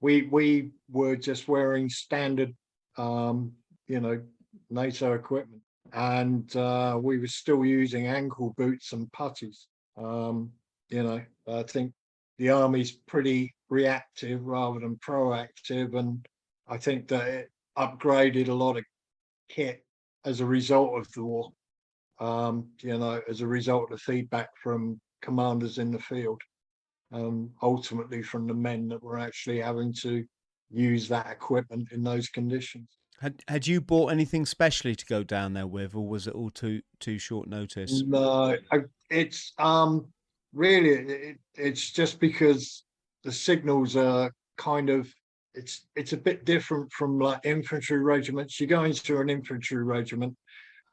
we 0.02 0.24
we 0.24 0.72
were 0.92 1.16
just 1.16 1.48
wearing 1.48 1.90
standard, 1.90 2.54
um, 2.98 3.54
you 3.88 4.00
know, 4.00 4.22
NATO 4.70 5.14
equipment, 5.14 5.62
and 5.94 6.54
uh, 6.56 7.00
we 7.02 7.20
were 7.20 7.28
still 7.28 7.66
using 7.66 8.08
ankle 8.08 8.54
boots 8.58 8.92
and 8.94 9.12
puttees. 9.12 9.68
Um, 9.98 10.52
you 10.90 11.04
know, 11.04 11.22
I 11.48 11.64
think 11.64 11.94
the 12.38 12.50
army's 12.50 12.92
pretty 12.92 13.56
reactive 13.70 14.44
rather 14.46 14.80
than 14.80 14.98
proactive, 14.98 15.96
and 15.96 16.26
I 16.68 16.78
think 16.78 17.08
that 17.10 17.28
it 17.28 17.52
upgraded 17.78 18.50
a 18.50 18.54
lot 18.54 18.78
of 18.78 18.84
kit 19.50 19.86
as 20.26 20.40
a 20.42 20.46
result 20.46 20.98
of 20.98 21.12
the 21.14 21.24
war. 21.24 21.52
Um, 22.20 22.70
you 22.82 22.98
know, 22.98 23.22
as 23.30 23.42
a 23.42 23.48
result 23.48 23.92
of 23.92 24.02
feedback 24.02 24.50
from 24.64 25.00
commanders 25.26 25.80
in 25.80 25.92
the 25.92 26.00
field, 26.00 26.42
um, 27.12 27.50
ultimately 27.62 28.22
from 28.22 28.48
the 28.48 28.54
men 28.54 28.88
that 28.90 29.04
were 29.04 29.20
actually 29.20 29.60
having 29.60 29.92
to 30.02 30.24
use 30.70 31.08
that 31.10 31.32
equipment 31.32 31.92
in 31.92 32.04
those 32.04 32.30
conditions. 32.30 32.88
Had 33.20 33.42
had 33.48 33.66
you 33.66 33.82
bought 33.82 34.12
anything 34.12 34.46
specially 34.46 34.96
to 34.96 35.06
go 35.06 35.24
down 35.24 35.54
there 35.54 35.68
with, 35.68 35.96
or 35.96 36.08
was 36.08 36.28
it 36.28 36.36
all 36.36 36.52
too 36.52 36.82
too 37.00 37.18
short 37.18 37.48
notice? 37.48 38.04
No, 38.06 38.58
I, 38.72 38.80
it's 39.10 39.54
um 39.58 40.08
really 40.54 40.90
it, 40.90 41.38
it's 41.56 41.92
just 41.92 42.20
because 42.20 42.84
the 43.24 43.32
signals 43.32 43.96
are 43.96 44.32
kind 44.58 44.90
of 44.90 45.12
it's 45.54 45.88
it's 45.96 46.14
a 46.14 46.18
bit 46.18 46.44
different 46.44 46.92
from 46.92 47.18
like 47.18 47.40
infantry 47.46 48.00
regiments. 48.00 48.60
You 48.60 48.68
go 48.68 48.84
into 48.84 49.20
an 49.20 49.30
infantry 49.30 49.84
regiment 49.84 50.36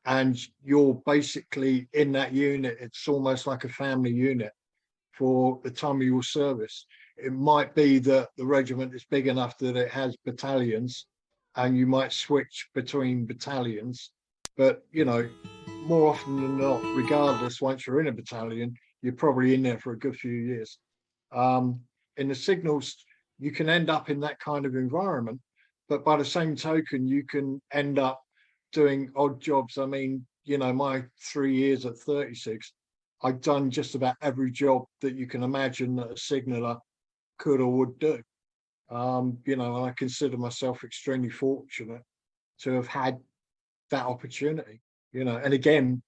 and 0.04 0.38
you're 0.64 1.00
basically 1.06 1.88
in 1.92 2.12
that 2.12 2.32
unit. 2.32 2.78
It's 2.80 3.06
almost 3.08 3.46
like 3.46 3.64
a 3.64 3.68
family 3.68 4.10
unit 4.12 4.52
for 5.12 5.60
the 5.62 5.70
time 5.70 5.96
of 5.96 6.06
your 6.06 6.22
service. 6.22 6.86
It 7.16 7.32
might 7.32 7.74
be 7.74 7.98
that 8.00 8.30
the 8.36 8.46
regiment 8.46 8.94
is 8.94 9.04
big 9.10 9.28
enough 9.28 9.58
that 9.58 9.76
it 9.76 9.90
has 9.90 10.16
battalions 10.24 11.06
and 11.56 11.76
you 11.76 11.86
might 11.86 12.12
switch 12.12 12.68
between 12.74 13.26
battalions. 13.26 14.10
But, 14.56 14.84
you 14.90 15.04
know, 15.04 15.28
more 15.84 16.08
often 16.08 16.36
than 16.36 16.58
not, 16.58 16.82
regardless, 16.96 17.60
once 17.60 17.86
you're 17.86 18.00
in 18.00 18.08
a 18.08 18.12
battalion, 18.12 18.74
you're 19.02 19.12
probably 19.12 19.54
in 19.54 19.62
there 19.62 19.78
for 19.78 19.92
a 19.92 19.98
good 19.98 20.16
few 20.16 20.32
years. 20.32 20.78
Um, 21.32 21.80
in 22.16 22.28
the 22.28 22.34
signals, 22.34 22.96
you 23.38 23.50
can 23.50 23.68
end 23.68 23.90
up 23.90 24.10
in 24.10 24.20
that 24.20 24.38
kind 24.38 24.66
of 24.66 24.74
environment, 24.74 25.40
but 25.88 26.04
by 26.04 26.16
the 26.16 26.24
same 26.24 26.54
token, 26.56 27.08
you 27.08 27.24
can 27.24 27.60
end 27.72 27.98
up 27.98 28.21
doing 28.72 29.10
odd 29.16 29.40
jobs. 29.40 29.78
I 29.78 29.86
mean, 29.86 30.26
you 30.44 30.58
know, 30.58 30.72
my 30.72 31.04
three 31.20 31.54
years 31.54 31.86
at 31.86 31.98
36, 31.98 32.72
I've 33.22 33.40
done 33.40 33.70
just 33.70 33.94
about 33.94 34.16
every 34.22 34.50
job 34.50 34.84
that 35.00 35.14
you 35.14 35.26
can 35.26 35.42
imagine 35.42 35.94
that 35.96 36.10
a 36.10 36.16
signaller 36.16 36.78
could 37.38 37.60
or 37.60 37.72
would 37.72 37.98
do. 37.98 38.20
Um, 38.90 39.38
you 39.46 39.56
know, 39.56 39.84
I 39.84 39.92
consider 39.96 40.36
myself 40.36 40.84
extremely 40.84 41.30
fortunate 41.30 42.02
to 42.60 42.72
have 42.72 42.86
had 42.86 43.18
that 43.90 44.06
opportunity, 44.06 44.80
you 45.12 45.24
know, 45.24 45.36
and 45.36 45.54
again, 45.54 46.02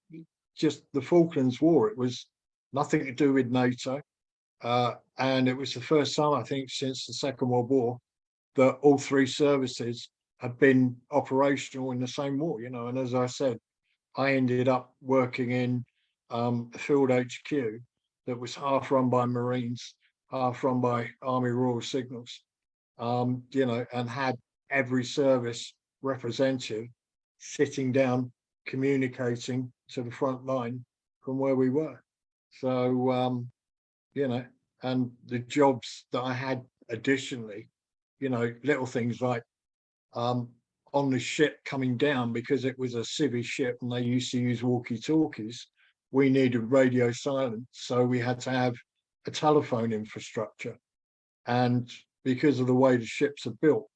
just 0.55 0.83
the 0.93 1.01
Falklands 1.01 1.61
War, 1.61 1.89
it 1.89 1.97
was 1.97 2.27
nothing 2.73 3.05
to 3.05 3.11
do 3.11 3.33
with 3.33 3.47
NATO. 3.47 4.01
Uh, 4.61 4.93
and 5.17 5.47
it 5.47 5.55
was 5.55 5.73
the 5.73 5.81
first 5.81 6.15
time, 6.15 6.33
I 6.33 6.43
think, 6.43 6.69
since 6.69 7.05
the 7.05 7.13
Second 7.13 7.49
World 7.49 7.69
War 7.69 7.99
that 8.55 8.77
all 8.81 8.97
three 8.97 9.27
services 9.27 10.09
had 10.37 10.57
been 10.59 10.95
operational 11.11 11.91
in 11.91 11.99
the 11.99 12.07
same 12.07 12.37
war, 12.37 12.61
you 12.61 12.69
know. 12.69 12.87
And 12.87 12.97
as 12.97 13.13
I 13.13 13.25
said, 13.25 13.57
I 14.17 14.33
ended 14.33 14.67
up 14.67 14.93
working 15.01 15.51
in 15.51 15.85
um, 16.29 16.71
field 16.77 17.11
HQ 17.11 17.51
that 18.27 18.39
was 18.39 18.55
half 18.55 18.91
run 18.91 19.09
by 19.09 19.25
Marines, 19.25 19.95
half 20.31 20.63
run 20.63 20.81
by 20.81 21.09
Army 21.21 21.51
Royal 21.51 21.81
Signals, 21.81 22.41
um, 22.97 23.43
you 23.51 23.65
know, 23.65 23.85
and 23.93 24.09
had 24.09 24.35
every 24.69 25.03
service 25.03 25.73
representative 26.01 26.87
sitting 27.39 27.91
down, 27.91 28.31
communicating 28.65 29.71
to 29.89 30.01
the 30.01 30.11
front 30.11 30.45
line 30.45 30.83
from 31.21 31.37
where 31.37 31.55
we 31.55 31.69
were. 31.69 32.01
So, 32.59 33.11
um, 33.11 33.49
you 34.13 34.27
know, 34.27 34.45
and 34.83 35.11
the 35.25 35.39
jobs 35.39 36.05
that 36.11 36.21
I 36.21 36.33
had 36.33 36.61
additionally, 36.89 37.67
you 38.19 38.29
know, 38.29 38.53
little 38.63 38.85
things 38.85 39.21
like 39.21 39.43
um, 40.15 40.49
on 40.93 41.09
the 41.09 41.19
ship 41.19 41.59
coming 41.65 41.97
down 41.97 42.33
because 42.33 42.65
it 42.65 42.79
was 42.79 42.95
a 42.95 42.99
civvy 42.99 43.43
ship 43.43 43.77
and 43.81 43.91
they 43.91 44.01
used 44.01 44.31
to 44.31 44.39
use 44.39 44.63
walkie 44.63 44.97
talkies. 44.97 45.67
We 46.11 46.29
needed 46.29 46.71
radio 46.71 47.11
silence, 47.11 47.67
so 47.71 48.03
we 48.05 48.19
had 48.19 48.39
to 48.41 48.49
have 48.49 48.75
a 49.27 49.31
telephone 49.31 49.91
infrastructure. 49.91 50.77
And 51.45 51.91
because 52.23 52.59
of 52.59 52.67
the 52.67 52.73
way 52.73 52.97
the 52.97 53.05
ships 53.05 53.45
are 53.45 53.57
built, 53.61 53.87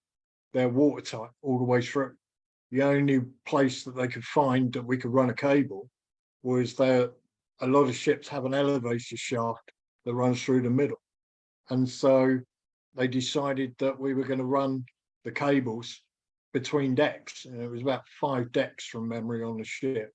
they're 0.54 0.70
watertight 0.70 1.30
all 1.42 1.58
the 1.58 1.64
way 1.64 1.82
through. 1.82 2.16
The 2.72 2.84
only 2.84 3.22
place 3.46 3.84
that 3.84 3.96
they 3.96 4.08
could 4.08 4.26
find 4.26 4.74
that 4.74 4.86
we 4.86 4.98
could 4.98 5.14
run 5.14 5.30
a 5.30 5.34
cable 5.34 5.90
was 6.44 6.76
that 6.76 7.14
A 7.62 7.68
lot 7.68 7.90
of 7.90 7.96
ships 7.96 8.28
have 8.30 8.46
an 8.46 8.54
elevator 8.54 9.18
shaft 9.18 9.72
that 10.06 10.14
runs 10.14 10.42
through 10.42 10.62
the 10.62 10.70
middle. 10.70 11.02
And 11.70 11.88
so 11.88 12.40
they 12.96 13.08
decided 13.08 13.76
that 13.80 14.00
we 14.00 14.14
were 14.14 14.24
going 14.24 14.40
to 14.40 14.46
run 14.46 14.86
the 15.26 15.32
cables 15.32 16.02
between 16.54 16.96
decks. 16.96 17.46
And 17.46 17.62
it 17.62 17.70
was 17.70 17.82
about 17.82 18.08
five 18.20 18.52
decks 18.52 18.86
from 18.86 19.08
memory 19.08 19.44
on 19.44 19.58
the 19.58 19.64
ship. 19.64 20.12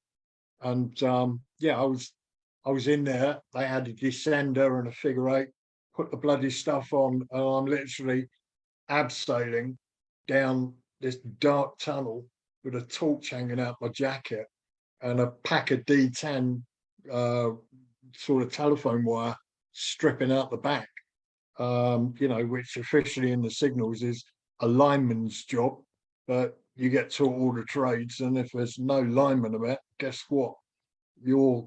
And 0.63 1.01
um, 1.03 1.41
yeah, 1.59 1.79
I 1.81 1.85
was 1.85 2.13
I 2.67 2.71
was 2.71 2.89
in 2.89 3.05
there. 3.05 3.41
They 3.53 3.67
had 3.67 3.89
a 3.89 3.93
descender 3.93 4.79
and 4.79 4.89
a 4.89 4.93
figure 4.93 5.29
eight, 5.37 5.49
put 5.95 6.11
the 6.11 6.17
bloody 6.17 6.51
stuff 6.51 6.93
on, 6.93 7.27
and 7.31 7.43
I'm 7.43 7.67
literally 7.67 8.27
abseiling 8.91 9.77
down 10.27 10.75
this 11.01 11.17
dark 11.39 11.79
tunnel 11.79 12.27
with 12.65 12.75
a 12.77 12.81
torch 12.81 13.31
hanging 13.31 13.61
out 13.61 13.77
my 13.81 13.89
jacket 13.89 14.47
and 15.03 15.21
a 15.21 15.33
pack 15.45 15.71
of 15.71 15.85
D10 15.85 16.63
uh, 17.13 17.51
sort 18.17 18.43
of 18.43 18.51
telephone 18.51 19.05
wire 19.05 19.37
stripping 19.73 20.33
out 20.33 20.51
the 20.51 20.57
back. 20.57 20.89
Um, 21.59 22.15
you 22.19 22.27
know, 22.27 22.45
which 22.45 22.77
officially 22.77 23.31
in 23.31 23.43
the 23.43 23.51
signals 23.51 24.03
is 24.03 24.25
a 24.61 24.67
lineman's 24.67 25.45
job 25.45 25.84
but 26.27 26.59
you 26.77 26.91
get 26.91 27.11
taught 27.11 27.39
all 27.39 27.53
the 27.53 27.65
trades, 27.65 28.21
and 28.21 28.37
if 28.37 28.51
there's 28.53 28.79
no 28.79 29.01
lineman 29.01 29.55
about, 29.55 29.79
guess 29.99 30.25
what? 30.29 30.55
You're 31.23 31.67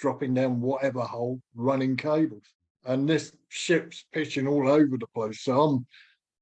dropping 0.00 0.34
down 0.34 0.60
whatever 0.60 1.00
hole, 1.00 1.40
running 1.54 1.96
cables, 1.96 2.42
and 2.84 3.08
this 3.08 3.32
ship's 3.48 4.04
pitching 4.12 4.46
all 4.46 4.68
over 4.68 4.96
the 4.98 5.06
place. 5.14 5.42
So 5.42 5.60
I'm 5.60 5.86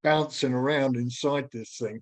bouncing 0.03 0.53
around 0.53 0.95
inside 0.95 1.47
this 1.51 1.77
thing, 1.77 2.01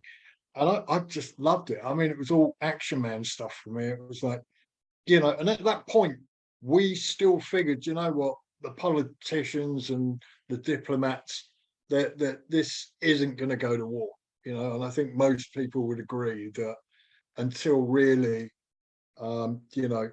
and 0.55 0.69
I, 0.69 0.83
I 0.87 0.99
just 0.99 1.39
loved 1.39 1.71
it. 1.71 1.79
I 1.83 1.93
mean, 1.93 2.09
it 2.09 2.17
was 2.17 2.31
all 2.31 2.55
action 2.61 3.01
man 3.01 3.23
stuff 3.23 3.59
for 3.63 3.71
me. 3.71 3.85
It 3.85 3.99
was 4.07 4.23
like, 4.23 4.41
you 5.05 5.19
know, 5.19 5.31
and 5.31 5.49
at 5.49 5.63
that 5.63 5.87
point, 5.87 6.17
we 6.61 6.95
still 6.95 7.39
figured, 7.39 7.85
you 7.85 7.93
know 7.93 8.11
what, 8.11 8.35
the 8.61 8.71
politicians 8.71 9.89
and 9.89 10.21
the 10.49 10.57
diplomats 10.57 11.49
that 11.89 12.17
that 12.17 12.49
this 12.49 12.91
isn't 13.01 13.37
going 13.37 13.49
to 13.49 13.55
go 13.55 13.75
to 13.77 13.85
war 13.85 14.09
you 14.45 14.53
know, 14.53 14.75
and 14.75 14.83
I 14.83 14.89
think 14.89 15.15
most 15.15 15.53
people 15.53 15.87
would 15.87 15.99
agree 15.99 16.51
that 16.55 16.75
until 17.37 17.81
really, 17.81 18.49
um, 19.19 19.61
you 19.73 19.89
know, 19.89 20.09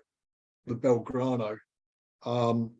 the 0.66 0.74
Belgrano, 0.74 1.56
um, 2.24 2.70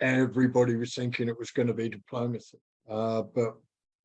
everybody 0.00 0.76
was 0.76 0.94
thinking 0.94 1.28
it 1.28 1.38
was 1.38 1.50
going 1.50 1.68
to 1.68 1.74
be 1.74 1.88
diplomacy. 1.88 2.58
Uh, 2.88 3.22
but 3.22 3.56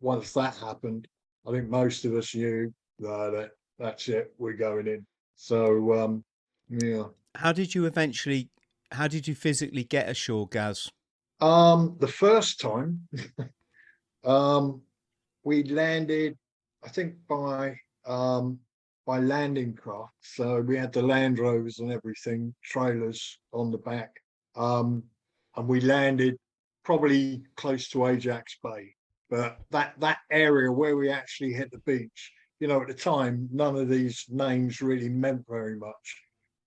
once 0.02 0.34
that 0.34 0.56
happened, 0.58 1.08
I 1.48 1.52
think 1.52 1.70
most 1.70 2.04
of 2.06 2.14
us 2.16 2.36
knew 2.36 2.74
that 3.00 3.52
that's 3.80 4.10
it, 4.10 4.34
we're 4.38 4.54
going 4.54 4.88
in. 4.88 5.06
So, 5.36 5.94
um, 5.94 6.24
yeah. 6.70 7.06
How 7.36 7.52
did 7.52 7.74
you 7.74 7.86
eventually? 7.86 8.50
How 8.92 9.08
did 9.08 9.28
you 9.28 9.34
physically 9.34 9.84
get 9.84 10.08
ashore, 10.08 10.48
Gaz? 10.48 10.90
Um, 11.42 11.98
the 12.00 12.08
first 12.08 12.60
time, 12.60 13.08
um, 14.24 14.82
we 15.44 15.64
landed 15.64 16.38
I 16.86 16.90
think 16.90 17.16
by 17.28 17.78
um, 18.06 18.60
by 19.06 19.20
landing 19.20 19.74
craft. 19.74 20.14
So 20.22 20.62
we 20.62 20.78
had 20.78 20.94
the 20.94 21.02
Land 21.02 21.40
Rovers 21.40 21.80
and 21.80 21.92
everything, 21.92 22.54
trailers 22.64 23.40
on 23.52 23.72
the 23.72 23.78
back, 23.78 24.12
um, 24.56 25.04
and 25.56 25.68
we 25.68 25.82
landed 25.82 26.38
probably 26.84 27.44
close 27.56 27.90
to 27.90 28.08
Ajax 28.08 28.58
Bay. 28.64 28.94
But 29.30 29.58
that 29.72 29.96
that 30.00 30.20
area 30.32 30.72
where 30.72 30.96
we 30.98 31.10
actually 31.10 31.54
hit 31.54 31.72
the 31.72 31.80
beach, 31.80 32.32
you 32.60 32.68
know, 32.68 32.82
at 32.82 32.88
the 32.88 32.94
time, 32.94 33.50
none 33.52 33.76
of 33.76 33.90
these 33.90 34.26
names 34.30 34.82
really 34.82 35.10
meant 35.10 35.46
very 35.48 35.78
much. 35.78 36.22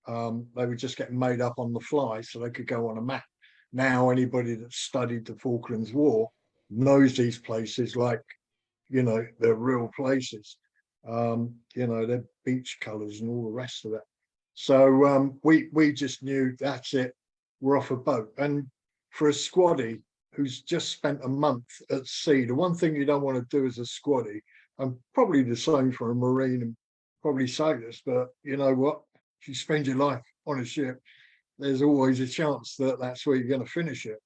Um, 0.09 0.47
they 0.57 0.67
were 0.67 0.77
just 0.77 0.97
getting 0.97 1.19
made 1.19 1.41
up 1.41 1.55
on 1.59 1.73
the 1.73 1.81
fly, 1.81 2.21
so 2.21 2.39
they 2.39 2.51
could 2.51 2.67
go 2.67 2.89
on 2.89 2.99
a 2.99 3.03
map. 3.03 3.25
Now, 3.73 4.11
anybody 4.11 4.55
that 4.55 4.73
studied 4.73 5.27
the 5.27 5.35
Falklands 5.35 5.93
War 5.93 6.31
knows 6.71 7.17
these 7.17 7.39
places 7.39 7.97
like 7.97 8.23
you 8.89 9.03
know, 9.03 9.25
they're 9.39 9.55
real 9.55 9.91
places. 9.97 10.57
Um, 11.09 11.55
you 11.75 11.87
know, 11.87 12.07
they're 12.07 12.25
beach 12.45 12.79
colours 12.81 13.21
and 13.21 13.31
all 13.31 13.45
the 13.45 13.51
rest 13.51 13.85
of 13.85 13.93
it. 13.93 14.03
So 14.55 15.07
um, 15.07 15.39
we 15.43 15.69
we 15.73 15.93
just 15.93 16.23
knew 16.23 16.57
that's 16.59 16.95
it. 16.95 17.15
we're 17.61 17.79
off 17.79 17.91
a 17.91 17.97
boat. 17.97 18.33
And 18.39 18.67
for 19.11 19.29
a 19.29 19.33
squaddy 19.33 20.01
who's 20.33 20.63
just 20.63 20.91
spent 20.91 21.25
a 21.25 21.29
month 21.29 21.65
at 21.91 22.07
sea, 22.07 22.45
the 22.45 22.55
one 22.55 22.75
thing 22.75 22.95
you 22.95 23.05
don't 23.05 23.23
want 23.23 23.37
to 23.39 23.57
do 23.57 23.67
as 23.67 23.79
a 23.79 23.83
squaddy, 23.83 24.41
and 24.79 24.97
probably 25.15 25.43
the 25.43 25.57
same 25.57 25.93
for 25.93 26.11
a 26.11 26.15
marine 26.15 26.63
and 26.63 26.77
probably 27.23 27.47
sailors, 27.49 28.03
but 28.05 28.29
you 28.43 28.57
know 28.57 28.75
what? 28.75 29.01
If 29.41 29.49
you 29.49 29.55
spend 29.55 29.87
your 29.87 29.97
life 29.97 30.23
on 30.47 30.61
a 30.61 30.65
ship, 30.65 31.01
there's 31.59 31.83
always 31.83 32.21
a 32.21 32.27
chance 32.27 32.77
that 32.77 33.01
that's 33.01 33.27
where 33.27 33.37
you're 33.37 33.49
going 33.49 33.65
to 33.65 33.71
finish 33.71 34.07
it. 34.07 34.19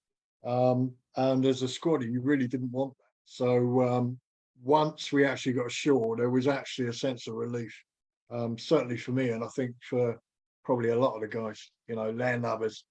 Um, 0.45 0.93
and 1.17 1.45
as 1.47 1.63
a 1.63 1.67
squaddy, 1.67 2.11
you 2.11 2.21
really 2.21 2.47
didn't 2.47 2.73
want 2.73 2.97
that. 2.97 3.05
So 3.25 3.81
um, 3.83 4.19
once 4.63 5.13
we 5.13 5.25
actually 5.25 5.55
got 5.55 5.67
ashore, 5.67 6.17
there 6.17 6.31
was 6.31 6.47
actually 6.47 6.89
a 6.89 6.93
sense 6.93 7.27
of 7.27 7.35
relief, 7.35 7.75
um, 8.31 8.59
certainly 8.59 8.97
for 8.97 9.13
me, 9.13 9.31
and 9.31 9.43
I 9.43 9.49
think 9.49 9.75
for 9.89 10.21
probably 10.65 10.91
a 10.91 10.99
lot 10.99 11.15
of 11.15 11.23
the 11.23 11.29
guys, 11.29 11.71
you 11.89 11.97
know, 11.97 12.11
land 12.11 12.43
lubbers. 12.43 12.85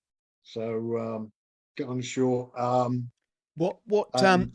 So 0.43 0.97
um, 0.97 1.32
get 1.78 1.88
on 1.88 2.01
shore. 2.01 2.51
Um, 2.57 3.11
What 3.55 3.78
what 3.86 4.07
um 4.24 4.51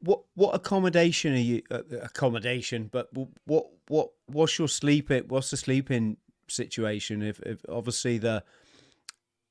what 0.00 0.20
what 0.34 0.54
accommodation 0.54 1.34
are 1.34 1.38
you 1.38 1.62
uh, 1.70 1.82
accommodation? 2.02 2.88
But 2.92 3.08
what 3.44 3.66
what 3.88 4.10
what's 4.26 4.58
your 4.58 4.68
sleeping? 4.68 5.24
What's 5.28 5.50
the 5.50 5.56
sleeping 5.56 6.16
situation? 6.48 7.22
If 7.22 7.40
if 7.40 7.58
obviously 7.68 8.18
the 8.18 8.44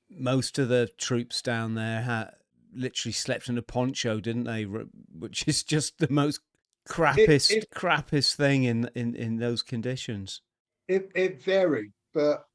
most 0.10 0.60
of 0.60 0.70
the 0.70 0.90
troops 0.98 1.42
down 1.42 1.76
there 1.76 2.02
had 2.02 2.32
literally 2.74 3.14
slept 3.14 3.50
in 3.50 3.58
a 3.58 3.62
poncho, 3.62 4.20
didn't 4.20 4.46
they? 4.46 4.64
Which 4.64 5.48
is 5.48 5.64
just 5.64 5.98
the 6.00 6.08
most 6.10 6.42
crappiest 6.88 7.52
it- 7.52 7.70
crappiest 7.72 8.36
thing 8.36 8.64
in 8.64 8.90
in 8.96 9.16
in 9.16 9.38
those 9.38 9.62
conditions. 9.62 10.42
it, 10.88 11.10
it 11.16 11.44
varied, 11.44 11.92
but 12.14 12.46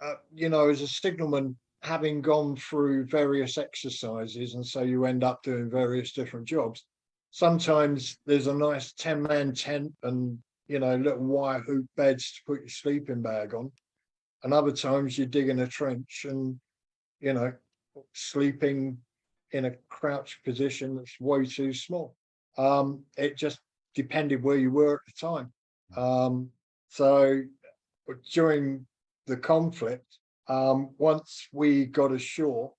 uh, 0.00 0.14
you 0.34 0.48
know, 0.48 0.68
as 0.68 0.80
a 0.80 0.88
signalman, 0.88 1.56
having 1.82 2.20
gone 2.20 2.56
through 2.56 3.06
various 3.06 3.58
exercises, 3.58 4.54
and 4.54 4.66
so 4.66 4.82
you 4.82 5.04
end 5.04 5.24
up 5.24 5.42
doing 5.42 5.70
various 5.70 6.12
different 6.12 6.46
jobs. 6.46 6.84
Sometimes 7.30 8.18
there's 8.26 8.48
a 8.48 8.54
nice 8.54 8.92
10 8.92 9.22
man 9.22 9.54
tent 9.54 9.92
and, 10.02 10.38
you 10.66 10.78
know, 10.78 10.96
little 10.96 11.24
wire 11.24 11.60
hoop 11.60 11.86
beds 11.96 12.32
to 12.32 12.40
put 12.46 12.60
your 12.60 12.68
sleeping 12.68 13.22
bag 13.22 13.54
on. 13.54 13.70
And 14.42 14.52
other 14.52 14.72
times 14.72 15.16
you 15.16 15.26
dig 15.26 15.48
in 15.48 15.60
a 15.60 15.66
trench 15.66 16.26
and, 16.28 16.58
you 17.20 17.32
know, 17.32 17.52
sleeping 18.14 18.98
in 19.52 19.66
a 19.66 19.72
crouched 19.88 20.44
position 20.44 20.96
that's 20.96 21.20
way 21.20 21.44
too 21.44 21.72
small. 21.72 22.16
Um, 22.58 23.04
it 23.16 23.36
just 23.36 23.60
depended 23.94 24.42
where 24.42 24.56
you 24.56 24.70
were 24.70 24.94
at 24.94 25.00
the 25.06 25.26
time. 25.26 25.52
Um, 25.96 26.50
so 26.88 27.42
during 28.32 28.86
the 29.26 29.36
conflict, 29.36 30.18
um, 30.48 30.90
once 30.98 31.48
we 31.52 31.86
got 31.86 32.12
ashore, 32.12 32.72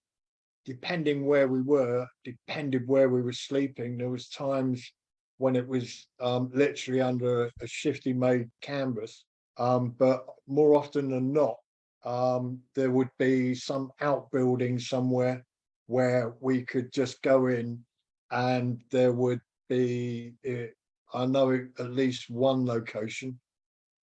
depending 0.65 1.25
where 1.25 1.47
we 1.47 1.61
were, 1.61 2.05
depended 2.23 2.87
where 2.87 3.09
we 3.09 3.21
were 3.21 3.33
sleeping, 3.33 3.97
there 3.97 4.09
was 4.09 4.29
times 4.29 4.91
when 5.37 5.55
it 5.55 5.67
was 5.67 6.07
um, 6.19 6.51
literally 6.53 7.01
under 7.01 7.49
a 7.61 7.67
shifty 7.67 8.13
made 8.13 8.49
canvas. 8.61 9.25
Um, 9.57 9.95
but 9.97 10.25
more 10.47 10.75
often 10.75 11.09
than 11.09 11.33
not, 11.33 11.55
um, 12.03 12.59
there 12.75 12.91
would 12.91 13.09
be 13.17 13.55
some 13.55 13.91
outbuilding 14.01 14.79
somewhere 14.79 15.45
where 15.87 16.33
we 16.39 16.63
could 16.63 16.91
just 16.91 17.21
go 17.21 17.47
in 17.47 17.83
and 18.31 18.81
there 18.91 19.13
would 19.13 19.41
be, 19.67 20.33
eh, 20.45 20.67
I 21.13 21.25
know 21.25 21.67
at 21.79 21.91
least 21.91 22.29
one 22.29 22.65
location. 22.65 23.39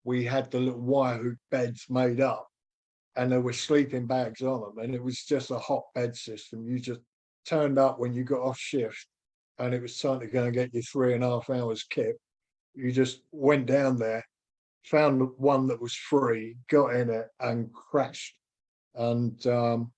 We 0.05 0.25
had 0.25 0.51
the 0.51 0.61
little 0.61 0.81
wire 0.81 1.19
hoop 1.19 1.39
beds 1.51 1.87
made 1.89 2.21
up 2.21 2.49
and 3.17 3.33
there 3.33 3.41
were 3.41 3.53
sleeping 3.53 4.07
bags 4.07 4.43
on 4.43 4.61
them 4.61 4.85
and 4.85 4.95
it 4.95 5.03
was 5.03 5.25
just 5.25 5.51
a 5.51 5.59
hot 5.59 5.85
bed 5.95 6.15
system. 6.17 6.67
You 6.67 6.79
just 6.79 7.01
turned 7.47 7.79
up 7.79 7.99
when 7.99 8.15
you 8.15 8.25
got 8.25 8.41
off 8.41 8.59
shift 8.59 9.07
and 9.59 9.75
it 9.75 9.83
was 9.83 9.99
time 9.99 10.21
to 10.21 10.27
go 10.27 10.45
and 10.45 10.55
get 10.55 10.75
your 10.75 10.83
three 10.83 11.15
and 11.15 11.25
a 11.25 11.29
half 11.29 11.51
hours 11.51 11.85
kip. 11.85 12.17
You 12.75 12.93
just 12.93 13.23
went 13.33 13.67
down 13.67 13.97
there 13.97 14.25
found 14.85 15.29
one 15.37 15.67
that 15.67 15.81
was 15.81 15.95
free 15.95 16.57
got 16.71 16.95
in 16.95 17.11
it 17.11 17.27
and 17.41 17.73
crashed. 17.73 18.37
And 18.95 19.45
um 19.47 19.93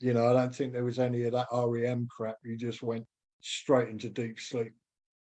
you 0.00 0.12
know 0.12 0.26
i 0.26 0.32
don't 0.32 0.52
think 0.52 0.72
there 0.72 0.84
was 0.84 0.98
any 0.98 1.24
of 1.24 1.32
that 1.32 1.48
rem 1.52 2.08
crap. 2.10 2.36
You 2.44 2.56
just 2.56 2.82
went 2.82 3.06
straight 3.40 3.88
into 3.88 4.08
deep 4.08 4.40
sleep 4.40 4.72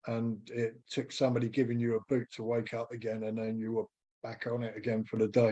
and 0.07 0.39
it 0.53 0.75
took 0.91 1.13
somebody 1.13 1.49
giving 1.49 1.79
you 1.79 1.97
a 1.97 2.01
boot 2.09 2.29
to 2.33 2.43
wake 2.43 2.75
up 2.75 2.93
again 2.93 3.25
and 3.25 3.39
then 3.39 3.59
you 3.59 3.73
were 3.73 3.87
back 4.23 4.47
on 4.51 4.63
it 4.63 4.77
again 4.77 5.05
for 5.05 5.17
the 5.19 5.29
day. 5.29 5.51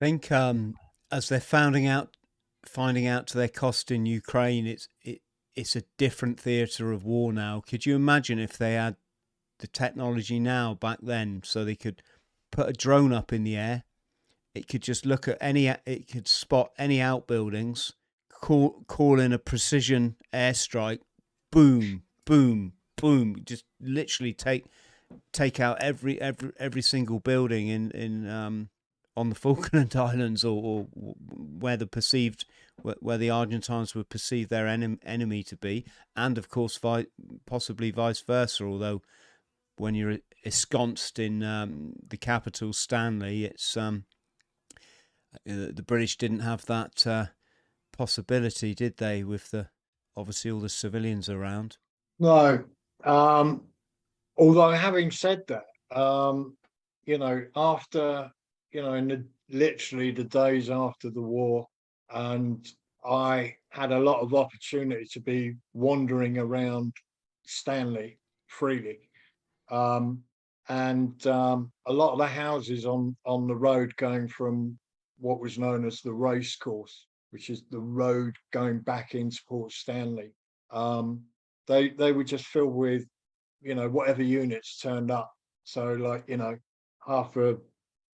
I 0.00 0.04
think 0.04 0.32
um, 0.32 0.74
as 1.10 1.28
they're 1.28 1.40
finding 1.40 1.86
out 1.86 2.16
finding 2.66 3.06
out 3.06 3.26
to 3.26 3.38
their 3.38 3.48
cost 3.48 3.90
in 3.90 4.06
Ukraine, 4.06 4.66
it's 4.66 4.88
it 5.02 5.20
it's 5.54 5.76
a 5.76 5.82
different 5.98 6.38
theatre 6.38 6.92
of 6.92 7.04
war 7.04 7.32
now. 7.32 7.62
Could 7.66 7.86
you 7.86 7.96
imagine 7.96 8.38
if 8.38 8.56
they 8.56 8.74
had 8.74 8.96
the 9.58 9.66
technology 9.66 10.38
now 10.38 10.74
back 10.74 10.98
then, 11.02 11.42
so 11.44 11.64
they 11.64 11.74
could 11.74 12.02
put 12.50 12.68
a 12.68 12.72
drone 12.72 13.12
up 13.12 13.32
in 13.32 13.44
the 13.44 13.56
air, 13.56 13.84
it 14.54 14.68
could 14.68 14.82
just 14.82 15.04
look 15.04 15.28
at 15.28 15.38
any, 15.40 15.68
it 15.68 16.10
could 16.10 16.26
spot 16.26 16.70
any 16.78 17.00
outbuildings, 17.00 17.92
call 18.32 18.84
call 18.86 19.20
in 19.20 19.32
a 19.32 19.38
precision 19.38 20.16
airstrike, 20.32 21.00
boom, 21.50 22.02
boom, 22.24 22.72
boom, 22.96 23.42
just 23.44 23.64
literally 23.80 24.32
take 24.32 24.66
take 25.32 25.58
out 25.58 25.82
every 25.82 26.20
every 26.20 26.52
every 26.58 26.82
single 26.82 27.18
building 27.18 27.68
in 27.68 27.90
in 27.92 28.28
um 28.28 28.68
on 29.16 29.28
the 29.28 29.34
Falkland 29.36 29.94
Islands 29.96 30.44
or, 30.44 30.62
or 30.62 30.86
where 30.94 31.76
the 31.76 31.86
perceived 31.86 32.44
where, 32.82 32.96
where 33.00 33.18
the 33.18 33.30
Argentines 33.30 33.94
would 33.94 34.08
perceive 34.08 34.48
their 34.48 34.66
enem- 34.66 34.98
enemy 35.04 35.42
to 35.44 35.56
be, 35.56 35.84
and 36.16 36.38
of 36.38 36.48
course, 36.48 36.76
vi- 36.78 37.06
possibly 37.46 37.90
vice 37.90 38.20
versa. 38.20 38.64
Although 38.64 39.02
when 39.76 39.94
you're 39.94 40.18
ensconced 40.44 41.18
in 41.18 41.42
um, 41.42 41.94
the 42.06 42.16
capital, 42.16 42.72
Stanley, 42.72 43.44
it's 43.44 43.76
um, 43.76 44.04
uh, 45.48 45.72
the 45.72 45.84
British 45.86 46.16
didn't 46.16 46.40
have 46.40 46.66
that 46.66 47.06
uh, 47.06 47.26
possibility, 47.96 48.74
did 48.74 48.96
they? 48.96 49.22
With 49.24 49.50
the 49.50 49.68
obviously 50.16 50.50
all 50.50 50.60
the 50.60 50.68
civilians 50.68 51.28
around. 51.28 51.76
No, 52.18 52.64
um, 53.04 53.62
although 54.36 54.70
having 54.70 55.10
said 55.10 55.42
that, 55.48 55.98
um, 55.98 56.56
you 57.04 57.18
know, 57.18 57.44
after 57.56 58.30
you 58.72 58.82
know, 58.82 58.94
in 58.94 59.08
the 59.08 59.24
literally 59.50 60.10
the 60.10 60.24
days 60.24 60.70
after 60.70 61.10
the 61.10 61.22
war, 61.22 61.66
and 62.10 62.66
I 63.04 63.56
had 63.70 63.92
a 63.92 63.98
lot 63.98 64.20
of 64.20 64.34
opportunity 64.34 65.06
to 65.12 65.20
be 65.20 65.54
wandering 65.72 66.38
around 66.38 66.92
Stanley 67.46 68.18
freely. 68.46 69.10
Um, 69.70 70.22
and 70.68 71.26
um, 71.26 71.72
a 71.86 71.92
lot 71.92 72.12
of 72.12 72.18
the 72.18 72.26
houses 72.26 72.86
on 72.86 73.16
on 73.24 73.46
the 73.46 73.56
road 73.56 73.94
going 73.96 74.28
from 74.28 74.78
what 75.18 75.40
was 75.40 75.58
known 75.58 75.86
as 75.86 76.00
the 76.00 76.12
race 76.12 76.56
course, 76.56 77.06
which 77.30 77.50
is 77.50 77.64
the 77.70 77.80
road 77.80 78.36
going 78.52 78.80
back 78.80 79.14
into 79.14 79.40
Port 79.48 79.72
Stanley. 79.72 80.32
Um, 80.70 81.22
they 81.70 81.90
they 81.90 82.12
were 82.12 82.24
just 82.24 82.46
filled 82.46 82.74
with, 82.74 83.06
you 83.62 83.74
know, 83.74 83.88
whatever 83.88 84.22
units 84.22 84.78
turned 84.78 85.10
up. 85.10 85.30
So 85.64 85.92
like 85.92 86.24
you 86.26 86.36
know, 86.36 86.56
half 87.06 87.36
a 87.36 87.56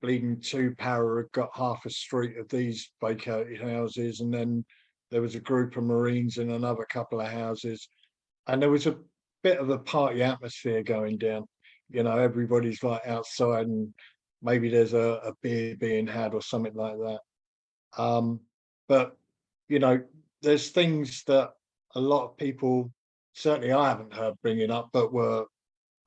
bleeding 0.03 0.41
two 0.41 0.75
Para 0.77 1.23
had 1.23 1.33
got 1.33 1.51
half 1.55 1.87
a 1.87 1.91
street 1.91 2.37
of 2.37 2.49
these 2.49 2.91
vacated 3.03 3.61
houses, 3.61 4.21
and 4.21 4.33
then 4.33 4.65
there 5.11 5.23
was 5.23 5.35
a 5.35 5.41
group 5.41 5.77
of 5.77 5.85
Marines 5.85 6.39
in 6.39 6.51
another 6.51 6.85
couple 6.91 7.21
of 7.21 7.29
houses, 7.29 7.89
and 8.47 8.61
there 8.61 8.71
was 8.71 8.87
a 8.87 8.99
bit 9.43 9.59
of 9.59 9.71
a 9.71 9.79
party 9.79 10.23
atmosphere 10.23 10.83
going 10.83 11.17
down. 11.17 11.45
You 11.89 12.03
know, 12.03 12.19
everybody's 12.19 12.83
like 12.83 13.07
outside, 13.07 13.67
and 13.67 13.93
maybe 14.43 14.69
there's 14.69 14.93
a, 14.93 15.21
a 15.25 15.33
beer 15.43 15.77
being 15.79 16.07
had 16.07 16.35
or 16.35 16.43
something 16.43 16.75
like 16.75 16.97
that. 16.99 17.21
Um, 17.97 18.41
but 18.87 19.17
you 19.69 19.79
know, 19.79 20.03
there's 20.43 20.71
things 20.71 21.23
that 21.27 21.51
a 21.95 22.01
lot 22.01 22.25
of 22.25 22.37
people, 22.37 22.93
certainly 23.37 23.73
I 23.73 23.89
haven't 23.89 24.15
heard 24.15 24.35
bringing 24.43 24.71
up, 24.71 24.89
but 24.93 25.13
were 25.13 25.45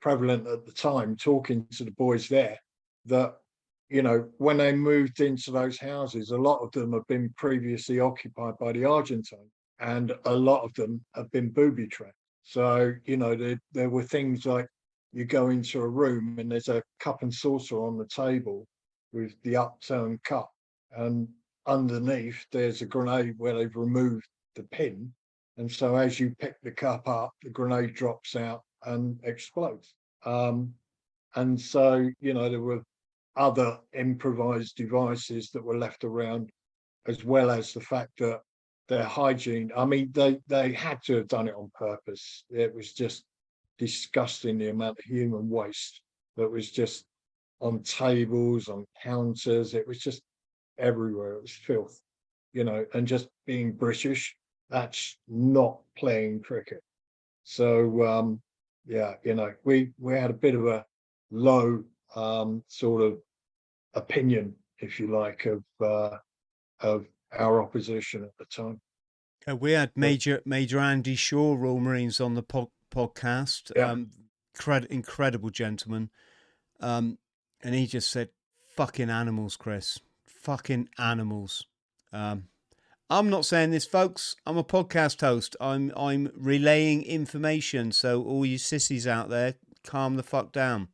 prevalent 0.01 0.47
at 0.47 0.65
the 0.65 0.71
time, 0.71 1.15
talking 1.15 1.65
to 1.71 1.83
the 1.85 1.91
boys 1.91 2.27
there, 2.27 2.57
that 3.05 3.35
you 3.89 4.03
know, 4.03 4.27
when 4.37 4.57
they 4.57 4.71
moved 4.71 5.19
into 5.19 5.51
those 5.51 5.79
houses, 5.79 6.29
a 6.29 6.37
lot 6.37 6.59
of 6.59 6.71
them 6.71 6.93
have 6.93 7.07
been 7.07 7.33
previously 7.37 7.99
occupied 7.99 8.53
by 8.59 8.71
the 8.71 8.85
Argentine, 8.85 9.49
and 9.79 10.13
a 10.25 10.33
lot 10.33 10.63
of 10.63 10.73
them 10.75 11.03
have 11.15 11.29
been 11.31 11.49
booby 11.49 11.87
trapped. 11.87 12.13
So, 12.43 12.93
you 13.05 13.17
know, 13.17 13.35
there, 13.35 13.59
there 13.71 13.89
were 13.89 14.03
things 14.03 14.45
like 14.45 14.67
you 15.11 15.25
go 15.25 15.49
into 15.49 15.81
a 15.81 15.87
room 15.87 16.37
and 16.37 16.51
there's 16.51 16.69
a 16.69 16.83
cup 16.99 17.23
and 17.23 17.33
saucer 17.33 17.83
on 17.83 17.97
the 17.97 18.07
table 18.07 18.67
with 19.11 19.33
the 19.43 19.55
upturned 19.55 20.21
cup, 20.23 20.51
and 20.91 21.27
underneath 21.65 22.45
there's 22.51 22.81
a 22.83 22.85
grenade 22.85 23.35
where 23.37 23.55
they've 23.55 23.75
removed 23.75 24.27
the 24.55 24.63
pin. 24.63 25.11
And 25.59 25.69
so 25.69 25.97
as 25.97 26.21
you 26.21 26.33
pick 26.39 26.55
the 26.63 26.71
cup 26.71 27.05
up, 27.09 27.33
the 27.43 27.49
grenade 27.49 27.93
drops 27.93 28.37
out 28.37 28.61
and 28.85 29.19
explodes. 29.23 29.93
Um, 30.25 30.73
and 31.35 31.59
so, 31.59 32.09
you 32.21 32.33
know, 32.33 32.49
there 32.49 32.61
were 32.61 32.81
other 33.35 33.77
improvised 33.93 34.77
devices 34.77 35.51
that 35.51 35.63
were 35.63 35.77
left 35.77 36.05
around, 36.05 36.49
as 37.07 37.25
well 37.25 37.51
as 37.51 37.73
the 37.73 37.81
fact 37.81 38.11
that 38.19 38.39
their 38.87 39.03
hygiene. 39.03 39.69
I 39.75 39.83
mean, 39.83 40.11
they 40.13 40.39
they 40.47 40.71
had 40.71 41.03
to 41.03 41.17
have 41.17 41.27
done 41.27 41.49
it 41.49 41.55
on 41.55 41.69
purpose. 41.77 42.45
It 42.49 42.73
was 42.73 42.93
just 42.93 43.25
disgusting 43.77 44.57
the 44.57 44.69
amount 44.69 44.97
of 44.99 45.05
human 45.05 45.49
waste 45.49 46.01
that 46.37 46.49
was 46.49 46.71
just 46.71 47.03
on 47.59 47.83
tables, 47.83 48.69
on 48.69 48.85
counters. 49.03 49.73
It 49.73 49.85
was 49.85 49.99
just 49.99 50.21
everywhere. 50.77 51.33
It 51.33 51.41
was 51.41 51.51
filth, 51.51 51.99
you 52.53 52.63
know, 52.63 52.85
and 52.93 53.05
just 53.05 53.27
being 53.45 53.73
British, 53.73 54.35
that's 54.69 55.17
not 55.27 55.79
playing 55.97 56.41
cricket. 56.41 56.83
So 57.43 58.05
um, 58.05 58.41
yeah, 58.85 59.15
you 59.23 59.35
know, 59.35 59.53
we 59.63 59.91
we 59.99 60.13
had 60.13 60.29
a 60.29 60.33
bit 60.33 60.55
of 60.55 60.67
a 60.67 60.85
low 61.31 61.83
um, 62.15 62.63
sort 62.67 63.01
of 63.01 63.19
opinion, 63.93 64.55
if 64.79 64.99
you 64.99 65.07
like, 65.07 65.45
of 65.45 65.63
uh, 65.81 66.17
of 66.81 67.05
our 67.37 67.61
opposition 67.61 68.23
at 68.23 68.37
the 68.37 68.45
time. 68.45 68.81
Uh, 69.47 69.55
we 69.55 69.71
had 69.71 69.91
Major 69.95 70.41
Major 70.45 70.79
Andy 70.79 71.15
Shaw, 71.15 71.55
Royal 71.55 71.79
Marines, 71.79 72.19
on 72.19 72.35
the 72.35 72.43
po- 72.43 72.71
podcast. 72.93 73.71
Yeah. 73.75 73.91
Um, 73.91 74.11
cred- 74.57 74.87
incredible 74.87 75.49
gentleman. 75.49 76.09
Um, 76.79 77.17
and 77.61 77.75
he 77.75 77.87
just 77.87 78.09
said, 78.09 78.29
"Fucking 78.75 79.09
animals, 79.09 79.55
Chris. 79.55 79.99
Fucking 80.25 80.89
animals." 80.97 81.65
Um, 82.11 82.47
I'm 83.09 83.29
not 83.29 83.45
saying 83.45 83.71
this, 83.71 83.85
folks. 83.85 84.35
I'm 84.45 84.57
a 84.57 84.63
podcast 84.63 85.21
host. 85.21 85.55
I'm 85.59 85.91
I'm 85.97 86.31
relaying 86.35 87.03
information. 87.03 87.91
So 87.91 88.23
all 88.23 88.45
you 88.45 88.57
sissies 88.57 89.07
out 89.07 89.29
there, 89.29 89.55
calm 89.83 90.15
the 90.15 90.23
fuck 90.23 90.51
down. 90.51 90.89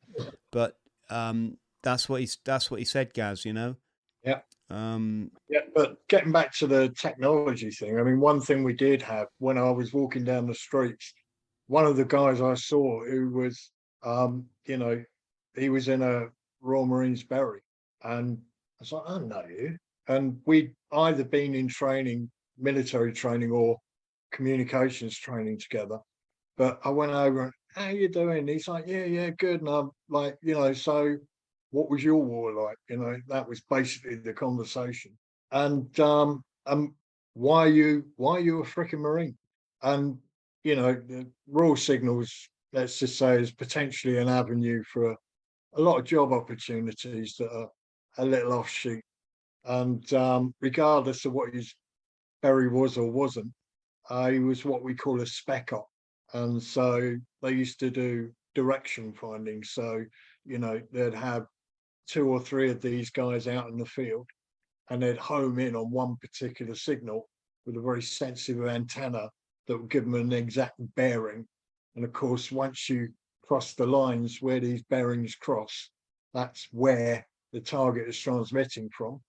But 0.52 0.78
um, 1.10 1.58
that's 1.84 2.08
what 2.08 2.22
he's 2.22 2.38
that's 2.46 2.72
what 2.72 2.80
he 2.80 2.86
said, 2.86 3.14
Gaz. 3.14 3.44
You 3.44 3.54
know. 3.54 3.76
Yeah. 4.24 4.40
Um, 4.70 5.32
Yeah, 5.50 5.62
but 5.76 5.98
getting 6.08 6.32
back 6.32 6.54
to 6.56 6.68
the 6.68 6.90
technology 6.98 7.70
thing, 7.70 8.00
I 8.00 8.04
mean, 8.04 8.20
one 8.20 8.42
thing 8.42 8.64
we 8.64 8.74
did 8.74 9.02
have 9.04 9.28
when 9.38 9.58
I 9.58 9.70
was 9.70 9.94
walking 9.94 10.24
down 10.24 10.48
the 10.48 10.56
streets, 10.56 11.14
one 11.68 11.86
of 11.86 11.98
the 11.98 12.06
guys 12.06 12.42
I 12.42 12.56
saw 12.56 13.06
who 13.06 13.30
was, 13.30 13.72
um, 14.04 14.46
you 14.66 14.78
know, 14.78 15.04
he 15.56 15.70
was 15.70 15.88
in 15.88 16.02
a 16.02 16.28
Royal 16.62 16.88
Marines 16.88 17.24
Berry, 17.24 17.62
and 18.04 18.38
I 18.38 18.80
was 18.80 18.92
like, 18.92 19.04
I 19.08 19.20
know 19.20 19.44
you. 19.48 19.78
And 20.08 20.38
we'd 20.46 20.74
either 20.92 21.24
been 21.24 21.56
in 21.56 21.68
training, 21.68 22.30
military 22.58 23.14
training, 23.14 23.52
or 23.52 23.78
communications 24.32 25.18
training 25.18 25.60
together. 25.60 26.00
But 26.58 26.80
I 26.84 26.90
went 26.90 27.12
over 27.12 27.44
and, 27.44 27.54
how 27.76 27.90
you 27.90 28.08
doing? 28.08 28.48
He's 28.48 28.68
like, 28.68 28.86
yeah, 28.88 29.04
yeah, 29.04 29.30
good. 29.32 29.60
And 29.60 29.70
I'm 29.70 29.92
like, 30.10 30.38
you 30.42 30.54
know, 30.54 30.72
so 30.74 31.18
what 31.72 31.90
was 31.90 32.04
your 32.04 32.24
war 32.24 32.54
like? 32.54 32.78
You 32.90 32.98
know, 32.98 33.18
that 33.28 33.48
was 33.48 33.62
basically 33.62 34.16
the 34.16 34.34
conversation. 34.34 35.12
And 35.52 36.00
um, 36.00 36.44
um, 36.66 36.96
why 37.34 37.66
are 37.66 37.70
you 37.70 38.06
why 38.16 38.38
are 38.38 38.40
you 38.40 38.62
a 38.62 38.66
freaking 38.66 39.00
marine? 39.00 39.38
And 39.84 40.18
you 40.64 40.76
know, 40.76 40.94
the 40.94 41.28
Royal 41.48 41.76
Signals, 41.76 42.50
let's 42.72 42.98
just 42.98 43.18
say, 43.18 43.42
is 43.42 43.52
potentially 43.52 44.18
an 44.18 44.30
avenue 44.30 44.84
for 44.84 45.12
a, 45.12 45.18
a 45.76 45.82
lot 45.82 46.00
of 46.00 46.06
job 46.06 46.32
opportunities 46.32 47.36
that 47.38 47.52
are 47.52 47.70
a 48.18 48.26
little 48.26 48.54
offshoot. 48.54 49.04
And 49.66 50.12
um, 50.14 50.54
regardless 50.62 51.26
of 51.26 51.34
what 51.34 51.54
his 51.54 51.74
Berry 52.42 52.68
was 52.68 52.98
or 52.98 53.10
wasn't, 53.10 53.52
uh, 54.10 54.30
he 54.30 54.40
was 54.40 54.64
what 54.64 54.84
we 54.84 54.94
call 54.94 55.22
a 55.22 55.26
spec 55.26 55.74
op. 55.74 55.88
And 56.34 56.62
so 56.62 57.16
they 57.42 57.52
used 57.52 57.80
to 57.80 57.90
do 57.90 58.32
direction 58.54 59.14
finding. 59.14 59.64
So, 59.64 60.04
you 60.46 60.60
know, 60.60 60.82
they'd 60.92 61.14
have 61.14 61.46
two 62.08 62.30
or 62.30 62.40
three 62.40 62.70
of 62.70 62.82
these 62.82 63.10
guys 63.10 63.48
out 63.48 63.70
in 63.70 63.78
the 63.78 63.86
field 63.86 64.28
and 64.90 65.02
they'd 65.02 65.18
home 65.18 65.60
in 65.60 65.76
on 65.76 65.90
one 65.90 66.18
particular 66.18 66.76
signal 66.76 67.28
with 67.66 67.78
a 67.78 67.82
very 67.82 68.02
sensitive 68.02 68.68
antenna 68.68 69.30
that 69.68 69.78
would 69.78 69.90
give 69.90 70.04
them 70.04 70.14
an 70.16 70.32
exact 70.32 70.76
bearing. 70.96 71.48
And 71.96 72.06
of 72.06 72.14
course, 72.14 72.52
once 72.52 72.90
you 72.90 73.10
cross 73.44 73.74
the 73.74 73.86
lines 73.88 74.42
where 74.42 74.60
these 74.60 74.84
bearings 74.84 75.36
cross, 75.36 75.90
that's 76.34 76.68
where 76.72 77.26
the 77.54 77.60
target 77.60 78.08
is 78.08 78.20
transmitting 78.20 78.90
from. 78.96 79.22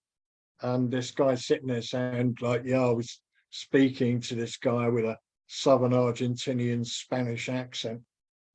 And 0.62 0.90
this 0.90 1.10
guy's 1.10 1.46
sitting 1.46 1.68
there 1.68 1.82
saying, 1.82 2.36
like, 2.40 2.62
yeah, 2.64 2.82
I 2.82 2.90
was 2.90 3.20
speaking 3.50 4.20
to 4.22 4.34
this 4.34 4.56
guy 4.56 4.88
with 4.88 5.04
a 5.04 5.16
Southern 5.46 5.92
Argentinian 5.92 6.84
Spanish 6.84 7.48
accent, 7.48 8.00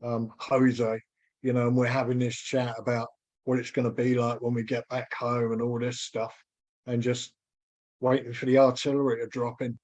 um, 0.04 0.32
Jose, 0.40 1.00
you 1.42 1.54
know, 1.54 1.68
and 1.68 1.78
we're 1.78 1.86
having 1.86 2.20
this 2.20 2.36
chat 2.36 2.76
about 2.78 3.08
what 3.46 3.60
it's 3.60 3.72
going 3.72 3.86
to 3.86 4.04
be 4.04 4.16
like 4.16 4.42
when 4.42 4.54
we 4.54 4.64
get 4.64 4.88
back 4.90 5.14
home 5.14 5.52
and 5.52 5.62
all 5.62 5.80
this 5.80 6.02
stuff, 6.02 6.36
and 6.88 7.02
just 7.02 7.34
waiting 8.00 8.34
for 8.34 8.46
the 8.46 8.58
artillery 8.58 9.22
to 9.22 9.28
drop 9.28 9.62
in. 9.62 9.78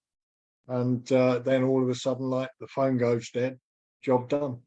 And 0.67 1.09
uh, 1.11 1.39
then 1.39 1.63
all 1.63 1.81
of 1.81 1.89
a 1.89 1.95
sudden, 1.95 2.29
like 2.29 2.49
the 2.59 2.67
phone 2.67 2.97
goes 2.97 3.29
dead, 3.29 3.57
job 4.03 4.27
done. 4.29 4.59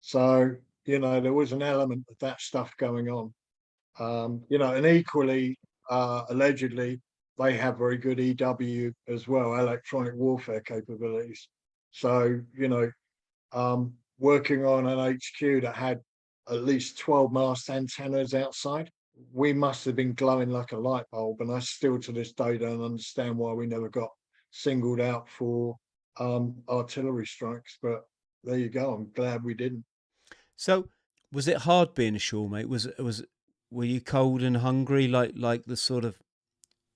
So, 0.00 0.56
you 0.86 0.98
know, 0.98 1.20
there 1.20 1.32
was 1.32 1.52
an 1.52 1.62
element 1.62 2.04
of 2.10 2.18
that 2.20 2.40
stuff 2.40 2.72
going 2.78 3.08
on. 3.08 3.34
Um, 3.98 4.42
you 4.48 4.58
know, 4.58 4.74
and 4.74 4.86
equally, 4.86 5.58
uh, 5.90 6.22
allegedly, 6.30 7.00
they 7.38 7.56
have 7.56 7.78
very 7.78 7.98
good 7.98 8.18
EW 8.18 8.92
as 9.08 9.28
well, 9.28 9.54
electronic 9.54 10.14
warfare 10.14 10.60
capabilities. 10.60 11.48
So, 11.90 12.40
you 12.56 12.68
know, 12.68 12.90
um, 13.52 13.94
working 14.18 14.64
on 14.64 14.86
an 14.86 14.98
HQ 15.14 15.62
that 15.62 15.74
had 15.74 16.00
at 16.48 16.64
least 16.64 16.98
12 16.98 17.32
mast 17.32 17.68
antennas 17.70 18.34
outside, 18.34 18.90
we 19.32 19.52
must 19.52 19.84
have 19.84 19.96
been 19.96 20.14
glowing 20.14 20.50
like 20.50 20.72
a 20.72 20.78
light 20.78 21.04
bulb. 21.10 21.40
And 21.40 21.50
I 21.50 21.58
still 21.60 21.98
to 22.00 22.12
this 22.12 22.32
day 22.32 22.58
don't 22.58 22.84
understand 22.84 23.36
why 23.36 23.52
we 23.52 23.66
never 23.66 23.88
got 23.88 24.10
singled 24.50 25.00
out 25.00 25.28
for 25.28 25.76
um, 26.18 26.54
artillery 26.68 27.26
strikes. 27.26 27.78
But 27.82 28.04
there 28.44 28.58
you 28.58 28.68
go. 28.68 28.94
I'm 28.94 29.10
glad 29.14 29.44
we 29.44 29.54
didn't. 29.54 29.84
So, 30.56 30.88
was 31.32 31.48
it 31.48 31.58
hard 31.58 31.94
being 31.94 32.14
ashore, 32.14 32.48
mate? 32.48 32.68
Was 32.68 32.86
it 32.86 33.02
was 33.02 33.24
were 33.70 33.84
you 33.84 34.00
cold 34.00 34.42
and 34.42 34.58
hungry, 34.58 35.08
like 35.08 35.32
like 35.36 35.64
the 35.64 35.76
sort 35.76 36.04
of 36.04 36.16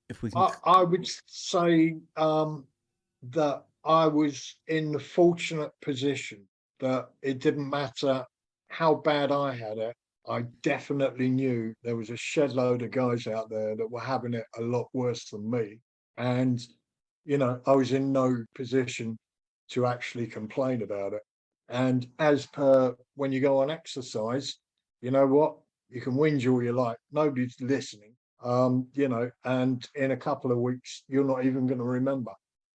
if 0.08 0.22
we 0.22 0.30
can? 0.30 0.42
I, 0.42 0.80
I 0.80 0.82
would 0.82 1.08
say 1.26 1.96
um, 2.16 2.66
that 3.30 3.64
I 3.84 4.06
was 4.06 4.56
in 4.68 4.92
the 4.92 5.00
fortunate 5.00 5.72
position 5.80 6.46
that 6.80 7.10
it 7.22 7.40
didn't 7.40 7.68
matter 7.68 8.24
how 8.68 8.94
bad 8.94 9.32
I 9.32 9.54
had 9.54 9.78
it. 9.78 9.94
I 10.28 10.42
definitely 10.62 11.28
knew 11.28 11.74
there 11.82 11.96
was 11.96 12.10
a 12.10 12.16
shed 12.16 12.52
load 12.52 12.82
of 12.82 12.90
guys 12.90 13.26
out 13.26 13.50
there 13.50 13.74
that 13.76 13.90
were 13.90 14.00
having 14.00 14.34
it 14.34 14.44
a 14.58 14.62
lot 14.62 14.86
worse 14.92 15.30
than 15.30 15.50
me. 15.50 15.78
And, 16.18 16.60
you 17.24 17.38
know, 17.38 17.60
I 17.66 17.72
was 17.72 17.92
in 17.92 18.12
no 18.12 18.44
position 18.54 19.18
to 19.70 19.86
actually 19.86 20.26
complain 20.26 20.82
about 20.82 21.14
it. 21.14 21.22
And 21.68 22.06
as 22.18 22.46
per 22.46 22.94
when 23.14 23.32
you 23.32 23.40
go 23.40 23.58
on 23.58 23.70
exercise, 23.70 24.56
you 25.00 25.10
know 25.10 25.26
what? 25.26 25.56
You 25.90 26.00
can 26.00 26.14
whinge 26.14 26.50
all 26.50 26.62
you 26.62 26.72
like. 26.72 26.96
Nobody's 27.12 27.56
listening. 27.60 28.14
Um, 28.42 28.86
you 28.94 29.08
know, 29.08 29.30
and 29.44 29.86
in 29.94 30.12
a 30.12 30.16
couple 30.16 30.50
of 30.50 30.58
weeks, 30.58 31.02
you're 31.08 31.24
not 31.24 31.44
even 31.44 31.66
going 31.66 31.78
to 31.78 31.84
remember. 31.84 32.32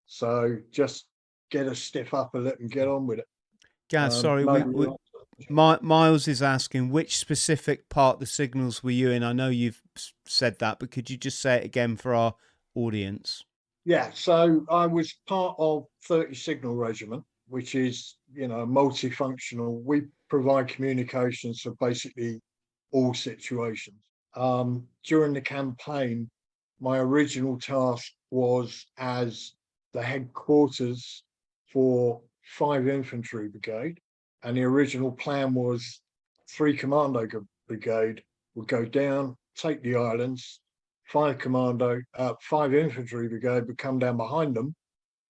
So 0.06 0.58
just 0.72 1.06
get 1.50 1.68
a 1.68 1.76
stiff 1.76 2.14
upper 2.14 2.40
lip 2.40 2.58
and 2.60 2.70
get 2.70 2.88
on 2.88 3.08
with 3.08 3.20
it. 3.20 3.26
Gaz, 3.90 4.16
Um, 4.16 4.22
sorry, 4.22 4.46
we, 4.46 4.64
we, 4.64 4.88
My, 5.50 5.78
Miles 5.82 6.28
is 6.28 6.42
asking 6.42 6.90
which 6.90 7.18
specific 7.18 7.88
part 7.88 8.20
the 8.20 8.26
signals 8.26 8.84
were 8.84 8.92
you 8.92 9.12
in. 9.12 9.24
I 9.24 9.32
know 9.32 9.50
you've 9.50 9.82
said 10.26 10.60
that, 10.60 10.80
but 10.80 10.92
could 10.92 11.10
you 11.10 11.16
just 11.16 11.40
say 11.42 11.58
it 11.58 11.66
again 11.66 11.96
for 11.96 12.14
our 12.14 12.36
audience? 12.76 13.44
Yeah, 13.86 14.12
so 14.14 14.66
I 14.70 14.88
was 14.88 15.14
part 15.28 15.56
of 15.60 15.86
30 16.08 16.34
Signal 16.36 16.76
Regiment, 16.76 17.24
which 17.48 17.76
is, 17.76 18.18
you 18.34 18.48
know, 18.48 18.66
multifunctional. 18.66 19.82
We 19.84 20.04
provide 20.30 20.68
communications 20.68 21.62
for 21.62 21.72
basically 21.80 22.42
all 22.94 23.14
situations. 23.14 23.98
Um, 24.36 24.88
during 25.04 25.34
the 25.34 25.42
campaign, 25.42 26.30
my 26.80 26.98
original 27.00 27.60
task 27.60 28.12
was 28.32 28.86
as 28.98 29.54
the 29.94 30.02
headquarters 30.02 31.24
for 31.72 32.22
five 32.44 32.88
infantry 32.88 33.50
brigade, 33.50 34.00
and 34.44 34.56
the 34.56 34.64
original 34.64 35.12
plan 35.12 35.54
was 35.54 36.02
three 36.50 36.76
commando 36.76 37.28
brigade 37.68 38.24
would 38.56 38.68
go 38.68 38.86
down, 38.86 39.36
take 39.56 39.82
the 39.82 39.96
islands, 39.96 40.60
five 41.06 41.38
commando, 41.38 42.02
uh, 42.16 42.34
five 42.42 42.74
infantry 42.74 43.28
brigade 43.28 43.68
would 43.68 43.78
come 43.78 44.00
down 44.00 44.18
behind 44.18 44.56
them, 44.56 44.76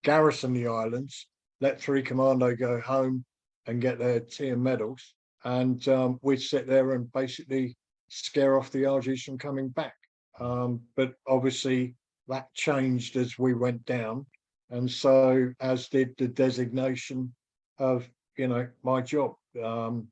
garrison 0.02 0.52
the 0.52 0.66
islands, 0.66 1.26
let 1.60 1.80
three 1.80 2.02
commando 2.02 2.54
go 2.54 2.80
home 2.80 3.24
and 3.66 3.80
get 3.80 3.98
their 3.98 4.20
tea 4.20 4.48
and 4.48 4.62
medals, 4.62 5.14
and 5.44 5.86
um, 5.88 6.18
we'd 6.22 6.40
sit 6.40 6.66
there 6.66 6.92
and 6.92 7.12
basically 7.12 7.76
scare 8.08 8.58
off 8.58 8.70
the 8.70 8.84
Argies 8.86 9.22
from 9.22 9.38
coming 9.38 9.68
back. 9.68 9.94
Um, 10.40 10.80
but 10.96 11.14
obviously 11.28 11.94
that 12.28 12.52
changed 12.54 13.16
as 13.16 13.38
we 13.38 13.54
went 13.54 13.84
down, 13.84 14.26
and 14.70 14.90
so 14.90 15.52
as 15.60 15.88
did 15.88 16.14
the 16.18 16.28
designation 16.28 17.32
of 17.78 18.08
you 18.36 18.48
know 18.48 18.66
my 18.82 19.00
job, 19.00 19.34
um, 19.62 20.08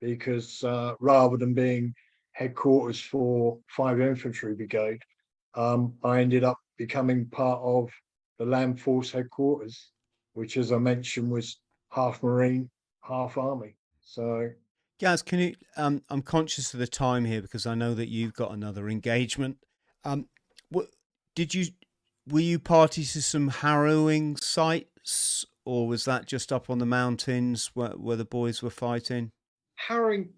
because 0.00 0.64
uh, 0.64 0.94
rather 1.00 1.36
than 1.36 1.54
being 1.54 1.94
headquarters 2.32 3.00
for 3.00 3.58
Five 3.68 4.00
Infantry 4.00 4.54
Brigade, 4.54 5.00
um, 5.54 5.94
I 6.02 6.20
ended 6.20 6.44
up 6.44 6.58
becoming 6.78 7.26
part 7.26 7.60
of 7.62 7.90
the 8.38 8.46
Land 8.46 8.80
Force 8.80 9.10
headquarters, 9.10 9.90
which, 10.32 10.56
as 10.56 10.72
I 10.72 10.78
mentioned, 10.78 11.30
was 11.30 11.60
half 11.90 12.22
Marine, 12.22 12.70
half 13.02 13.36
Army. 13.36 13.76
So, 14.00 14.50
Gaz, 15.02 15.20
can 15.20 15.40
you? 15.40 15.56
Um, 15.76 16.02
I'm 16.08 16.22
conscious 16.22 16.72
of 16.72 16.80
the 16.80 16.86
time 16.86 17.24
here 17.24 17.42
because 17.42 17.66
I 17.66 17.74
know 17.74 17.92
that 17.92 18.08
you've 18.08 18.34
got 18.34 18.52
another 18.52 18.88
engagement. 18.88 19.58
Um, 20.04 20.28
what 20.68 20.86
did 21.34 21.54
you? 21.54 21.66
Were 22.28 22.38
you 22.38 22.60
party 22.60 23.02
to 23.02 23.20
some 23.20 23.48
harrowing 23.48 24.36
sights, 24.36 25.44
or 25.64 25.88
was 25.88 26.04
that 26.04 26.26
just 26.26 26.52
up 26.52 26.70
on 26.70 26.78
the 26.78 26.86
mountains 26.86 27.72
where, 27.74 27.90
where 27.90 28.16
the 28.16 28.24
boys 28.24 28.62
were 28.62 28.70
fighting? 28.70 29.32
harrowing, 29.74 30.30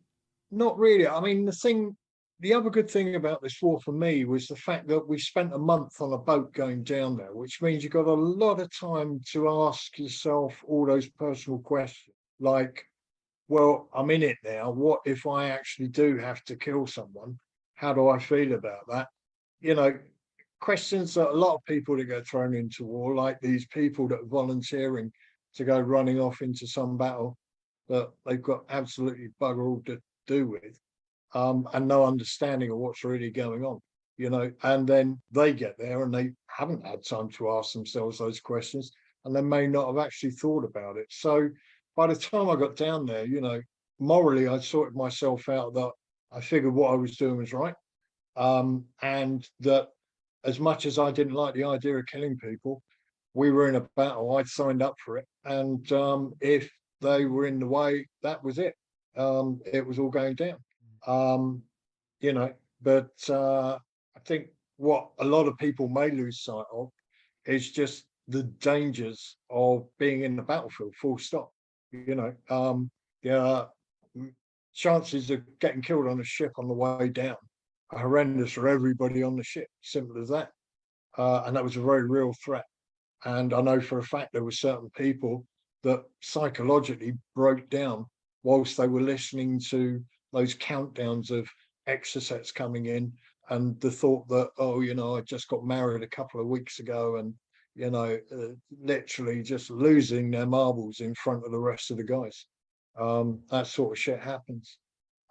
not 0.50 0.78
really. 0.78 1.06
I 1.06 1.20
mean, 1.20 1.44
the 1.44 1.52
thing, 1.52 1.94
the 2.40 2.54
other 2.54 2.70
good 2.70 2.90
thing 2.90 3.14
about 3.16 3.42
this 3.42 3.60
war 3.60 3.80
for 3.80 3.92
me 3.92 4.24
was 4.24 4.46
the 4.46 4.56
fact 4.56 4.88
that 4.88 5.06
we 5.06 5.18
spent 5.18 5.54
a 5.54 5.58
month 5.58 6.00
on 6.00 6.12
a 6.12 6.18
boat 6.18 6.52
going 6.52 6.82
down 6.84 7.16
there, 7.16 7.34
which 7.34 7.60
means 7.62 7.84
you 7.84 7.90
got 7.90 8.06
a 8.06 8.12
lot 8.12 8.60
of 8.60 8.74
time 8.74 9.20
to 9.32 9.48
ask 9.66 9.98
yourself 9.98 10.54
all 10.66 10.86
those 10.86 11.08
personal 11.08 11.58
questions, 11.58 12.14
like, 12.40 12.84
well, 13.48 13.88
I'm 13.94 14.10
in 14.10 14.22
it 14.22 14.38
now. 14.44 14.70
What 14.70 15.00
if 15.04 15.26
I 15.26 15.50
actually 15.50 15.88
do 15.88 16.16
have 16.18 16.42
to 16.44 16.56
kill 16.56 16.86
someone? 16.86 17.38
How 17.74 17.92
do 17.92 18.08
I 18.08 18.18
feel 18.18 18.54
about 18.54 18.88
that? 18.88 19.08
You 19.60 19.74
know, 19.74 19.98
questions 20.60 21.14
that 21.14 21.30
a 21.30 21.32
lot 21.32 21.56
of 21.56 21.64
people 21.66 21.96
that 21.96 22.04
get 22.04 22.26
thrown 22.26 22.54
into 22.54 22.84
war, 22.84 23.14
like 23.14 23.40
these 23.40 23.66
people 23.66 24.08
that 24.08 24.20
are 24.20 24.26
volunteering 24.26 25.12
to 25.56 25.64
go 25.64 25.78
running 25.78 26.20
off 26.20 26.40
into 26.40 26.66
some 26.66 26.96
battle 26.96 27.36
that 27.88 28.10
they've 28.24 28.42
got 28.42 28.64
absolutely 28.70 29.28
bugger 29.40 29.68
all 29.68 29.82
to 29.86 29.98
do 30.26 30.46
with, 30.48 30.80
um, 31.34 31.68
and 31.74 31.86
no 31.86 32.04
understanding 32.04 32.70
of 32.70 32.78
what's 32.78 33.04
really 33.04 33.30
going 33.30 33.64
on. 33.64 33.80
You 34.16 34.30
know, 34.30 34.52
and 34.62 34.86
then 34.86 35.20
they 35.32 35.52
get 35.52 35.76
there 35.76 36.04
and 36.04 36.14
they 36.14 36.30
haven't 36.46 36.86
had 36.86 37.04
time 37.04 37.28
to 37.30 37.50
ask 37.50 37.72
themselves 37.72 38.18
those 38.18 38.40
questions, 38.40 38.92
and 39.24 39.34
they 39.34 39.42
may 39.42 39.66
not 39.66 39.88
have 39.88 39.98
actually 39.98 40.30
thought 40.30 40.64
about 40.64 40.96
it. 40.96 41.06
So 41.10 41.50
by 41.96 42.06
the 42.06 42.16
time 42.16 42.48
I 42.48 42.56
got 42.56 42.76
down 42.76 43.06
there, 43.06 43.24
you 43.24 43.40
know, 43.40 43.60
morally, 43.98 44.48
I 44.48 44.58
sorted 44.58 44.96
myself 44.96 45.48
out 45.48 45.74
that 45.74 45.90
I 46.32 46.40
figured 46.40 46.74
what 46.74 46.92
I 46.92 46.96
was 46.96 47.16
doing 47.16 47.36
was 47.36 47.52
right. 47.52 47.74
Um, 48.36 48.84
and 49.02 49.46
that 49.60 49.88
as 50.44 50.58
much 50.58 50.86
as 50.86 50.98
I 50.98 51.10
didn't 51.10 51.34
like 51.34 51.54
the 51.54 51.64
idea 51.64 51.96
of 51.96 52.06
killing 52.06 52.36
people, 52.36 52.82
we 53.34 53.50
were 53.50 53.68
in 53.68 53.76
a 53.76 53.86
battle. 53.96 54.36
I'd 54.36 54.48
signed 54.48 54.82
up 54.82 54.94
for 55.04 55.18
it. 55.18 55.26
And 55.44 55.90
um, 55.92 56.34
if 56.40 56.70
they 57.00 57.26
were 57.26 57.46
in 57.46 57.58
the 57.58 57.66
way, 57.66 58.06
that 58.22 58.42
was 58.42 58.58
it. 58.58 58.74
Um, 59.16 59.60
it 59.64 59.86
was 59.86 59.98
all 59.98 60.10
going 60.10 60.34
down. 60.34 60.56
Um, 61.06 61.62
you 62.20 62.32
know, 62.32 62.52
but 62.82 63.10
uh, 63.28 63.74
I 64.16 64.20
think 64.24 64.48
what 64.76 65.10
a 65.18 65.24
lot 65.24 65.46
of 65.46 65.56
people 65.58 65.88
may 65.88 66.10
lose 66.10 66.42
sight 66.42 66.64
of 66.72 66.90
is 67.46 67.70
just 67.70 68.04
the 68.28 68.42
dangers 68.42 69.36
of 69.50 69.86
being 69.98 70.22
in 70.22 70.36
the 70.36 70.42
battlefield, 70.42 70.94
full 70.96 71.18
stop. 71.18 71.53
You 71.94 72.16
know, 72.16 72.34
um, 72.50 72.90
yeah, 73.22 73.66
chances 74.74 75.30
of 75.30 75.42
getting 75.60 75.80
killed 75.80 76.08
on 76.08 76.18
a 76.18 76.24
ship 76.24 76.52
on 76.58 76.66
the 76.66 76.74
way 76.74 77.08
down 77.08 77.36
are 77.90 78.00
horrendous 78.00 78.52
for 78.52 78.66
everybody 78.66 79.22
on 79.22 79.36
the 79.36 79.44
ship. 79.44 79.68
Simple 79.80 80.20
as 80.20 80.28
that. 80.28 80.50
Uh, 81.16 81.44
and 81.46 81.54
that 81.54 81.62
was 81.62 81.76
a 81.76 81.80
very 81.80 82.08
real 82.08 82.34
threat. 82.44 82.64
And 83.24 83.54
I 83.54 83.60
know 83.60 83.80
for 83.80 83.98
a 83.98 84.02
fact 84.02 84.32
there 84.32 84.42
were 84.42 84.50
certain 84.50 84.90
people 84.96 85.46
that 85.84 86.02
psychologically 86.20 87.12
broke 87.36 87.70
down 87.70 88.06
whilst 88.42 88.76
they 88.76 88.88
were 88.88 89.00
listening 89.00 89.60
to 89.70 90.02
those 90.32 90.56
countdowns 90.56 91.30
of 91.30 91.48
Exocets 91.88 92.52
coming 92.52 92.86
in 92.86 93.12
and 93.50 93.80
the 93.80 93.90
thought 93.90 94.26
that, 94.28 94.48
oh, 94.58 94.80
you 94.80 94.94
know, 94.94 95.16
I 95.16 95.20
just 95.20 95.46
got 95.48 95.64
married 95.64 96.02
a 96.02 96.08
couple 96.08 96.40
of 96.40 96.48
weeks 96.48 96.80
ago 96.80 97.16
and, 97.16 97.34
you 97.74 97.90
know, 97.90 98.18
uh, 98.32 98.54
literally 98.82 99.42
just 99.42 99.70
losing 99.70 100.30
their 100.30 100.46
marbles 100.46 101.00
in 101.00 101.14
front 101.14 101.44
of 101.44 101.50
the 101.52 101.58
rest 101.58 101.90
of 101.90 101.96
the 101.96 102.04
guys. 102.04 102.46
Um, 102.98 103.40
that 103.50 103.66
sort 103.66 103.92
of 103.92 103.98
shit 103.98 104.20
happens. 104.20 104.78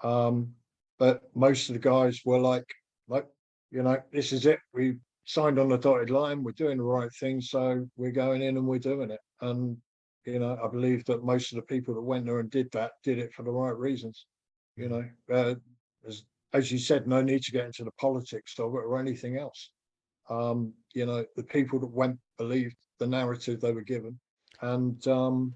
Um, 0.04 0.54
but 1.00 1.22
most 1.34 1.70
of 1.70 1.74
the 1.74 1.80
guys 1.80 2.22
were 2.26 2.40
like, 2.40 2.66
like, 3.08 3.26
you 3.72 3.84
know, 3.84 3.98
this 4.12 4.34
is 4.34 4.46
it. 4.46 4.60
We 4.74 4.98
signed 5.26 5.60
on 5.60 5.70
the 5.70 5.78
dotted 5.78 6.10
line. 6.10 6.44
We're 6.44 6.52
doing 6.52 6.78
the 6.78 6.84
right 6.84 7.10
thing. 7.20 7.40
So 7.42 7.88
we're 7.96 8.12
going 8.12 8.42
in 8.42 8.58
and 8.58 8.68
we're 8.68 8.80
doing 8.80 9.10
it. 9.12 9.20
And 9.42 9.78
you 10.26 10.40
know, 10.40 10.58
I 10.64 10.68
believe 10.70 11.04
that 11.06 11.24
most 11.24 11.52
of 11.52 11.58
the 11.58 11.64
people 11.64 11.94
that 11.94 12.02
went 12.02 12.26
there 12.26 12.40
and 12.40 12.50
did 12.50 12.72
that 12.72 12.92
did 13.04 13.20
it 13.20 13.34
for 13.34 13.44
the 13.44 13.52
right 13.52 13.78
reasons. 13.78 14.26
You 14.78 14.90
know, 14.90 15.06
uh, 15.32 15.56
as 16.08 16.24
as 16.54 16.72
you 16.72 16.78
said, 16.78 17.08
no 17.08 17.22
need 17.22 17.42
to 17.44 17.52
get 17.52 17.66
into 17.66 17.84
the 17.84 17.92
politics 18.00 18.54
of 18.60 18.74
it 18.74 18.78
or 18.86 19.00
anything 19.00 19.38
else. 19.38 19.72
Um, 20.34 20.74
you 20.94 21.06
know, 21.06 21.26
the 21.36 21.44
people 21.44 21.80
that 21.80 21.88
went 21.88 22.18
believed 22.38 22.76
the 23.00 23.08
narrative 23.08 23.62
they 23.62 23.72
were 23.72 23.82
given, 23.82 24.20
and 24.62 25.06
um, 25.08 25.56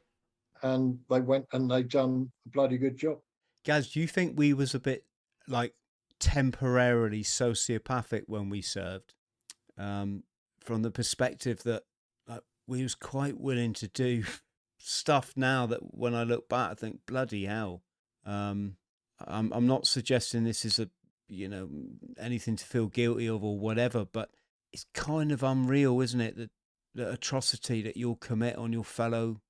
and 0.62 1.00
they 1.10 1.22
went 1.22 1.46
and 1.54 1.70
they 1.70 1.84
done 1.84 2.32
a 2.46 2.50
bloody 2.50 2.78
good 2.78 2.98
job. 2.98 3.20
Gaz, 3.64 3.92
do 3.92 4.00
you 4.00 4.08
think 4.08 4.38
we 4.38 4.54
was 4.54 4.76
a 4.76 4.80
bit 4.80 5.06
like 5.48 5.74
temporarily 6.20 7.24
sociopathic 7.24 8.24
when 8.28 8.50
we 8.50 8.62
served, 8.62 9.14
um, 9.78 10.24
from 10.60 10.82
the 10.82 10.92
perspective 10.92 11.64
that 11.64 11.84
like, 12.28 12.42
we 12.68 12.84
was 12.84 12.96
quite 12.96 13.40
willing 13.40 13.74
to 13.74 13.88
do 13.88 14.24
stuff 14.78 15.34
now 15.36 15.66
that 15.66 15.80
when 15.96 16.14
I 16.14 16.24
look 16.24 16.50
back, 16.50 16.72
I 16.72 16.74
think 16.76 17.02
bloody 17.06 17.46
hell. 17.46 17.84
Um, 18.26 18.78
I'm 19.26 19.52
I'm 19.54 19.68
not 19.68 19.88
suggesting 19.88 20.44
this 20.44 20.66
is 20.66 20.80
a 20.80 20.90
you 21.28 21.48
know 21.48 21.70
anything 22.20 22.56
to 22.56 22.66
feel 22.66 22.88
guilty 22.88 23.28
of 23.28 23.44
or 23.44 23.58
whatever, 23.58 24.06
but 24.06 24.30
it's 24.74 24.86
kind 24.94 25.32
of 25.32 25.44
unreal, 25.44 26.02
isn't 26.02 26.22
it? 26.22 26.38
That 26.38 26.50
the 26.96 27.12
atrocity 27.12 27.82
that 27.84 27.98
you'll 27.98 28.16
commit 28.16 28.56
on 28.58 28.74
your 28.74 28.84
fellow 28.84 29.42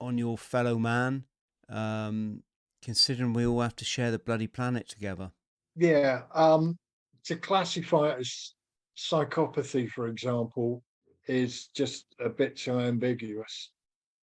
on 0.00 0.18
your 0.18 0.38
fellow 0.38 0.78
man, 0.78 1.24
um, 1.68 2.42
considering 2.82 3.32
we 3.32 3.46
all 3.46 3.60
have 3.60 3.74
to 3.76 3.84
share 3.84 4.10
the 4.10 4.18
bloody 4.18 4.46
planet 4.46 4.88
together. 4.88 5.32
Yeah, 5.74 6.22
um, 6.34 6.78
to 7.24 7.36
classify 7.36 8.10
it 8.10 8.20
as 8.20 8.54
psychopathy, 8.96 9.88
for 9.88 10.06
example, 10.06 10.82
is 11.26 11.68
just 11.74 12.06
a 12.20 12.28
bit 12.28 12.56
too 12.56 12.78
ambiguous. 12.78 13.70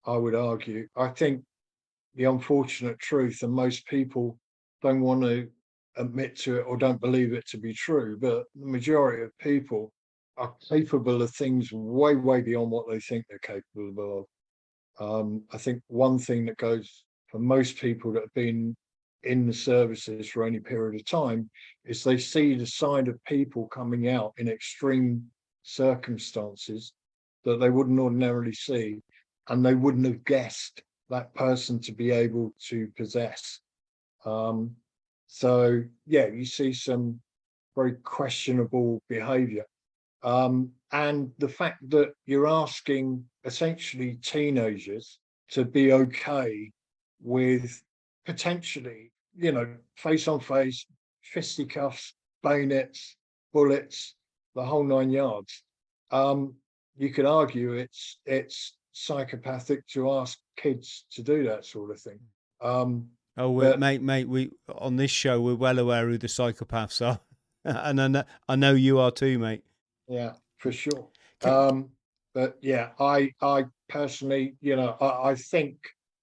I 0.05 0.15
would 0.15 0.35
argue. 0.35 0.87
I 0.95 1.09
think 1.09 1.43
the 2.15 2.25
unfortunate 2.25 2.99
truth, 2.99 3.43
and 3.43 3.51
most 3.51 3.85
people 3.87 4.37
don't 4.81 5.01
want 5.01 5.21
to 5.23 5.49
admit 5.97 6.35
to 6.37 6.57
it 6.57 6.65
or 6.67 6.77
don't 6.77 7.01
believe 7.01 7.33
it 7.33 7.47
to 7.47 7.57
be 7.57 7.73
true, 7.73 8.17
but 8.19 8.45
the 8.55 8.65
majority 8.65 9.23
of 9.23 9.37
people 9.39 9.91
are 10.39 10.55
capable 10.67 11.21
of 11.21 11.31
things 11.31 11.71
way, 11.71 12.15
way 12.15 12.41
beyond 12.41 12.71
what 12.71 12.89
they 12.89 12.99
think 12.99 13.25
they're 13.27 13.39
capable 13.39 14.19
of. 14.19 14.25
Um, 14.99 15.43
I 15.51 15.57
think 15.57 15.81
one 15.87 16.17
thing 16.17 16.45
that 16.45 16.57
goes 16.57 17.05
for 17.27 17.39
most 17.39 17.77
people 17.77 18.11
that 18.13 18.23
have 18.23 18.33
been 18.33 18.75
in 19.23 19.45
the 19.45 19.53
services 19.53 20.29
for 20.29 20.45
any 20.45 20.59
period 20.59 20.99
of 20.99 21.05
time 21.05 21.49
is 21.85 22.03
they 22.03 22.17
see 22.17 22.55
the 22.55 22.65
side 22.65 23.07
of 23.07 23.23
people 23.25 23.67
coming 23.67 24.07
out 24.07 24.33
in 24.37 24.47
extreme 24.47 25.23
circumstances 25.63 26.93
that 27.43 27.59
they 27.59 27.69
wouldn't 27.69 27.99
ordinarily 27.99 28.53
see 28.53 29.01
and 29.49 29.65
they 29.65 29.75
wouldn't 29.75 30.05
have 30.05 30.23
guessed 30.23 30.81
that 31.09 31.33
person 31.33 31.79
to 31.79 31.91
be 31.91 32.11
able 32.11 32.53
to 32.67 32.87
possess. 32.95 33.59
Um, 34.25 34.75
so 35.27 35.83
yeah, 36.05 36.27
you 36.27 36.45
see 36.45 36.71
some 36.71 37.19
very 37.75 37.93
questionable 37.93 39.01
behaviour, 39.09 39.65
um, 40.23 40.71
and 40.91 41.31
the 41.37 41.49
fact 41.49 41.89
that 41.89 42.13
you're 42.25 42.47
asking 42.47 43.23
essentially 43.45 44.15
teenagers 44.21 45.19
to 45.51 45.63
be 45.65 45.93
okay 45.93 46.71
with 47.21 47.81
potentially, 48.25 49.11
you 49.35 49.51
know, 49.51 49.75
face 49.95 50.27
on 50.27 50.39
face, 50.39 50.85
fisticuffs, 51.21 52.13
bayonets, 52.43 53.17
bullets, 53.53 54.15
the 54.55 54.63
whole 54.63 54.83
nine 54.83 55.09
yards. 55.09 55.63
Um, 56.11 56.55
you 56.97 57.09
could 57.11 57.25
argue 57.25 57.73
it's 57.73 58.19
it's 58.25 58.73
psychopathic 58.91 59.87
to 59.87 60.11
ask 60.11 60.37
kids 60.57 61.05
to 61.11 61.23
do 61.23 61.43
that 61.45 61.65
sort 61.65 61.91
of 61.91 62.01
thing. 62.01 62.19
Um, 62.61 63.07
oh, 63.37 63.57
but, 63.59 63.79
mate, 63.79 64.01
mate, 64.01 64.27
we 64.27 64.51
on 64.75 64.97
this 64.97 65.11
show 65.11 65.39
we're 65.39 65.55
well 65.55 65.79
aware 65.79 66.07
who 66.07 66.17
the 66.17 66.27
psychopaths 66.27 67.05
are, 67.05 67.19
and 67.65 68.01
I 68.01 68.07
know, 68.07 68.23
I 68.47 68.55
know 68.55 68.73
you 68.73 68.99
are 68.99 69.11
too, 69.11 69.39
mate. 69.39 69.63
Yeah, 70.09 70.33
for 70.57 70.71
sure. 70.71 71.07
Um, 71.43 71.89
but 72.33 72.57
yeah, 72.61 72.89
I 72.99 73.31
I 73.41 73.65
personally, 73.87 74.55
you 74.59 74.75
know, 74.75 74.97
I, 74.99 75.31
I 75.31 75.35
think 75.35 75.77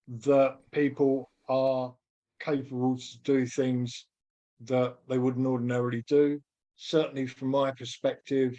that 0.08 0.58
people 0.72 1.30
are 1.48 1.94
capable 2.40 2.98
to 2.98 3.18
do 3.22 3.46
things 3.46 4.06
that 4.62 4.96
they 5.08 5.18
wouldn't 5.18 5.46
ordinarily 5.46 6.04
do. 6.08 6.40
Certainly, 6.76 7.28
from 7.28 7.48
my 7.48 7.70
perspective, 7.70 8.58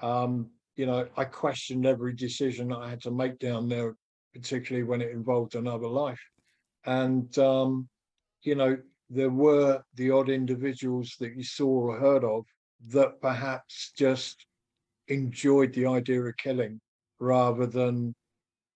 um, 0.00 0.50
you 0.76 0.86
know, 0.86 1.08
I 1.16 1.24
questioned 1.24 1.86
every 1.86 2.14
decision 2.14 2.68
that 2.68 2.78
I 2.78 2.90
had 2.90 3.02
to 3.02 3.10
make 3.10 3.38
down 3.38 3.68
there, 3.68 3.96
particularly 4.34 4.84
when 4.86 5.00
it 5.00 5.10
involved 5.10 5.54
another 5.54 5.88
life. 5.88 6.20
And, 6.84 7.36
um, 7.38 7.88
you 8.42 8.54
know, 8.54 8.76
there 9.08 9.30
were 9.30 9.82
the 9.94 10.10
odd 10.10 10.28
individuals 10.28 11.16
that 11.18 11.34
you 11.36 11.42
saw 11.42 11.66
or 11.66 11.98
heard 11.98 12.24
of 12.24 12.44
that 12.88 13.20
perhaps 13.20 13.92
just 13.96 14.46
enjoyed 15.10 15.72
the 15.74 15.86
idea 15.86 16.22
of 16.22 16.36
killing 16.36 16.80
rather 17.18 17.66
than 17.66 18.14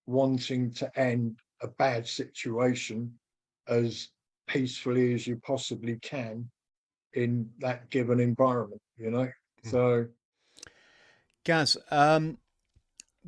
wanting 0.07 0.73
to 0.75 0.99
end 0.99 1.39
a 1.63 1.69
bad 1.69 2.07
situation 2.07 3.13
as 3.69 4.09
peacefully 4.47 5.15
as 5.15 5.27
you 5.27 5.37
possibly 5.37 5.97
can 6.01 6.49
in 7.15 7.49
that 7.61 7.89
given 7.91 8.21
environment, 8.21 8.83
you 8.99 9.11
know? 9.11 9.29
Mm. 9.65 9.71
So, 9.71 10.07
Gaz, 11.45 11.77
um, 11.91 12.39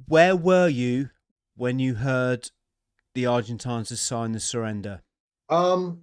where 0.07 0.36
were 0.36 0.68
you 0.68 1.11
when 1.54 1.78
you 1.78 1.94
heard 1.94 2.50
the 3.14 3.26
Argentines 3.26 3.88
had 3.88 3.98
signed 3.98 4.34
the 4.34 4.40
surrender? 4.40 5.02
Um, 5.48 6.02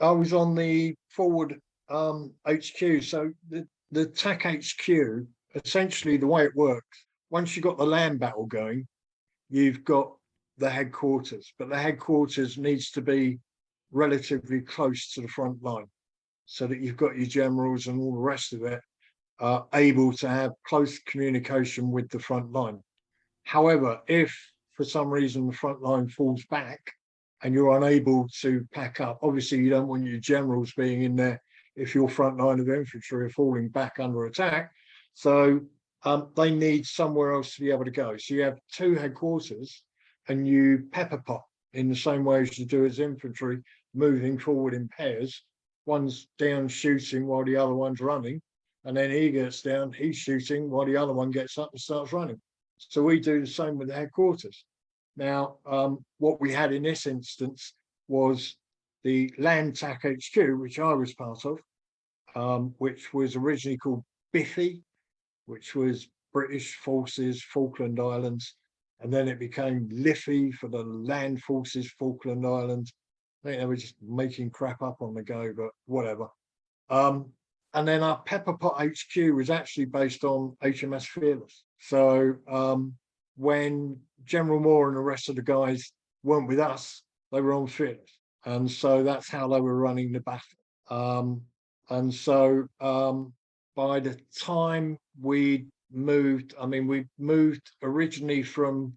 I 0.00 0.10
was 0.10 0.32
on 0.32 0.54
the 0.54 0.94
forward 1.08 1.60
um, 1.90 2.32
HQ. 2.46 3.02
So 3.02 3.32
the, 3.50 3.66
the 3.90 4.06
TAC 4.06 4.42
HQ, 4.42 5.26
essentially 5.54 6.16
the 6.16 6.26
way 6.26 6.44
it 6.44 6.54
works, 6.54 7.04
once 7.30 7.54
you've 7.54 7.64
got 7.64 7.78
the 7.78 7.86
land 7.86 8.18
battle 8.18 8.46
going, 8.46 8.86
you've 9.48 9.84
got 9.84 10.12
the 10.58 10.68
headquarters, 10.68 11.52
but 11.58 11.68
the 11.68 11.78
headquarters 11.78 12.58
needs 12.58 12.90
to 12.90 13.00
be 13.00 13.38
relatively 13.92 14.60
close 14.60 15.12
to 15.12 15.20
the 15.20 15.28
front 15.28 15.62
line 15.62 15.86
so 16.46 16.66
that 16.66 16.80
you've 16.80 16.96
got 16.96 17.16
your 17.16 17.26
generals 17.26 17.86
and 17.86 18.00
all 18.00 18.14
the 18.14 18.20
rest 18.20 18.52
of 18.52 18.62
it 18.62 18.80
uh, 19.40 19.62
able 19.74 20.12
to 20.12 20.28
have 20.28 20.52
close 20.66 20.98
communication 21.00 21.90
with 21.90 22.08
the 22.10 22.18
front 22.18 22.50
line. 22.52 22.82
However, 23.44 24.00
if 24.08 24.36
for 24.72 24.84
some 24.84 25.08
reason 25.08 25.46
the 25.46 25.52
front 25.52 25.80
line 25.80 26.08
falls 26.08 26.44
back 26.46 26.80
and 27.42 27.54
you're 27.54 27.76
unable 27.76 28.28
to 28.40 28.66
pack 28.72 29.00
up, 29.00 29.20
obviously 29.22 29.58
you 29.58 29.70
don't 29.70 29.88
want 29.88 30.06
your 30.06 30.20
generals 30.20 30.72
being 30.76 31.02
in 31.02 31.16
there 31.16 31.40
if 31.76 31.94
your 31.94 32.08
front 32.08 32.36
line 32.38 32.58
of 32.60 32.68
infantry 32.68 33.24
are 33.24 33.30
falling 33.30 33.68
back 33.68 34.00
under 34.00 34.24
attack. 34.26 34.72
So 35.14 35.60
um, 36.04 36.30
they 36.36 36.50
need 36.50 36.86
somewhere 36.86 37.32
else 37.32 37.54
to 37.54 37.60
be 37.60 37.70
able 37.70 37.84
to 37.84 37.90
go. 37.90 38.16
So 38.16 38.34
you 38.34 38.42
have 38.42 38.58
two 38.72 38.94
headquarters 38.94 39.82
and 40.28 40.46
you 40.46 40.88
pepper 40.92 41.18
pot 41.18 41.42
in 41.72 41.88
the 41.88 41.96
same 41.96 42.24
way 42.24 42.42
as 42.42 42.58
you 42.58 42.66
do 42.66 42.84
as 42.84 42.98
infantry, 42.98 43.62
moving 43.94 44.38
forward 44.38 44.74
in 44.74 44.88
pairs. 44.88 45.42
One's 45.86 46.28
down 46.38 46.68
shooting 46.68 47.26
while 47.26 47.44
the 47.44 47.56
other 47.56 47.74
one's 47.74 48.00
running, 48.00 48.40
and 48.84 48.96
then 48.96 49.10
he 49.10 49.30
gets 49.30 49.62
down, 49.62 49.92
he's 49.92 50.16
shooting 50.16 50.70
while 50.70 50.84
the 50.84 50.96
other 50.96 51.12
one 51.12 51.30
gets 51.30 51.56
up 51.58 51.70
and 51.72 51.80
starts 51.80 52.12
running. 52.12 52.40
So 52.76 53.02
we 53.02 53.20
do 53.20 53.40
the 53.40 53.46
same 53.46 53.78
with 53.78 53.88
the 53.88 53.94
headquarters. 53.94 54.64
Now, 55.16 55.56
um, 55.66 56.04
what 56.18 56.40
we 56.40 56.52
had 56.52 56.72
in 56.72 56.84
this 56.84 57.06
instance 57.06 57.74
was 58.06 58.56
the 59.02 59.32
Land 59.38 59.76
TAC 59.76 60.02
HQ, 60.04 60.58
which 60.60 60.78
I 60.78 60.92
was 60.92 61.14
part 61.14 61.44
of, 61.44 61.58
um, 62.34 62.74
which 62.78 63.12
was 63.12 63.34
originally 63.34 63.78
called 63.78 64.04
BIFI, 64.34 64.82
which 65.48 65.74
was 65.74 66.08
British 66.32 66.76
Forces 66.76 67.42
Falkland 67.42 67.98
Islands, 67.98 68.54
and 69.00 69.12
then 69.12 69.28
it 69.28 69.38
became 69.38 69.88
Liffey 69.90 70.52
for 70.52 70.68
the 70.68 70.82
Land 70.82 71.42
Forces 71.42 71.90
Falkland 71.98 72.46
Islands. 72.46 72.92
I 73.42 73.48
think 73.48 73.60
they 73.60 73.66
were 73.66 73.76
just 73.76 73.94
making 74.02 74.50
crap 74.50 74.82
up 74.82 75.00
on 75.00 75.14
the 75.14 75.22
go, 75.22 75.52
but 75.56 75.70
whatever. 75.86 76.28
Um, 76.90 77.32
and 77.72 77.88
then 77.88 78.02
our 78.02 78.18
Pepper 78.22 78.54
Pot 78.54 78.78
HQ 78.78 79.16
was 79.34 79.48
actually 79.48 79.86
based 79.86 80.22
on 80.24 80.56
HMS 80.62 81.06
Fearless. 81.06 81.64
So 81.78 82.34
um, 82.46 82.94
when 83.36 83.96
General 84.24 84.60
Moore 84.60 84.88
and 84.88 84.96
the 84.96 85.02
rest 85.02 85.28
of 85.28 85.36
the 85.36 85.42
guys 85.42 85.92
weren't 86.22 86.48
with 86.48 86.60
us, 86.60 87.02
they 87.32 87.40
were 87.40 87.54
on 87.54 87.68
Fearless. 87.68 88.18
And 88.44 88.70
so 88.70 89.02
that's 89.02 89.30
how 89.30 89.48
they 89.48 89.60
were 89.60 89.76
running 89.76 90.12
the 90.12 90.20
battle. 90.20 90.42
Um, 90.90 91.42
and 91.88 92.12
so 92.12 92.66
um, 92.80 93.32
by 93.78 94.00
the 94.00 94.18
time 94.36 94.98
we 95.20 95.66
moved, 95.90 96.54
I 96.60 96.66
mean, 96.66 96.86
we 96.86 97.06
moved 97.18 97.70
originally 97.82 98.42
from 98.42 98.94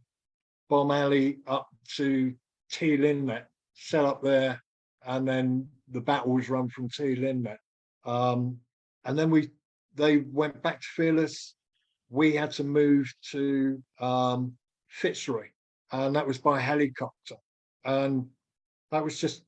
Bomb 0.70 0.92
Alley 0.92 1.40
up 1.48 1.68
to 1.98 2.34
Inlet, 2.80 3.48
set 3.74 4.06
up 4.06 4.22
there, 4.24 4.62
and 5.06 5.28
then 5.28 5.68
the 5.90 6.02
battle 6.02 6.34
was 6.34 6.50
run 6.50 6.70
from 6.70 6.90
Inlet. 7.00 7.60
Um, 8.06 8.58
and 9.06 9.18
then 9.18 9.30
we 9.30 9.50
they 9.96 10.18
went 10.18 10.62
back 10.64 10.80
to 10.80 10.88
Fearless. 10.96 11.56
We 12.10 12.34
had 12.34 12.52
to 12.52 12.64
move 12.64 13.12
to 13.32 13.82
um, 14.00 14.54
Fitzroy, 14.90 15.48
and 15.92 16.16
that 16.16 16.28
was 16.28 16.38
by 16.38 16.60
helicopter. 16.60 17.36
And 17.84 18.28
that 18.92 19.04
was 19.04 19.20
just 19.20 19.44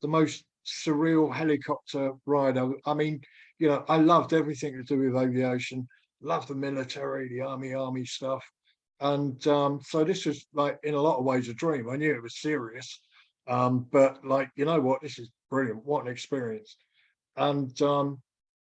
the 0.00 0.08
most 0.08 0.44
surreal 0.66 1.32
helicopter 1.32 2.12
ride. 2.26 2.56
I, 2.56 2.68
I 2.86 2.94
mean, 2.94 3.20
you 3.58 3.68
know, 3.68 3.84
I 3.88 3.96
loved 3.96 4.32
everything 4.32 4.74
to 4.74 4.82
do 4.82 4.98
with 4.98 5.20
aviation, 5.20 5.86
loved 6.24 6.48
the 6.48 6.54
military, 6.54 7.28
the 7.28 7.42
army, 7.42 7.74
army 7.74 8.04
stuff. 8.04 8.44
And 9.00 9.46
um, 9.46 9.80
so 9.84 10.04
this 10.04 10.24
was 10.24 10.46
like, 10.54 10.78
in 10.82 10.94
a 10.94 11.00
lot 11.00 11.18
of 11.18 11.24
ways, 11.24 11.48
a 11.48 11.54
dream. 11.54 11.90
I 11.90 11.96
knew 11.96 12.14
it 12.14 12.22
was 12.22 12.40
serious, 12.40 13.00
um, 13.48 13.86
but 13.92 14.24
like, 14.24 14.50
you 14.56 14.64
know 14.64 14.80
what, 14.80 15.02
this 15.02 15.18
is 15.18 15.30
brilliant. 15.50 15.84
What 15.84 16.04
an 16.04 16.12
experience. 16.12 16.76
And, 17.36 17.80
um, 17.82 18.20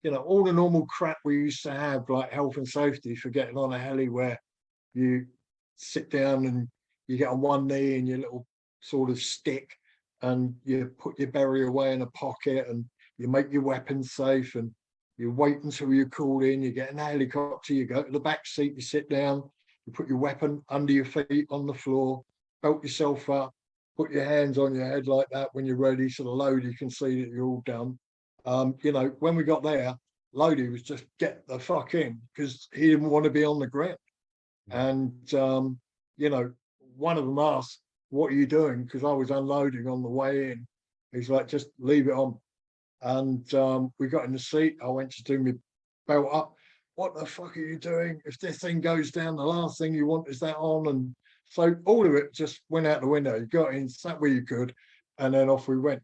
you 0.03 0.11
know, 0.11 0.19
all 0.19 0.45
the 0.45 0.53
normal 0.53 0.87
crap 0.87 1.19
we 1.25 1.37
used 1.37 1.63
to 1.63 1.73
have, 1.73 2.09
like 2.09 2.33
health 2.33 2.57
and 2.57 2.67
safety 2.67 3.15
for 3.15 3.31
getting 3.31 3.57
on 3.57 3.73
a 3.73 3.79
heli 3.79 4.09
where 4.09 4.39
you 4.95 5.27
sit 5.77 6.11
down 6.11 6.47
and 6.47 6.69
you 7.07 7.17
get 7.17 7.29
on 7.29 7.41
one 7.41 7.67
knee 7.67 7.97
and 7.97 8.09
your 8.09 8.19
little 8.19 8.47
sort 8.81 9.11
of 9.11 9.21
stick 9.21 9.71
and 10.23 10.55
you 10.65 10.91
put 10.99 11.19
your 11.19 11.31
berry 11.31 11.67
away 11.67 11.93
in 11.93 12.03
a 12.03 12.07
pocket 12.09 12.67
and 12.69 12.85
you 13.19 13.29
make 13.29 13.53
your 13.53 13.63
weapons 13.63 14.13
safe 14.13 14.55
and 14.55 14.71
you 15.17 15.31
wait 15.31 15.63
until 15.63 15.93
you're 15.93 16.09
called 16.09 16.43
in, 16.43 16.63
you 16.63 16.73
get 16.73 16.91
in 16.91 16.99
a 16.99 17.05
helicopter, 17.05 17.73
you 17.73 17.87
go 17.87 18.03
to 18.03 18.11
the 18.11 18.21
back 18.21 18.47
seat, 18.47 18.75
you 18.75 18.83
sit 18.83 19.09
down, 19.09 19.43
you 19.87 19.93
put 19.93 20.09
your 20.09 20.19
weapon 20.19 20.63
under 20.69 20.93
your 20.93 21.05
feet 21.05 21.47
on 21.51 21.67
the 21.67 21.75
floor, 21.75 22.23
belt 22.63 22.83
yourself 22.83 23.29
up, 23.31 23.53
put 23.97 24.11
your 24.11 24.25
hands 24.25 24.59
on 24.59 24.75
your 24.75 24.87
head 24.87 25.07
like 25.07 25.29
that 25.31 25.51
when 25.53 25.65
you're 25.65 25.77
ready 25.77 26.09
to 26.09 26.23
load, 26.29 26.65
you 26.65 26.75
can 26.75 26.91
see 26.91 27.23
that 27.23 27.31
you're 27.31 27.45
all 27.45 27.63
done. 27.65 27.99
Um, 28.45 28.75
you 28.83 28.93
know, 28.93 29.15
when 29.21 29.37
we 29.37 29.45
got 29.45 29.63
there, 29.63 29.95
loadie 30.35 30.71
was 30.71 30.83
just 30.83 31.05
get 31.19 31.47
the 31.47 31.59
fuck 31.59 31.95
in 31.95 32.21
because 32.35 32.69
he 32.73 32.89
didn't 32.89 33.11
want 33.11 33.25
to 33.25 33.31
be 33.31 33.45
on 33.45 33.59
the 33.59 33.67
ground. 33.67 33.97
And 34.71 35.33
um, 35.35 35.79
you 36.17 36.31
know, 36.31 36.53
one 36.97 37.19
of 37.19 37.27
them 37.27 37.39
asked, 37.39 37.81
what 38.11 38.33
are 38.33 38.35
you 38.35 38.47
doing? 38.47 38.85
Because 38.85 39.05
I 39.05 39.13
was 39.13 39.31
unloading 39.31 39.89
on 39.89 40.03
the 40.03 40.09
way 40.09 40.53
in. 40.53 40.67
He's 41.13 41.31
like, 41.31 41.49
just 41.49 41.69
leave 41.79 42.09
it 42.09 42.15
on. 42.15 42.39
And 43.03 43.53
um, 43.55 43.93
we 43.99 44.09
got 44.09 44.25
in 44.25 44.33
the 44.33 44.39
seat. 44.39 44.77
I 44.83 44.89
went 44.89 45.11
to 45.13 45.25
do 45.25 45.39
my 45.39 45.53
belt 46.07 46.29
up. 46.33 46.55
What 46.97 47.15
the 47.15 47.27
fuck 47.27 47.57
are 47.57 47.61
you 47.61 47.79
doing? 47.79 48.21
If 48.25 48.39
this 48.39 48.59
thing 48.59 48.81
goes 48.81 49.11
down, 49.11 49.37
the 49.37 49.43
last 49.43 49.79
thing 49.79 49.95
you 49.95 50.07
want 50.07 50.29
is 50.29 50.39
that 50.41 50.57
on. 50.57 50.89
And 50.89 51.15
so 51.47 51.75
all 51.87 52.07
of 52.07 52.15
it 52.15 52.33
just 52.33 52.61
went 52.69 52.87
out 52.87 53.01
the 53.01 53.09
window. 53.09 53.37
You 53.37 53.47
got 53.47 53.75
in, 53.75 53.89
sat 53.89 54.21
where 54.21 54.31
you 54.31 54.43
could, 54.43 54.75
and 55.19 55.35
then 55.35 55.49
off 55.49 55.69
we 55.69 55.79
went. 55.79 56.03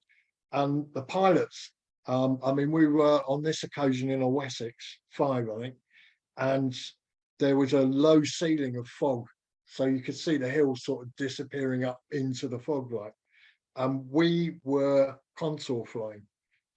And 0.53 0.84
the 0.95 1.03
pilots, 1.03 1.72
um, 2.07 2.38
I 2.45 2.53
mean, 2.53 2.72
we 2.72 2.88
were 2.88 3.20
on 3.28 3.43
this 3.43 3.62
occasion 3.62 4.11
in 4.11 4.22
a 4.22 4.28
Wessex 4.28 4.74
5, 5.12 5.49
I 5.49 5.61
think, 5.61 5.74
and 6.36 6.76
there 7.38 7.57
was 7.57 7.72
a 7.72 7.80
low 7.80 8.22
ceiling 8.24 8.76
of 8.76 8.86
fog 8.88 9.26
so 9.70 9.86
you 9.86 10.01
could 10.01 10.16
see 10.16 10.36
the 10.36 10.49
hill 10.49 10.74
sort 10.74 11.07
of 11.07 11.14
disappearing 11.16 11.84
up 11.84 12.01
into 12.11 12.49
the 12.49 12.59
fog 12.59 12.93
light. 12.93 13.12
And 13.76 14.05
we 14.11 14.57
were 14.64 15.16
contour 15.38 15.86
flying. 15.86 16.22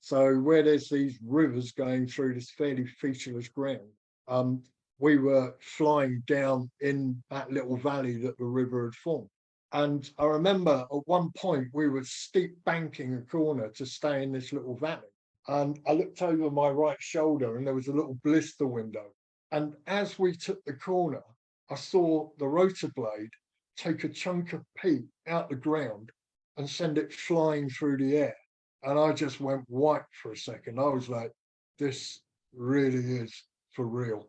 So 0.04 0.36
where 0.36 0.64
there's 0.64 0.90
these 0.90 1.18
rivers 1.26 1.72
going 1.72 2.08
through 2.08 2.34
this 2.34 2.52
fairly 2.52 2.86
featureless 2.86 3.48
ground, 3.48 3.88
um, 4.28 4.62
we 5.00 5.18
were 5.18 5.56
flying 5.62 6.22
down 6.28 6.70
in 6.82 7.24
that 7.30 7.54
little 7.54 7.78
valley 7.78 8.18
that 8.18 8.38
the 8.38 8.44
river 8.44 8.84
had 8.84 8.96
formed. 8.96 9.30
And 9.72 10.12
I 10.18 10.26
remember 10.26 10.86
at 10.92 11.08
one 11.08 11.32
point 11.38 11.70
we 11.72 11.88
were 11.88 12.04
steep 12.04 12.62
banking 12.66 13.14
a 13.14 13.22
corner 13.22 13.70
to 13.70 13.86
stay 13.86 14.24
in 14.24 14.34
this 14.34 14.52
little 14.52 14.76
valley. 14.76 15.08
And 15.48 15.80
I 15.88 15.94
looked 15.94 16.22
over 16.22 16.52
my 16.52 16.68
right 16.68 17.02
shoulder 17.02 17.56
and 17.56 17.66
there 17.66 17.74
was 17.74 17.88
a 17.88 17.94
little 17.94 18.20
blister 18.26 18.68
window. 18.68 19.06
And 19.54 19.74
as 19.88 20.20
we 20.20 20.36
took 20.36 20.62
the 20.66 20.74
corner, 20.74 21.24
I 21.70 21.76
saw 21.76 22.30
the 22.40 22.48
rotor 22.50 22.90
blade 22.94 23.32
take 23.78 24.04
a 24.04 24.10
chunk 24.10 24.52
of 24.52 24.66
peat 24.76 25.06
out 25.28 25.50
the 25.50 25.56
ground 25.56 26.10
and 26.58 26.70
send 26.70 26.98
it 26.98 27.14
flying 27.14 27.70
through 27.70 28.00
the 28.00 28.18
air. 28.18 28.36
And 28.84 29.00
I 29.00 29.14
just 29.14 29.40
went 29.40 29.64
white 29.68 30.04
for 30.22 30.34
a 30.34 30.38
second. 30.38 30.80
I 30.80 30.84
was 30.84 31.10
like, 31.10 31.32
this 31.80 32.22
really 32.56 33.18
is 33.18 33.34
for 33.72 33.88
real. 33.88 34.28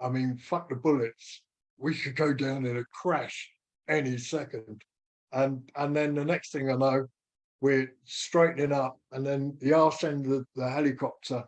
I 0.00 0.08
mean, 0.08 0.36
fuck 0.36 0.68
the 0.68 0.76
bullets. 0.76 1.42
We 1.78 1.94
could 1.94 2.16
go 2.16 2.32
down 2.32 2.66
in 2.66 2.76
a 2.76 2.84
crash 2.84 3.50
any 3.88 4.18
second. 4.18 4.82
And 5.32 5.68
and 5.76 5.96
then 5.96 6.14
the 6.14 6.24
next 6.24 6.52
thing 6.52 6.70
I 6.70 6.76
know, 6.76 7.06
we're 7.60 7.92
straightening 8.04 8.72
up, 8.72 8.98
and 9.12 9.26
then 9.26 9.56
the 9.60 9.72
arse 9.72 10.04
end 10.04 10.30
of 10.30 10.46
the 10.54 10.68
helicopter 10.68 11.42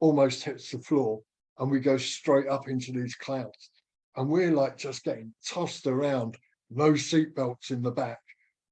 almost 0.00 0.42
hits 0.42 0.70
the 0.70 0.78
floor, 0.78 1.20
and 1.58 1.70
we 1.70 1.78
go 1.78 1.96
straight 1.96 2.48
up 2.48 2.68
into 2.68 2.92
these 2.92 3.14
clouds 3.14 3.70
and 4.16 4.28
we're 4.28 4.52
like 4.52 4.76
just 4.76 5.04
getting 5.04 5.32
tossed 5.46 5.86
around, 5.86 6.36
no 6.70 6.92
seatbelts 6.92 7.70
in 7.70 7.82
the 7.82 7.90
back, 7.90 8.20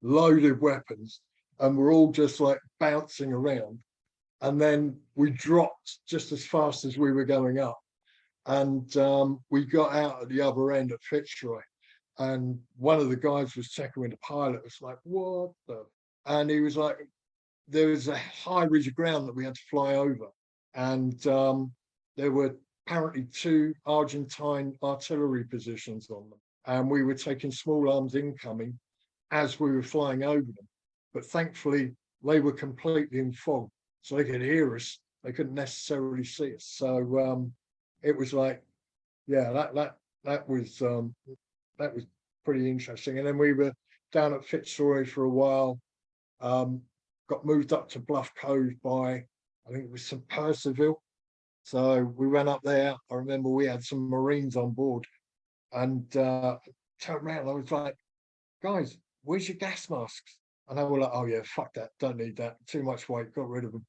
loaded 0.02 0.60
weapons, 0.60 1.20
and 1.60 1.76
we're 1.76 1.92
all 1.92 2.10
just 2.10 2.40
like 2.40 2.58
bouncing 2.78 3.32
around. 3.32 3.78
And 4.40 4.60
then 4.60 4.98
we 5.14 5.30
dropped 5.30 5.98
just 6.08 6.32
as 6.32 6.46
fast 6.46 6.84
as 6.84 6.96
we 6.96 7.12
were 7.12 7.26
going 7.26 7.58
up. 7.58 7.78
And 8.46 8.94
um, 8.96 9.40
we 9.50 9.66
got 9.66 9.92
out 9.92 10.22
at 10.22 10.28
the 10.30 10.40
other 10.40 10.72
end 10.72 10.92
at 10.92 11.02
Fitzroy. 11.02 11.60
and 12.18 12.58
one 12.76 12.98
of 12.98 13.10
the 13.10 13.16
guys 13.16 13.54
was 13.54 13.70
checking 13.70 14.02
with 14.02 14.12
the 14.12 14.16
pilot. 14.18 14.64
Was 14.64 14.78
like, 14.80 14.98
"What 15.04 15.52
the?" 15.68 15.84
And 16.26 16.50
he 16.50 16.60
was 16.60 16.76
like, 16.76 16.96
"There 17.68 17.88
was 17.88 18.08
a 18.08 18.16
high 18.16 18.64
ridge 18.64 18.88
of 18.88 18.94
ground 18.94 19.28
that 19.28 19.36
we 19.36 19.44
had 19.44 19.54
to 19.54 19.60
fly 19.70 19.94
over, 19.94 20.28
and 20.74 21.26
um, 21.26 21.72
there 22.16 22.32
were 22.32 22.56
apparently 22.86 23.24
two 23.24 23.74
Argentine 23.86 24.74
artillery 24.82 25.44
positions 25.44 26.10
on 26.10 26.28
them, 26.30 26.40
and 26.66 26.90
we 26.90 27.02
were 27.02 27.14
taking 27.14 27.52
small 27.52 27.90
arms 27.92 28.14
incoming 28.14 28.78
as 29.30 29.60
we 29.60 29.70
were 29.70 29.82
flying 29.82 30.24
over 30.24 30.40
them. 30.40 30.68
But 31.12 31.24
thankfully, 31.24 31.92
they 32.24 32.40
were 32.40 32.52
completely 32.52 33.18
in 33.18 33.32
fog, 33.32 33.68
so 34.02 34.16
they 34.16 34.24
could 34.24 34.42
hear 34.42 34.76
us. 34.76 34.98
They 35.24 35.32
couldn't 35.32 35.54
necessarily 35.54 36.24
see 36.24 36.54
us. 36.54 36.64
So 36.64 37.18
um, 37.18 37.52
it 38.02 38.16
was 38.16 38.32
like, 38.32 38.62
yeah, 39.26 39.52
that 39.52 39.74
that 39.74 39.96
that 40.24 40.48
was 40.48 40.80
um, 40.82 41.14
that 41.78 41.94
was 41.94 42.06
pretty 42.44 42.70
interesting. 42.70 43.18
And 43.18 43.26
then 43.26 43.38
we 43.38 43.52
were 43.52 43.72
down 44.12 44.34
at 44.34 44.44
Fitzroy 44.44 45.04
for 45.06 45.24
a 45.24 45.30
while. 45.30 45.80
Um, 46.40 46.82
got 47.28 47.44
moved 47.44 47.72
up 47.72 47.88
to 47.90 48.00
Bluff 48.00 48.32
Cove 48.34 48.72
by 48.82 49.24
I 49.66 49.72
think 49.72 49.84
it 49.84 49.90
was 49.90 50.04
Sir 50.04 50.20
Percivale. 50.28 50.96
So 51.62 52.02
we 52.16 52.26
went 52.26 52.48
up 52.48 52.62
there. 52.64 52.94
I 53.10 53.14
remember 53.14 53.50
we 53.50 53.66
had 53.66 53.84
some 53.84 54.08
Marines 54.08 54.56
on 54.56 54.70
board, 54.70 55.06
and 55.72 56.16
uh, 56.16 56.56
turned 57.00 57.26
around. 57.26 57.48
I 57.48 57.52
was 57.52 57.70
like, 57.70 57.94
"Guys, 58.62 58.96
where's 59.22 59.48
your 59.48 59.58
gas 59.58 59.88
masks?" 59.90 60.39
And 60.70 60.78
they 60.78 60.84
were 60.84 61.00
like, 61.00 61.10
"Oh 61.12 61.26
yeah, 61.26 61.42
fuck 61.44 61.74
that. 61.74 61.90
Don't 61.98 62.16
need 62.16 62.36
that. 62.36 62.56
Too 62.66 62.84
much 62.84 63.08
weight. 63.08 63.34
Got 63.34 63.48
rid 63.48 63.64
of 63.64 63.72
them." 63.72 63.84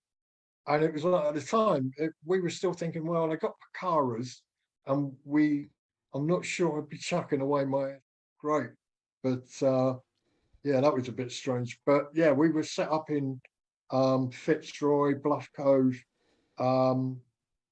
And 0.67 0.83
it 0.83 0.91
was 0.93 1.03
like 1.05 1.25
at 1.25 1.35
the 1.35 1.41
time 1.41 1.91
it, 1.97 2.11
we 2.25 2.41
were 2.41 2.49
still 2.49 2.73
thinking, 2.73 3.05
"Well, 3.05 3.31
I 3.31 3.35
got 3.35 3.55
Picaras, 3.61 4.41
and 4.87 5.13
we 5.23 5.69
I'm 6.13 6.27
not 6.27 6.43
sure 6.43 6.79
I'd 6.79 6.89
be 6.89 6.97
chucking 6.97 7.41
away 7.41 7.65
my 7.65 7.93
great, 8.39 8.71
but 9.23 9.45
uh, 9.61 9.95
yeah, 10.63 10.81
that 10.81 10.93
was 10.93 11.07
a 11.07 11.13
bit 11.13 11.31
strange. 11.31 11.79
But 11.85 12.09
yeah, 12.13 12.31
we 12.31 12.49
were 12.49 12.63
set 12.63 12.91
up 12.91 13.09
in 13.09 13.39
um, 13.91 14.31
Fitzroy, 14.31 15.15
Bluff 15.21 15.47
Cove 15.55 15.95
um, 16.57 17.19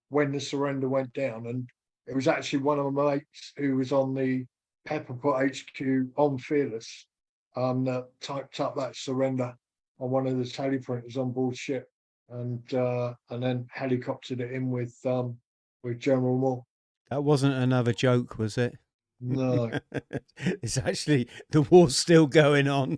when 0.09 0.31
the 0.31 0.39
surrender 0.39 0.87
went 0.87 1.13
down, 1.13 1.47
and 1.47 1.67
it 2.07 2.15
was 2.15 2.27
actually 2.27 2.59
one 2.59 2.79
of 2.79 2.93
my 2.93 3.15
mates 3.15 3.53
who 3.57 3.75
was 3.75 3.91
on 3.91 4.13
the 4.13 4.45
Pepper 4.85 5.13
Pot 5.13 5.47
HQ 5.47 5.81
on 6.15 6.37
Fearless 6.37 7.07
um, 7.55 7.83
that 7.85 8.07
typed 8.21 8.59
up 8.59 8.75
that 8.75 8.95
surrender 8.95 9.53
on 9.99 10.09
one 10.09 10.27
of 10.27 10.37
the 10.37 10.43
teleprinters 10.43 11.17
on 11.17 11.31
board 11.31 11.57
ship, 11.57 11.89
and 12.29 12.73
uh, 12.73 13.13
and 13.29 13.43
then 13.43 13.67
helicoptered 13.75 14.39
it 14.39 14.51
in 14.51 14.69
with 14.69 14.95
um, 15.05 15.37
with 15.83 15.99
General 15.99 16.37
Moore. 16.37 16.63
That 17.09 17.23
wasn't 17.23 17.55
another 17.55 17.93
joke, 17.93 18.37
was 18.37 18.57
it? 18.57 18.77
No, 19.19 19.71
it's 20.37 20.77
actually 20.77 21.27
the 21.49 21.63
war's 21.63 21.97
still 21.97 22.27
going 22.27 22.67
on. 22.67 22.97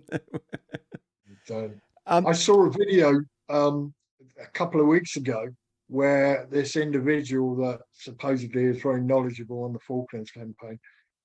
um, 2.06 2.26
I 2.26 2.32
saw 2.32 2.66
a 2.66 2.70
video 2.70 3.20
um, 3.48 3.92
a 4.40 4.46
couple 4.52 4.80
of 4.80 4.86
weeks 4.86 5.16
ago 5.16 5.48
where 5.88 6.46
this 6.50 6.76
individual 6.76 7.56
that 7.56 7.80
supposedly 7.92 8.64
is 8.64 8.80
very 8.80 9.02
knowledgeable 9.02 9.64
on 9.64 9.72
the 9.72 9.78
Falklands 9.80 10.30
campaign 10.30 10.78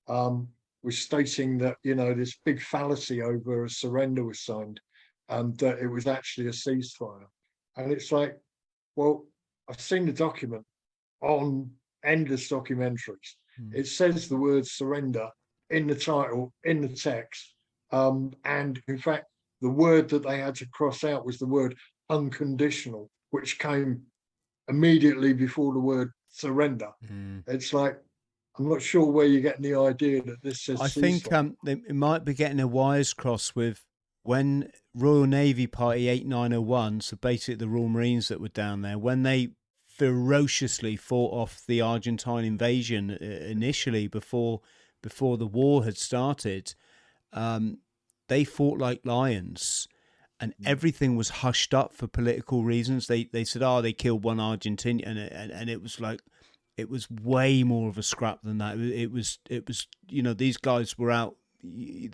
um, 0.08 0.48
was 0.88 0.98
stating 0.98 1.58
that 1.58 1.76
you 1.84 1.96
know 1.96 2.14
this 2.14 2.38
big 2.46 2.62
fallacy 2.62 3.22
over 3.22 3.66
a 3.66 3.70
surrender 3.70 4.24
was 4.24 4.40
signed 4.40 4.80
and 5.28 5.58
that 5.58 5.80
it 5.80 5.88
was 5.88 6.08
actually 6.08 6.48
a 6.48 6.52
ceasefire. 6.52 7.28
And 7.76 7.92
it's 7.92 8.10
like, 8.14 8.38
well, 8.96 9.26
I've 9.70 9.82
seen 9.82 10.06
the 10.06 10.14
document 10.14 10.64
on 11.22 11.70
endless 12.06 12.50
documentaries. 12.50 13.36
Hmm. 13.58 13.76
It 13.76 13.88
says 13.88 14.30
the 14.30 14.38
word 14.38 14.66
surrender 14.66 15.28
in 15.70 15.88
the 15.88 15.96
title, 15.96 16.54
in 16.64 16.80
the 16.80 16.96
text. 16.96 17.54
Um, 17.92 18.32
and 18.46 18.82
in 18.88 18.98
fact, 18.98 19.26
the 19.60 19.70
word 19.70 20.08
that 20.12 20.24
they 20.24 20.40
had 20.40 20.56
to 20.56 20.70
cross 20.70 21.04
out 21.04 21.26
was 21.26 21.38
the 21.38 21.48
word 21.48 21.76
unconditional, 22.10 23.10
which 23.32 23.60
came 23.60 24.04
immediately 24.70 25.34
before 25.34 25.74
the 25.74 25.82
word 25.82 26.12
surrender. 26.30 26.92
mm. 27.12 27.44
It's 27.46 27.74
like, 27.74 27.98
I'm 28.58 28.70
not 28.70 28.82
sure 28.82 29.06
where 29.06 29.26
you're 29.26 29.42
getting 29.42 29.64
the 29.64 29.80
idea 29.80 30.22
that 30.24 30.42
this 30.42 30.62
says. 30.62 30.82
I 30.82 30.88
think 30.88 31.32
um, 31.32 31.58
they, 31.64 31.76
might 31.76 32.26
be 32.26 32.34
getting 32.34 32.60
a 32.60 32.68
wires 32.68 33.14
cross 33.14 33.56
with 33.56 33.86
when 34.24 34.72
Royal 34.94 35.26
Navy 35.26 35.68
Party 35.68 36.08
8901, 36.10 37.02
so 37.02 37.18
basically 37.18 37.56
the 37.56 37.70
Royal 37.70 37.88
Marines 37.88 38.28
that 38.28 38.42
were 38.42 38.48
down 38.50 38.82
there, 38.82 38.98
when 38.98 39.24
they 39.24 39.50
ferociously 39.88 40.96
fought 40.96 41.34
off 41.34 41.64
the 41.68 41.82
Argentine 41.82 42.44
invasion 42.46 43.12
uh, 43.12 43.24
initially 43.24 44.08
before 44.08 44.62
before 45.04 45.38
the 45.38 45.48
war 45.48 45.86
had 45.86 45.98
started, 45.98 46.74
um, 47.32 47.78
they 48.28 48.44
fought 48.44 48.80
like 48.80 49.02
lions. 49.06 49.88
And 50.40 50.54
Mm. 50.58 50.68
everything 50.68 51.16
was 51.16 51.30
hushed 51.30 51.74
up 51.74 51.94
for 51.94 52.08
political 52.08 52.64
reasons. 52.64 53.08
They 53.08 53.24
they 53.24 53.44
said, 53.44 53.64
"Oh, 53.64 53.82
they 53.82 53.94
killed 53.94 54.24
one 54.24 54.38
Argentinian," 54.38 55.08
and 55.08 55.18
and, 55.18 55.52
and 55.52 55.70
it 55.70 55.82
was 55.82 56.00
like, 56.00 56.22
it 56.78 56.90
was 56.90 57.10
way 57.10 57.64
more 57.64 57.90
of 57.90 57.98
a 57.98 58.04
scrap 58.04 58.42
than 58.44 58.60
that. 58.60 58.80
It 58.80 59.12
was, 59.12 59.40
it 59.50 59.68
was, 59.68 59.88
you 60.08 60.22
know, 60.22 60.34
these 60.34 60.58
guys 60.58 60.98
were 60.98 61.12
out. 61.12 61.36
You, 61.64 62.12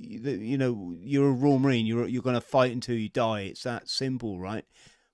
you 0.00 0.56
know, 0.56 0.96
you're 0.98 1.28
a 1.28 1.32
Royal 1.32 1.58
Marine. 1.58 1.86
You're 1.86 2.08
you're 2.08 2.22
going 2.22 2.34
to 2.34 2.40
fight 2.40 2.72
until 2.72 2.96
you 2.96 3.10
die. 3.10 3.40
It's 3.42 3.62
that 3.64 3.88
simple, 3.88 4.40
right? 4.40 4.64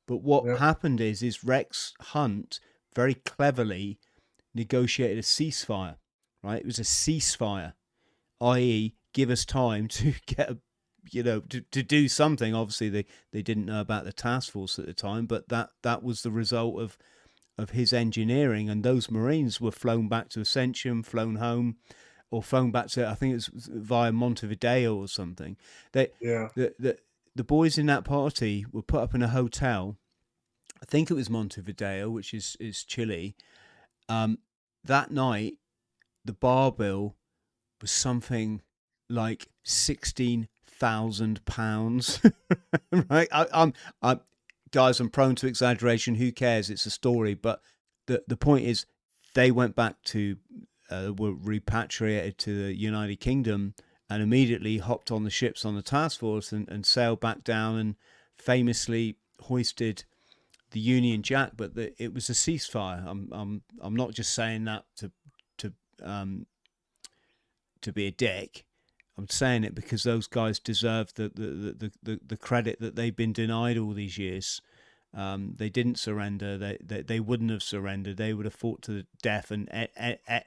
But 0.07 0.19
what 0.19 0.45
Yeah. 0.45 0.57
happened 0.59 1.01
is, 1.01 1.23
is 1.23 1.43
Rex 1.45 1.93
Hunt 2.01 2.61
very 2.95 3.15
cleverly 3.15 3.99
negotiated 4.55 5.19
a 5.19 5.23
ceasefire. 5.23 5.97
Right, 6.45 6.61
it 6.61 6.67
was 6.67 6.81
a 6.81 6.83
ceasefire, 6.83 7.75
i.e., 8.41 8.95
give 9.13 9.31
us 9.31 9.45
time 9.45 9.87
to 9.99 10.15
get 10.27 10.51
a 10.51 10.59
you 11.11 11.23
know 11.23 11.41
to, 11.41 11.61
to 11.73 11.83
do 11.83 12.07
something 12.07 12.55
obviously 12.55 12.89
they 12.89 13.05
they 13.33 13.43
didn't 13.43 13.67
know 13.67 13.81
about 13.81 14.05
the 14.05 14.13
task 14.13 14.53
force 14.53 14.79
at 14.79 14.87
the 14.87 14.93
time 14.95 15.27
but 15.27 15.49
that 15.49 15.71
that 15.83 16.01
was 16.03 16.23
the 16.23 16.31
result 16.31 16.81
of 16.81 16.97
of 17.59 17.71
his 17.71 17.93
engineering 17.93 18.69
and 18.71 18.83
those 18.83 19.11
marines 19.11 19.61
were 19.61 19.71
flown 19.71 20.09
back 20.09 20.29
to 20.31 20.41
ascension 20.41 21.03
flown 21.03 21.37
home 21.37 21.77
or 22.31 22.43
flown 22.43 22.71
back 22.71 22.89
to 22.89 23.07
i 23.07 23.15
think 23.15 23.33
it 23.33 23.35
was 23.37 23.69
via 23.73 24.11
montevideo 24.13 24.97
or 24.97 25.07
something 25.07 25.57
they 25.93 26.09
Yeah. 26.21 26.49
the, 26.57 26.75
the 26.79 26.99
the 27.35 27.45
boys 27.45 27.79
in 27.79 27.87
that 27.87 28.05
party 28.05 28.65
were 28.73 28.83
put 28.83 29.03
up 29.03 29.15
in 29.15 29.23
a 29.23 29.29
hotel 29.29 29.97
i 30.83 30.87
think 30.87 31.11
it 31.11 31.15
was 31.15 31.29
montevideo 31.29 32.09
which 32.11 32.33
is 32.33 32.57
is 32.59 32.85
chile 32.85 33.37
um 34.09 34.39
that 34.85 35.11
night 35.11 35.55
the 36.25 36.33
bar 36.33 36.73
bill 36.73 37.17
was 37.81 37.91
something 37.91 38.63
like 39.09 39.49
sixteen 39.65 40.49
thousand 40.67 41.45
pounds. 41.45 42.21
right? 43.09 43.29
I, 43.31 43.47
I'm, 43.53 43.73
I'm, 44.03 44.21
guys. 44.73 44.99
I'm 44.99 45.11
prone 45.11 45.37
to 45.37 45.47
exaggeration. 45.47 46.17
Who 46.17 46.33
cares? 46.33 46.71
It's 46.71 46.87
a 46.87 46.91
story. 46.91 47.35
But 47.35 47.61
the 48.07 48.25
the 48.27 48.37
point 48.37 48.67
is, 48.67 48.87
they 49.35 49.51
went 49.51 49.77
back 49.77 50.03
to, 50.05 50.37
uh, 50.91 51.13
were 51.17 51.35
repatriated 51.35 52.39
to 52.39 52.67
the 52.67 52.75
United 52.75 53.21
Kingdom, 53.21 53.75
and 54.11 54.23
immediately 54.23 54.79
hopped 54.79 55.11
on 55.11 55.25
the 55.25 55.31
ships 55.31 55.65
on 55.65 55.75
the 55.75 55.83
task 55.83 56.21
force 56.21 56.53
and, 56.53 56.69
and 56.69 56.85
sailed 56.85 57.21
back 57.21 57.45
down, 57.45 57.79
and 57.79 57.95
famously 58.37 59.17
hoisted 59.41 60.05
the 60.73 60.81
Union 60.81 61.23
Jack. 61.23 61.53
But 61.57 61.75
the, 61.75 61.93
it 62.03 62.13
was 62.13 62.29
a 62.29 62.35
ceasefire. 62.35 63.07
I'm, 63.07 63.29
I'm, 63.33 63.63
I'm 63.81 63.97
not 63.97 64.13
just 64.13 64.35
saying 64.35 64.65
that 64.65 64.85
to, 64.97 65.13
to, 65.59 65.73
um, 66.03 66.47
to 67.81 67.93
be 67.93 68.07
a 68.07 68.11
dick. 68.11 68.65
I'm 69.23 69.29
saying 69.29 69.63
it 69.63 69.77
because 69.77 70.03
those 70.03 70.27
guys 70.27 70.59
deserve 70.59 71.15
the 71.15 71.29
the, 71.33 71.77
the, 71.79 71.93
the, 72.03 72.21
the 72.27 72.37
credit 72.37 72.81
that 72.81 72.97
they've 72.97 73.15
been 73.15 73.33
denied 73.33 73.79
all 73.79 73.93
these 73.93 74.19
years. 74.19 74.61
Um, 75.15 75.55
they 75.59 75.69
didn't 75.69 76.01
surrender. 76.01 76.59
They, 76.59 76.77
they 76.83 77.03
they 77.03 77.21
wouldn't 77.21 77.53
have 77.53 77.63
surrendered. 77.63 78.17
They 78.17 78.35
would 78.35 78.47
have 78.47 78.55
fought 78.55 78.83
to 78.83 78.91
the 78.91 79.07
death. 79.23 79.53
And 79.53 79.69
a, 79.69 79.89
a, 80.29 80.43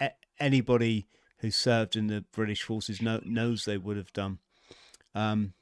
a, 0.00 0.10
anybody 0.40 1.06
who 1.38 1.52
served 1.52 1.94
in 1.94 2.08
the 2.08 2.24
British 2.32 2.64
forces 2.64 3.00
know, 3.00 3.20
knows 3.24 3.64
they 3.64 3.78
would 3.78 3.96
have 3.96 4.12
done. 4.12 4.38
Um, 5.14 5.52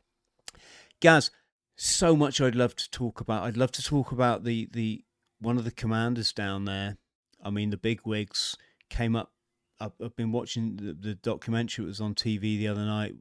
Gaz, 1.01 1.31
so 1.77 2.17
much 2.17 2.41
I'd 2.41 2.55
love 2.55 2.77
to 2.77 2.91
talk 2.91 3.21
about. 3.21 3.43
I'd 3.43 3.59
love 3.59 3.73
to 3.73 3.83
talk 3.83 4.11
about 4.11 4.45
the 4.45 4.71
the 4.73 5.05
one 5.39 5.59
of 5.59 5.65
the 5.65 5.71
commanders 5.71 6.33
down 6.33 6.65
there. 6.65 6.97
I 7.45 7.51
mean, 7.51 7.69
the 7.69 7.77
big 7.77 8.01
wigs 8.07 8.57
came 8.89 9.15
up 9.15 9.33
I've, 9.81 9.93
I've 10.03 10.17
been 10.17 10.33
watching 10.33 10.77
the, 10.77 10.93
the 10.93 11.15
documentary 11.15 11.85
that 11.85 11.89
was 11.89 12.01
on 12.01 12.15
TV 12.15 12.41
the 12.59 12.69
other 12.69 12.85
night. 12.85 13.15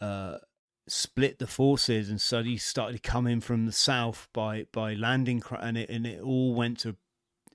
Uh, 0.00 0.38
split 0.86 1.38
the 1.38 1.46
forces 1.46 2.10
and 2.10 2.20
suddenly 2.20 2.58
started 2.58 3.02
to 3.02 3.10
come 3.10 3.26
in 3.26 3.40
from 3.40 3.64
the 3.64 3.72
south 3.72 4.28
by 4.34 4.66
by 4.70 4.92
landing 4.92 5.42
and 5.60 5.78
it 5.78 5.88
and 5.88 6.06
it 6.06 6.20
all 6.20 6.52
went 6.54 6.78
to 6.78 6.94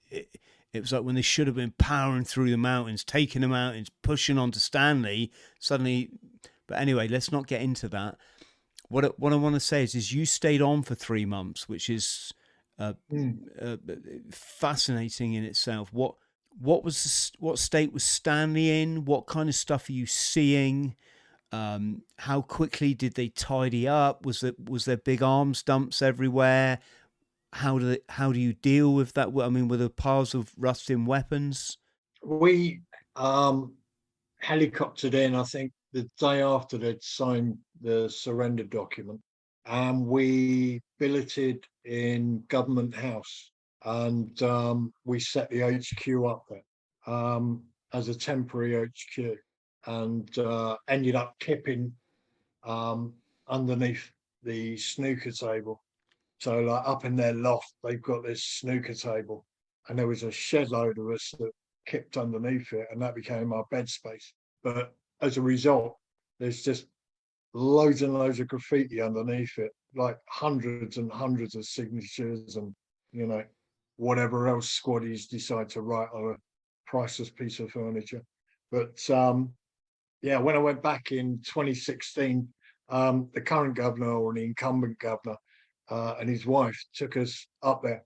it, 0.10 0.36
it 0.74 0.80
was 0.82 0.92
like 0.92 1.04
when 1.04 1.14
they 1.14 1.22
should 1.22 1.46
have 1.46 1.56
been 1.56 1.74
powering 1.78 2.24
through 2.24 2.50
the 2.50 2.58
mountains 2.58 3.04
taking 3.04 3.42
the 3.44 3.48
mountains 3.48 3.88
pushing 4.02 4.40
on 4.40 4.50
to 4.50 4.60
stanley 4.60 5.32
suddenly 5.60 6.10
but 6.66 6.80
anyway 6.80 7.08
let's 7.08 7.32
not 7.32 7.46
get 7.46 7.62
into 7.62 7.88
that 7.88 8.18
what 8.88 9.06
I- 9.06 9.10
what 9.10 9.32
i 9.32 9.36
want 9.36 9.54
to 9.54 9.60
say 9.60 9.84
is 9.84 9.94
is 9.94 10.12
you 10.12 10.26
stayed 10.26 10.64
on 10.64 10.82
for 10.82 10.96
three 10.96 11.26
months 11.26 11.70
which 11.70 11.88
is 11.88 12.34
uh, 12.80 12.94
Mm. 13.12 13.42
uh, 13.62 13.78
fascinating 14.32 15.34
in 15.34 15.44
itself. 15.44 15.92
What 15.94 16.16
what 16.60 16.84
was 16.84 17.32
what 17.40 17.58
state 17.58 17.94
was 17.94 18.04
Stanley 18.04 18.82
in? 18.82 19.06
What 19.06 19.28
kind 19.28 19.50
of 19.50 19.56
stuff 19.56 19.90
are 19.90 19.94
you 19.94 20.06
seeing? 20.06 20.96
Um, 21.52 22.04
how 22.18 22.42
quickly 22.42 22.94
did 22.94 23.16
they 23.16 23.30
tidy 23.30 23.88
up? 23.88 24.26
Was 24.26 24.42
there 24.42 24.54
was 24.64 24.86
there 24.86 24.98
big 24.98 25.24
arms 25.24 25.64
dumps 25.64 26.02
everywhere? 26.02 26.80
How 27.54 27.80
do 27.80 27.90
they, 27.90 28.00
how 28.10 28.32
do 28.32 28.40
you 28.40 28.54
deal 28.54 28.94
with 28.94 29.14
that? 29.14 29.30
I 29.42 29.50
mean, 29.50 29.68
were 29.68 29.78
there 29.78 29.90
piles 29.90 30.36
of 30.36 30.52
rusting 30.58 31.06
weapons? 31.06 31.78
We 32.24 32.82
um, 33.16 33.74
helicoptered 34.44 35.16
in, 35.16 35.34
I 35.34 35.44
think, 35.44 35.72
the 35.94 36.08
day 36.20 36.44
after 36.44 36.78
they'd 36.78 37.02
signed 37.02 37.58
the 37.82 38.08
surrender 38.10 38.64
document, 38.64 39.22
and 39.66 40.06
we 40.06 40.82
billeted 41.00 41.66
in 41.86 42.44
Government 42.50 42.94
House, 42.94 43.52
and 43.86 44.42
um, 44.44 44.94
we 45.06 45.20
set 45.20 45.50
the 45.50 45.62
HQ 45.62 46.26
up 46.26 46.46
there 46.50 47.14
um, 47.14 47.64
as 47.94 48.10
a 48.10 48.18
temporary 48.18 48.88
HQ, 48.88 49.38
and 49.86 50.38
uh, 50.38 50.76
ended 50.88 51.16
up 51.16 51.36
kipping 51.40 51.92
um, 52.64 53.14
underneath 53.48 54.12
the 54.44 54.78
snooker 54.78 55.32
table. 55.32 55.82
So, 56.40 56.60
like 56.60 56.88
up 56.88 57.06
in 57.06 57.16
their 57.16 57.34
loft, 57.34 57.74
they've 57.84 58.02
got 58.02 58.24
this 58.24 58.44
snooker 58.44 58.94
table, 58.94 59.46
and 59.88 59.98
there 59.98 60.08
was 60.08 60.24
a 60.24 60.32
shed 60.32 60.72
load 60.72 60.98
of 60.98 61.10
us 61.10 61.34
that 61.40 61.52
kipped 61.86 62.18
underneath 62.18 62.72
it, 62.74 62.88
and 62.92 63.02
that 63.02 63.16
became 63.16 63.54
our 63.54 63.66
bed 63.72 63.90
space. 63.90 64.34
But 64.64 64.94
as 65.22 65.38
a 65.38 65.42
result, 65.42 65.98
there's 66.40 66.62
just 66.62 66.86
loads 67.54 68.02
and 68.02 68.14
loads 68.14 68.40
of 68.40 68.48
graffiti 68.48 69.02
underneath 69.02 69.58
it, 69.58 69.72
like 69.96 70.18
hundreds 70.30 70.98
and 70.98 71.12
hundreds 71.12 71.56
of 71.56 71.66
signatures 71.66 72.56
and 72.56 72.74
you 73.12 73.26
know 73.26 73.44
whatever 74.00 74.48
else 74.48 74.80
squaddies 74.80 75.28
decide 75.28 75.68
to 75.68 75.82
write 75.82 76.08
on 76.14 76.32
a 76.32 76.38
priceless 76.90 77.30
piece 77.30 77.60
of 77.60 77.70
furniture. 77.70 78.24
But 78.72 78.98
um, 79.10 79.52
yeah, 80.22 80.38
when 80.38 80.56
I 80.56 80.60
went 80.60 80.82
back 80.82 81.12
in 81.12 81.42
2016, 81.44 82.48
um, 82.88 83.30
the 83.34 83.42
current 83.42 83.76
governor 83.76 84.14
or 84.14 84.34
the 84.34 84.44
incumbent 84.44 85.00
governor 85.00 85.36
uh, 85.92 86.16
and 86.18 86.30
his 86.30 86.46
wife 86.46 86.82
took 86.94 87.18
us 87.18 87.46
up 87.62 87.84
there, 87.84 88.06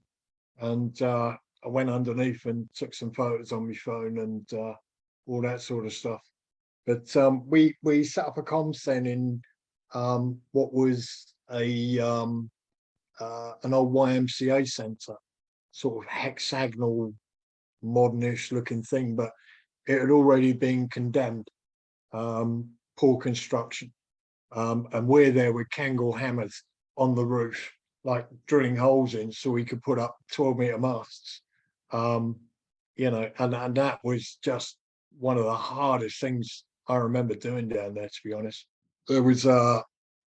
and 0.59 0.99
uh, 1.01 1.35
I 1.63 1.67
went 1.67 1.91
underneath 1.91 2.45
and 2.45 2.67
took 2.73 2.95
some 2.95 3.11
photos 3.11 3.51
on 3.51 3.67
my 3.67 3.75
phone 3.75 4.17
and 4.17 4.51
uh, 4.53 4.73
all 5.27 5.41
that 5.43 5.61
sort 5.61 5.85
of 5.85 5.93
stuff. 5.93 6.21
But 6.87 7.15
um, 7.15 7.47
we 7.47 7.75
we 7.83 8.03
set 8.03 8.25
up 8.25 8.39
a 8.39 8.41
comms 8.41 8.83
then 8.83 9.05
in 9.05 9.41
um, 9.93 10.39
what 10.53 10.73
was 10.73 11.35
a 11.51 11.99
um, 11.99 12.49
uh, 13.19 13.53
an 13.61 13.75
old 13.75 13.93
YMCA 13.93 14.67
centre, 14.67 15.17
sort 15.73 16.05
of 16.05 16.09
hexagonal, 16.09 17.13
modernish 17.83 18.51
looking 18.51 18.83
thing, 18.83 19.15
but 19.15 19.31
it 19.87 19.99
had 19.99 20.11
already 20.11 20.53
been 20.53 20.87
condemned, 20.87 21.49
um, 22.13 22.69
poor 22.95 23.19
construction, 23.19 23.91
um, 24.55 24.87
and 24.93 25.07
we're 25.07 25.31
there 25.31 25.51
with 25.51 25.67
Kango 25.69 26.17
hammers 26.17 26.63
on 26.95 27.15
the 27.15 27.25
roof, 27.25 27.71
like 28.03 28.27
drilling 28.47 28.75
holes 28.75 29.15
in 29.15 29.31
so 29.31 29.49
we 29.49 29.65
could 29.65 29.81
put 29.81 29.97
up 29.97 30.15
12 30.31 30.57
meter 30.57 30.77
masts. 30.77 31.41
Um, 31.91 32.39
you 32.95 33.09
know, 33.09 33.29
and, 33.39 33.55
and 33.55 33.75
that 33.75 33.99
was 34.03 34.37
just 34.43 34.77
one 35.19 35.37
of 35.37 35.45
the 35.45 35.55
hardest 35.55 36.21
things 36.21 36.63
I 36.87 36.97
remember 36.97 37.33
doing 37.33 37.67
down 37.67 37.95
there, 37.95 38.07
to 38.07 38.19
be 38.23 38.33
honest. 38.33 38.67
There 39.07 39.23
was 39.23 39.45
a 39.45 39.83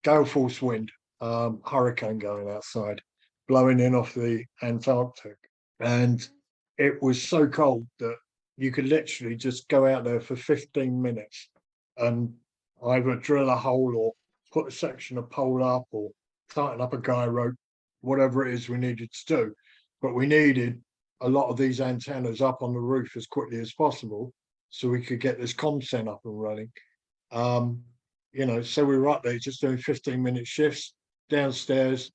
gale 0.05 0.24
force 0.24 0.62
wind, 0.62 0.93
um, 1.20 1.61
hurricane 1.64 2.18
going 2.18 2.49
outside, 2.49 3.03
blowing 3.49 3.80
in 3.80 3.95
off 3.95 4.14
the 4.14 4.45
Antarctic. 4.62 5.36
And 5.80 6.26
it 6.78 7.03
was 7.03 7.20
so 7.22 7.47
cold 7.47 7.86
that 7.99 8.16
you 8.57 8.70
could 8.70 8.86
literally 8.86 9.36
just 9.36 9.68
go 9.68 9.86
out 9.86 10.05
there 10.05 10.20
for 10.20 10.36
15 10.36 11.01
minutes 11.01 11.49
and 11.97 12.32
either 12.86 13.16
drill 13.16 13.51
a 13.51 13.57
hole 13.57 13.95
or 13.97 14.12
put 14.53 14.68
a 14.68 14.76
section 14.76 15.18
of 15.18 15.30
pole 15.30 15.64
up 15.64 15.84
or 15.90 16.11
tighten 16.51 16.80
up 16.80 16.93
a 16.93 16.99
guy 16.99 17.26
rope, 17.26 17.55
whatever 18.01 18.47
it 18.47 18.55
is 18.55 18.68
we 18.68 18.76
needed 18.76 19.11
to 19.12 19.36
do. 19.36 19.55
But 20.01 20.14
we 20.14 20.26
needed 20.26 20.80
a 21.20 21.28
lot 21.28 21.49
of 21.49 21.57
these 21.57 21.80
antennas 21.80 22.40
up 22.40 22.62
on 22.62 22.72
the 22.72 22.80
roof 22.80 23.16
as 23.16 23.26
quickly 23.26 23.61
as 23.61 23.72
possible 23.72 24.32
so 24.70 24.88
we 24.88 25.03
could 25.03 25.20
get 25.20 25.38
this 25.38 25.53
ComCen 25.53 26.09
up 26.09 26.20
and 26.24 26.40
running. 26.40 26.70
Um, 27.30 27.82
you 28.32 28.47
know, 28.47 28.62
so 28.62 28.84
we 28.84 28.97
were 28.97 29.11
up 29.11 29.22
there 29.22 29.38
just 29.38 29.61
doing 29.61 29.78
15 29.78 30.22
minute 30.22 30.47
shifts 30.47 30.95
downstairs, 31.28 32.11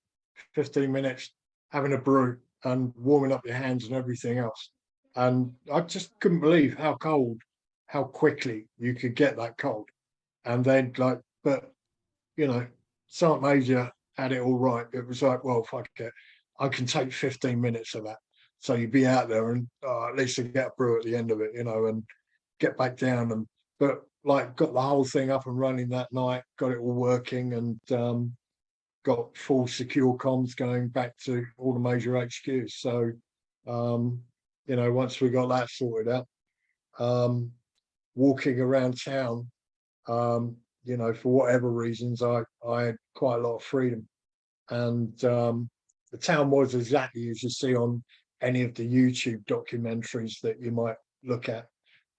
15 0.56 0.92
minutes, 0.92 1.32
having 1.72 1.94
a 1.94 1.98
brew 1.98 2.38
and 2.64 2.94
warming 2.98 3.32
up 3.32 3.46
your 3.46 3.56
hands 3.56 3.86
and 3.86 3.96
everything 3.96 4.38
else. 4.38 4.72
And 5.16 5.54
I 5.74 5.82
just 5.82 6.12
couldn't 6.20 6.42
believe 6.42 6.78
how 6.78 6.96
cold, 6.96 7.42
how 7.88 8.04
quickly 8.04 8.68
you 8.78 8.94
could 8.94 9.16
get 9.16 9.38
that 9.38 9.58
cold. 9.58 9.90
And 10.46 10.64
then, 10.64 10.94
like, 10.98 11.20
but 11.44 11.72
you 12.36 12.48
know, 12.48 12.68
Sergeant 13.08 13.44
Major 13.44 13.92
had 14.16 14.32
it 14.32 14.42
all 14.42 14.58
right. 14.58 14.86
It 14.94 15.08
was 15.08 15.22
like, 15.22 15.44
well, 15.44 15.64
fuck 15.64 15.90
it, 15.98 16.14
I 16.60 16.68
can 16.68 16.86
take 16.86 17.14
15 17.14 17.60
minutes 17.60 17.96
of 17.96 18.06
that. 18.06 18.18
So 18.60 18.74
you'd 18.74 18.92
be 18.92 19.06
out 19.06 19.30
there 19.30 19.52
and 19.52 19.68
uh, 19.86 20.10
at 20.10 20.16
least 20.16 20.38
you 20.38 20.46
get 20.46 20.68
a 20.68 20.72
brew 20.78 20.98
at 20.98 21.04
the 21.04 21.16
end 21.16 21.32
of 21.32 21.42
it, 21.42 21.52
you 21.54 21.64
know, 21.64 21.86
and 21.86 22.04
get 22.60 22.78
back 22.78 22.98
down 22.98 23.32
and 23.32 23.46
but 23.80 24.02
like 24.24 24.56
got 24.56 24.74
the 24.74 24.82
whole 24.82 25.06
thing 25.06 25.30
up 25.30 25.46
and 25.46 25.60
running 25.60 25.90
that 25.90 26.12
night, 26.12 26.44
got 26.58 26.72
it 26.72 26.80
all 26.80 26.94
working 26.94 27.54
and 27.54 27.80
um, 27.92 28.36
got 29.08 29.38
full 29.38 29.66
secure 29.66 30.18
comms 30.18 30.54
going 30.54 30.90
back 30.90 31.18
to 31.18 31.46
all 31.58 31.74
the 31.74 31.80
major 31.80 32.12
HQs. 32.12 32.72
So 32.72 33.14
um, 33.66 34.22
you 34.66 34.76
know, 34.76 34.92
once 34.92 35.22
we 35.22 35.30
got 35.30 35.48
that 35.48 35.70
sorted 35.70 36.14
out, 36.14 36.28
um, 37.00 37.52
walking 38.16 38.60
around 38.60 39.02
town, 39.02 39.50
um, 40.10 40.58
you 40.84 40.98
know, 40.98 41.14
for 41.14 41.30
whatever 41.30 41.72
reasons, 41.72 42.22
I 42.22 42.42
I 42.68 42.84
had 42.84 42.98
quite 43.16 43.38
a 43.38 43.48
lot 43.48 43.56
of 43.56 43.64
freedom, 43.64 44.06
and 44.70 45.24
um, 45.24 45.70
the 46.12 46.18
town 46.18 46.50
was 46.50 46.76
exactly 46.76 47.30
as 47.30 47.42
you 47.42 47.50
see 47.50 47.76
on 47.76 48.04
any 48.42 48.62
of 48.64 48.76
the 48.76 48.86
YouTube 48.86 49.46
documentaries 49.46 50.42
that 50.42 50.60
you 50.60 50.72
might 50.72 50.98
look 51.24 51.48
at. 51.48 51.68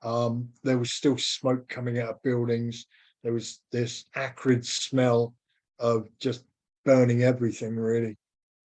Um, 0.03 0.49
there 0.65 0.79
was 0.79 0.93
still 0.93 1.19
smoke 1.19 1.69
coming 1.69 1.99
out 1.99 2.11
of 2.11 2.23
buildings. 2.23 2.87
There 3.23 3.35
was 3.35 3.61
this 3.73 4.07
acrid 4.15 4.65
smell 4.65 5.35
of 5.79 6.09
just 6.19 6.45
burning 6.89 7.23
everything, 7.23 7.77
really, 7.77 8.17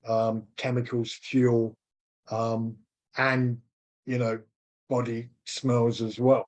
um, 0.07 0.43
chemicals, 0.55 1.11
fuel, 1.23 1.75
um, 2.31 2.73
and 3.17 3.57
you 4.05 4.17
know, 4.17 4.39
body 4.89 5.27
smells 5.43 6.01
as 6.01 6.21
well. 6.21 6.47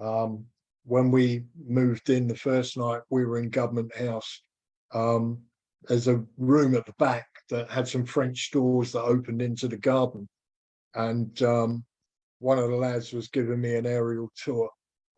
Um, 0.00 0.44
when 0.84 1.12
we 1.12 1.44
moved 1.68 2.10
in 2.10 2.26
the 2.26 2.34
first 2.34 2.76
night, 2.76 3.02
we 3.10 3.24
were 3.24 3.38
in 3.38 3.48
Government 3.48 3.94
House. 3.96 4.42
Um, 4.92 5.38
there's 5.86 6.08
a 6.08 6.24
room 6.36 6.74
at 6.74 6.84
the 6.84 6.94
back 6.98 7.28
that 7.48 7.70
had 7.70 7.86
some 7.86 8.04
French 8.04 8.50
doors 8.50 8.90
that 8.90 9.02
opened 9.02 9.40
into 9.40 9.68
the 9.68 9.76
garden, 9.76 10.28
and 10.96 11.40
um, 11.42 11.84
one 12.40 12.58
of 12.58 12.70
the 12.70 12.76
lads 12.76 13.12
was 13.12 13.28
giving 13.28 13.60
me 13.60 13.76
an 13.76 13.86
aerial 13.86 14.32
tour 14.34 14.68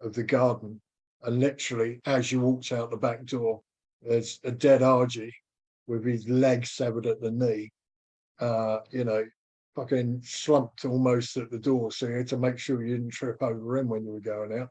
of 0.02 0.12
the 0.12 0.24
garden. 0.24 0.78
And 1.22 1.40
literally, 1.40 2.02
as 2.04 2.30
you 2.30 2.42
walked 2.42 2.70
out 2.70 2.90
the 2.90 2.98
back 2.98 3.24
door, 3.24 3.62
there's 4.02 4.40
a 4.44 4.50
dead 4.50 4.82
Argy 4.82 5.32
with 5.86 6.04
his 6.04 6.28
leg 6.28 6.66
severed 6.66 7.06
at 7.06 7.20
the 7.20 7.30
knee, 7.30 7.70
uh, 8.40 8.78
you 8.90 9.04
know, 9.04 9.24
fucking 9.74 10.20
slumped 10.24 10.84
almost 10.84 11.36
at 11.36 11.50
the 11.50 11.58
door. 11.58 11.90
So 11.90 12.06
you 12.06 12.16
had 12.16 12.28
to 12.28 12.38
make 12.38 12.58
sure 12.58 12.82
you 12.82 12.96
didn't 12.96 13.12
trip 13.12 13.42
over 13.42 13.76
him 13.76 13.88
when 13.88 14.04
you 14.04 14.12
were 14.12 14.20
going 14.20 14.58
out. 14.58 14.70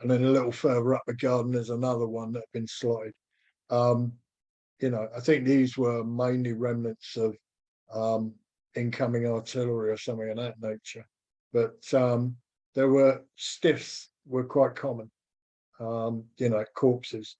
And 0.00 0.10
then 0.10 0.24
a 0.24 0.30
little 0.30 0.52
further 0.52 0.94
up 0.94 1.02
the 1.06 1.14
garden, 1.14 1.52
there's 1.52 1.70
another 1.70 2.06
one 2.06 2.32
that 2.32 2.40
had 2.40 2.52
been 2.52 2.66
slotted. 2.66 3.14
Um, 3.70 4.12
you 4.80 4.90
know, 4.90 5.08
I 5.16 5.20
think 5.20 5.44
these 5.44 5.78
were 5.78 6.04
mainly 6.04 6.52
remnants 6.52 7.16
of 7.16 7.36
um, 7.94 8.34
incoming 8.74 9.26
artillery 9.26 9.90
or 9.90 9.96
something 9.96 10.28
of 10.30 10.36
that 10.36 10.60
nature. 10.60 11.06
But 11.52 11.94
um, 11.94 12.36
there 12.74 12.88
were 12.88 13.22
stiffs 13.36 14.10
were 14.26 14.44
quite 14.44 14.74
common, 14.74 15.10
um, 15.80 16.24
you 16.36 16.48
know, 16.48 16.64
corpses. 16.74 17.36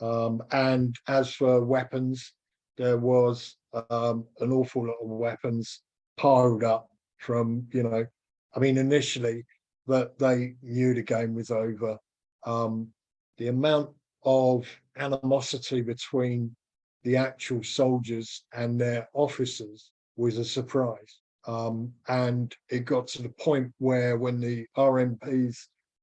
Um, 0.00 0.42
and 0.52 0.96
as 1.08 1.32
for 1.32 1.64
weapons, 1.64 2.32
there 2.78 2.96
was 2.96 3.56
um, 3.90 4.24
an 4.40 4.52
awful 4.52 4.86
lot 4.86 4.96
of 5.02 5.08
weapons 5.10 5.82
piled 6.16 6.64
up 6.64 6.88
from, 7.18 7.66
you 7.72 7.82
know, 7.82 8.06
I 8.54 8.58
mean, 8.60 8.78
initially 8.78 9.44
that 9.88 10.18
they 10.18 10.54
knew 10.62 10.94
the 10.94 11.02
game 11.02 11.34
was 11.34 11.50
over. 11.50 11.98
Um, 12.46 12.88
the 13.36 13.48
amount 13.48 13.90
of 14.24 14.66
animosity 14.96 15.82
between 15.82 16.54
the 17.02 17.16
actual 17.16 17.62
soldiers 17.62 18.44
and 18.52 18.80
their 18.80 19.08
officers 19.12 19.90
was 20.16 20.38
a 20.38 20.44
surprise. 20.44 21.20
Um, 21.46 21.92
and 22.08 22.54
it 22.70 22.84
got 22.84 23.06
to 23.08 23.22
the 23.22 23.32
point 23.40 23.72
where 23.78 24.18
when 24.18 24.40
the 24.40 24.66
RMPs 24.76 25.56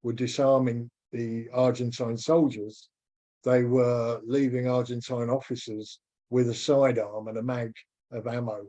were 0.04 0.14
disarming 0.14 0.90
the 1.12 1.48
Argentine 1.54 2.18
soldiers, 2.18 2.90
they 3.44 3.64
were 3.64 4.22
leaving 4.26 4.68
Argentine 4.68 5.30
officers 5.30 6.00
with 6.30 6.50
a 6.50 6.54
sidearm 6.54 7.28
and 7.28 7.38
a 7.38 7.44
mag 7.44 7.74
of 8.12 8.28
ammo 8.28 8.66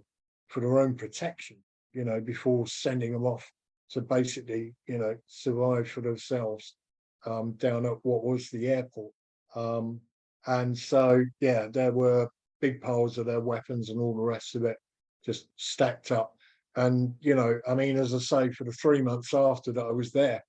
for 0.48 0.60
their 0.60 0.78
own 0.78 0.94
protection, 0.94 1.56
you 1.92 2.04
know, 2.04 2.20
before 2.20 2.66
sending 2.66 3.12
them 3.12 3.24
off 3.24 3.50
to 3.90 4.00
basically, 4.00 4.74
you 4.86 4.98
know, 4.98 5.16
survive 5.26 5.88
for 5.88 6.00
themselves 6.00 6.76
um, 7.24 7.52
down 7.52 7.86
at 7.86 7.98
what 8.02 8.24
was 8.24 8.50
the 8.50 8.66
airport. 8.66 9.12
Um, 9.54 10.00
and 10.46 10.76
so, 10.76 11.24
yeah, 11.40 11.68
there 11.70 11.92
were 11.92 12.28
big 12.60 12.80
piles 12.80 13.18
of 13.18 13.26
their 13.26 13.40
weapons 13.40 13.90
and 13.90 14.00
all 14.00 14.14
the 14.14 14.22
rest 14.22 14.54
of 14.54 14.64
it 14.64 14.76
just 15.24 15.48
stacked 15.56 16.12
up. 16.12 16.32
And, 16.76 17.14
you 17.20 17.34
know, 17.34 17.58
I 17.68 17.74
mean, 17.74 17.96
as 17.96 18.14
I 18.14 18.18
say, 18.18 18.52
for 18.52 18.64
the 18.64 18.72
three 18.72 19.02
months 19.02 19.34
after 19.34 19.72
that 19.72 19.86
I 19.86 19.92
was 19.92 20.12
there, 20.12 20.44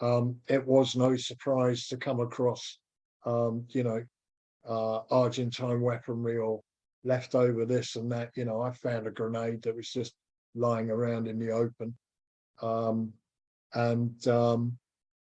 um, 0.00 0.36
it 0.48 0.64
was 0.66 0.96
no 0.96 1.16
surprise 1.16 1.88
to 1.88 1.96
come 1.96 2.20
across, 2.20 2.78
um, 3.24 3.64
you 3.70 3.82
know, 3.82 4.02
uh, 4.68 5.00
Argentine 5.10 5.80
weaponry 5.80 6.36
or 6.36 6.60
leftover 7.04 7.64
this 7.64 7.96
and 7.96 8.10
that. 8.12 8.30
You 8.36 8.44
know, 8.44 8.60
I 8.60 8.72
found 8.72 9.06
a 9.06 9.10
grenade 9.10 9.62
that 9.62 9.76
was 9.76 9.90
just 9.90 10.14
lying 10.54 10.90
around 10.90 11.28
in 11.28 11.38
the 11.38 11.50
open. 11.50 11.94
Um, 12.62 13.12
and 13.74 14.26
um, 14.28 14.78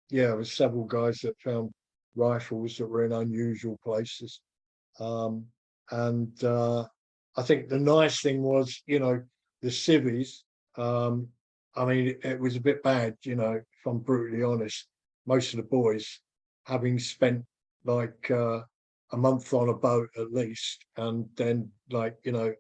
yeah, 0.10 0.28
there 0.28 0.38
was 0.38 0.54
several 0.54 0.86
guys 0.86 1.20
that 1.20 1.40
found 1.40 1.72
rifles 2.16 2.78
that 2.78 2.88
were 2.88 3.06
in 3.06 3.12
unusual 3.12 3.78
places. 3.84 4.42
Um, 5.00 5.46
and 5.92 6.44
uh, 6.44 6.86
I 7.36 7.44
think 7.44 7.70
the 7.70 7.80
nice 7.80 8.22
thing 8.22 8.42
was, 8.42 8.82
you 8.86 9.00
know, 9.00 9.22
the 9.62 9.72
civvies. 9.72 10.44
Um, 10.78 11.28
I 11.76 11.86
mean, 11.86 12.08
it, 12.08 12.20
it 12.24 12.40
was 12.40 12.56
a 12.56 12.62
bit 12.62 12.84
bad, 12.84 13.16
you 13.24 13.36
know, 13.36 13.54
if 13.54 13.86
I'm 13.86 14.00
brutally 14.00 14.44
honest. 14.44 14.88
Most 15.26 15.54
of 15.54 15.58
the 15.58 15.64
boys, 15.64 16.20
having 16.66 17.00
spent 17.00 17.44
like 17.84 18.32
uh, 18.32 18.62
a 19.12 19.18
month 19.18 19.54
on 19.54 19.70
a 19.70 19.74
boat 19.74 20.10
at 20.18 20.34
least, 20.34 20.86
and 20.98 21.26
then 21.36 21.70
like 21.92 22.18
you 22.24 22.32
know, 22.32 22.54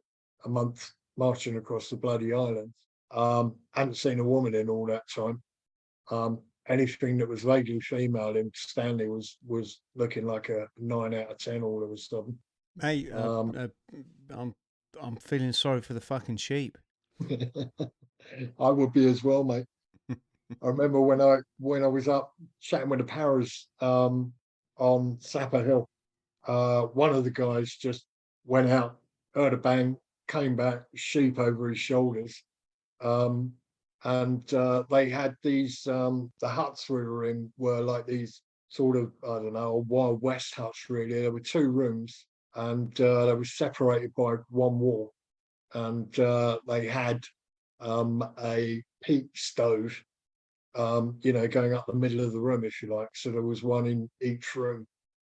a 0.46 0.50
month 0.50 0.92
marching 1.18 1.58
across 1.58 1.90
the 1.90 1.98
bloody 1.98 2.34
island, 2.34 2.74
um, 3.12 3.56
hadn't 3.74 3.98
seen 3.98 4.20
a 4.20 4.24
woman 4.24 4.56
in 4.56 4.70
all 4.70 4.86
that 4.86 5.04
time. 5.14 5.42
Um, 6.12 6.40
anything 6.70 7.18
that 7.18 7.28
was 7.28 7.44
vaguely 7.44 7.80
female 7.80 8.36
in 8.36 8.52
Stanley 8.54 9.08
was 9.08 9.38
was 9.46 9.82
looking 9.96 10.26
like 10.26 10.50
a 10.50 10.68
nine 10.78 11.14
out 11.14 11.32
of 11.32 11.38
ten 11.38 11.64
all 11.64 11.84
of 11.84 11.92
a 11.92 11.98
sudden. 11.98 12.38
Hey, 12.80 13.10
uh, 13.12 13.40
um, 13.40 13.54
uh, 13.58 13.68
I'm 14.30 14.54
I'm 15.02 15.16
feeling 15.18 15.54
sorry 15.54 15.82
for 15.82 15.94
the 15.94 16.02
fucking 16.02 16.38
sheep. 16.38 16.78
I 18.60 18.70
would 18.70 18.94
be 18.94 19.08
as 19.08 19.24
well, 19.24 19.44
mate. 19.44 19.66
I 20.10 20.68
remember 20.68 21.02
when 21.02 21.22
I 21.22 21.38
when 21.60 21.84
I 21.84 21.88
was 21.88 22.08
up 22.08 22.34
chatting 22.62 22.90
with 22.90 23.00
the 23.00 23.06
paras 23.06 23.68
um, 23.82 24.34
on 24.78 25.18
Sapper 25.20 25.64
Hill, 25.64 25.90
uh, 26.48 26.84
one 26.84 27.14
of 27.14 27.24
the 27.24 27.32
guys 27.32 27.76
just 27.76 28.06
went 28.46 28.70
out, 28.70 28.98
heard 29.34 29.54
a 29.54 29.58
bang, 29.58 29.98
came 30.28 30.56
back, 30.56 30.84
sheep 30.96 31.40
over 31.40 31.70
his 31.70 31.80
shoulders, 31.80 32.44
um, 33.02 33.52
and 34.04 34.54
uh, 34.54 34.84
they 34.90 35.10
had 35.10 35.36
these 35.44 35.86
um, 35.88 36.32
the 36.42 36.48
huts 36.48 36.90
we 36.90 36.98
were 36.98 37.26
in 37.26 37.52
were 37.58 37.82
like 37.82 38.06
these 38.06 38.42
sort 38.70 38.98
of 38.98 39.12
I 39.24 39.40
don't 39.40 39.54
know 39.54 39.86
wild 39.88 40.22
west 40.22 40.56
huts 40.56 40.90
really. 40.90 41.22
There 41.22 41.32
were 41.32 41.40
two 41.40 41.70
rooms 41.70 42.26
and 42.58 43.00
uh, 43.00 43.26
they 43.26 43.34
were 43.34 43.46
separated 43.46 44.14
by 44.16 44.36
one 44.50 44.80
wall, 44.80 45.14
and 45.74 46.20
uh, 46.20 46.60
they 46.68 46.88
had 46.88 47.24
um, 47.80 48.28
a 48.44 48.84
peat 49.04 49.30
stove, 49.36 50.04
um, 50.76 51.18
you 51.22 51.34
know, 51.34 51.48
going 51.48 51.74
up 51.74 51.86
the 51.88 51.94
middle 51.94 52.22
of 52.22 52.34
the 52.34 52.40
room 52.40 52.64
if 52.64 52.82
you 52.82 52.94
like. 52.94 53.10
So 53.14 53.32
there 53.32 53.44
was 53.44 53.64
one 53.64 53.86
in 53.86 54.10
each 54.22 54.56
room, 54.56 54.88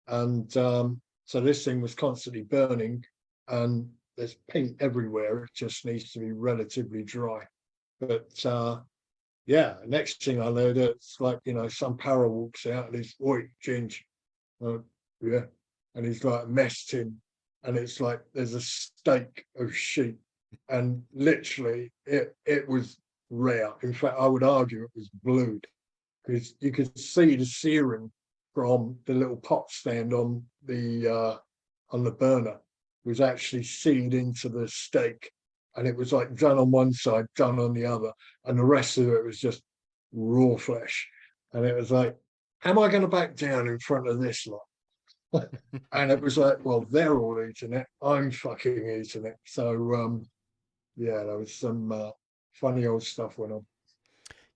and 0.08 0.56
um, 0.58 1.02
so 1.26 1.42
this 1.42 1.66
thing 1.66 1.82
was 1.82 1.96
constantly 1.96 2.44
burning, 2.44 3.04
and 3.48 3.90
there's 4.16 4.38
paint 4.50 4.78
everywhere. 4.80 5.44
It 5.44 5.54
just 5.54 5.86
needs 5.86 6.12
to 6.14 6.20
be 6.20 6.32
relatively 6.32 7.04
dry. 7.04 7.44
But 8.00 8.46
uh, 8.46 8.80
yeah, 9.46 9.76
next 9.86 10.24
thing 10.24 10.42
I 10.42 10.50
know, 10.50 10.74
it's 10.76 11.18
like 11.20 11.40
you 11.46 11.54
know 11.54 11.68
some 11.68 11.98
para 11.98 12.30
walks 12.30 12.66
out 12.66 12.88
and 12.88 12.96
he's, 12.96 13.16
"Oi, 13.26 13.50
Ginge," 13.64 14.02
uh, 14.66 14.80
yeah, 15.22 15.46
and 15.96 16.06
he's 16.06 16.24
like 16.24 16.48
messed 16.48 16.92
him, 16.92 17.20
and 17.64 17.78
it's 17.78 18.00
like 18.00 18.22
there's 18.34 18.54
a 18.54 18.62
steak 18.62 19.46
of 19.58 19.76
sheep, 19.76 20.18
and 20.70 21.04
literally 21.14 21.92
it 22.06 22.36
it 22.46 22.68
was 22.68 22.98
rare. 23.30 23.74
In 23.84 23.94
fact, 23.94 24.18
I 24.20 24.28
would 24.28 24.44
argue 24.44 24.84
it 24.84 24.92
was 24.96 25.10
blued 25.24 25.66
because 26.26 26.56
you 26.60 26.72
could 26.72 26.98
see 26.98 27.36
the 27.36 27.46
searing 27.46 28.12
from 28.58 28.98
the 29.06 29.14
little 29.14 29.38
pot 29.38 29.70
stand 29.70 30.12
on 30.16 30.44
the 30.66 31.08
uh, 31.08 31.38
on 31.92 32.04
the 32.04 32.10
burner 32.10 32.58
was 33.06 33.22
actually 33.22 33.62
seared 33.62 34.16
into 34.16 34.50
the 34.50 34.68
steak 34.68 35.32
and 35.76 35.88
it 35.88 35.96
was 35.96 36.12
like 36.12 36.34
done 36.34 36.58
on 36.58 36.72
one 36.72 36.92
side, 36.92 37.28
done 37.36 37.60
on 37.60 37.76
the 37.76 37.86
other, 37.86 38.12
and 38.46 38.58
the 38.58 38.66
rest 38.66 38.98
of 38.98 39.10
it 39.10 39.24
was 39.24 39.40
just 39.40 39.62
raw 40.12 40.58
flesh. 40.58 41.08
And 41.54 41.68
it 41.68 41.76
was 41.76 41.92
like, 41.92 42.16
am 42.66 42.80
I 42.80 42.90
going 42.90 43.04
to 43.04 43.08
back 43.08 43.36
down 43.36 43.68
in 43.68 43.78
front 43.78 44.08
of 44.08 44.20
this 44.20 44.48
lot? 44.48 45.46
and 45.92 46.12
it 46.12 46.20
was 46.20 46.36
like, 46.36 46.66
well, 46.66 46.84
they're 46.90 47.20
all 47.20 47.40
eating 47.48 47.74
it. 47.74 47.86
I'm 48.02 48.32
fucking 48.32 49.02
eating 49.02 49.28
it. 49.28 49.38
So, 49.46 49.94
um, 49.94 50.26
yeah, 50.96 51.22
there 51.26 51.38
was 51.38 51.54
some 51.54 51.92
uh, 51.92 52.10
funny 52.54 52.88
old 52.88 53.04
stuff 53.04 53.38
went 53.38 53.54
on. 53.54 53.68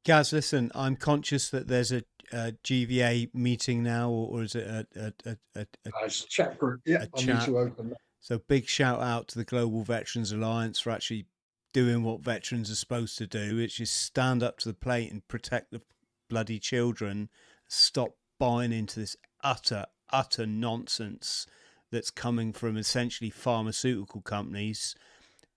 Gaz, 0.03 0.33
listen, 0.33 0.71
I'm 0.73 0.95
conscious 0.95 1.51
that 1.51 1.67
there's 1.67 1.91
a, 1.91 2.01
a 2.31 2.53
GVA 2.63 3.33
meeting 3.33 3.83
now, 3.83 4.09
or, 4.09 4.39
or 4.39 4.43
is 4.43 4.55
it 4.55 4.67
a 4.67 4.87
a 4.95 5.13
a, 5.55 5.67
a, 5.85 6.05
a 6.05 6.09
chat 6.09 6.57
group? 6.57 6.81
Yeah, 6.85 7.05
I 7.15 7.25
need 7.25 7.41
to 7.41 7.57
open 7.57 7.89
that. 7.89 7.97
So 8.19 8.37
big 8.37 8.67
shout 8.67 9.01
out 9.01 9.27
to 9.29 9.39
the 9.39 9.43
Global 9.43 9.83
Veterans 9.83 10.31
Alliance 10.31 10.79
for 10.79 10.91
actually 10.91 11.25
doing 11.73 12.03
what 12.03 12.21
veterans 12.21 12.69
are 12.69 12.75
supposed 12.75 13.17
to 13.17 13.27
do, 13.27 13.55
which 13.55 13.79
is 13.79 13.89
stand 13.89 14.43
up 14.43 14.59
to 14.59 14.69
the 14.69 14.73
plate 14.73 15.11
and 15.11 15.27
protect 15.27 15.71
the 15.71 15.81
bloody 16.29 16.59
children. 16.59 17.29
Stop 17.67 18.15
buying 18.39 18.73
into 18.73 18.99
this 18.99 19.15
utter, 19.43 19.85
utter 20.11 20.45
nonsense 20.45 21.47
that's 21.91 22.11
coming 22.11 22.53
from 22.53 22.77
essentially 22.77 23.29
pharmaceutical 23.29 24.21
companies 24.21 24.95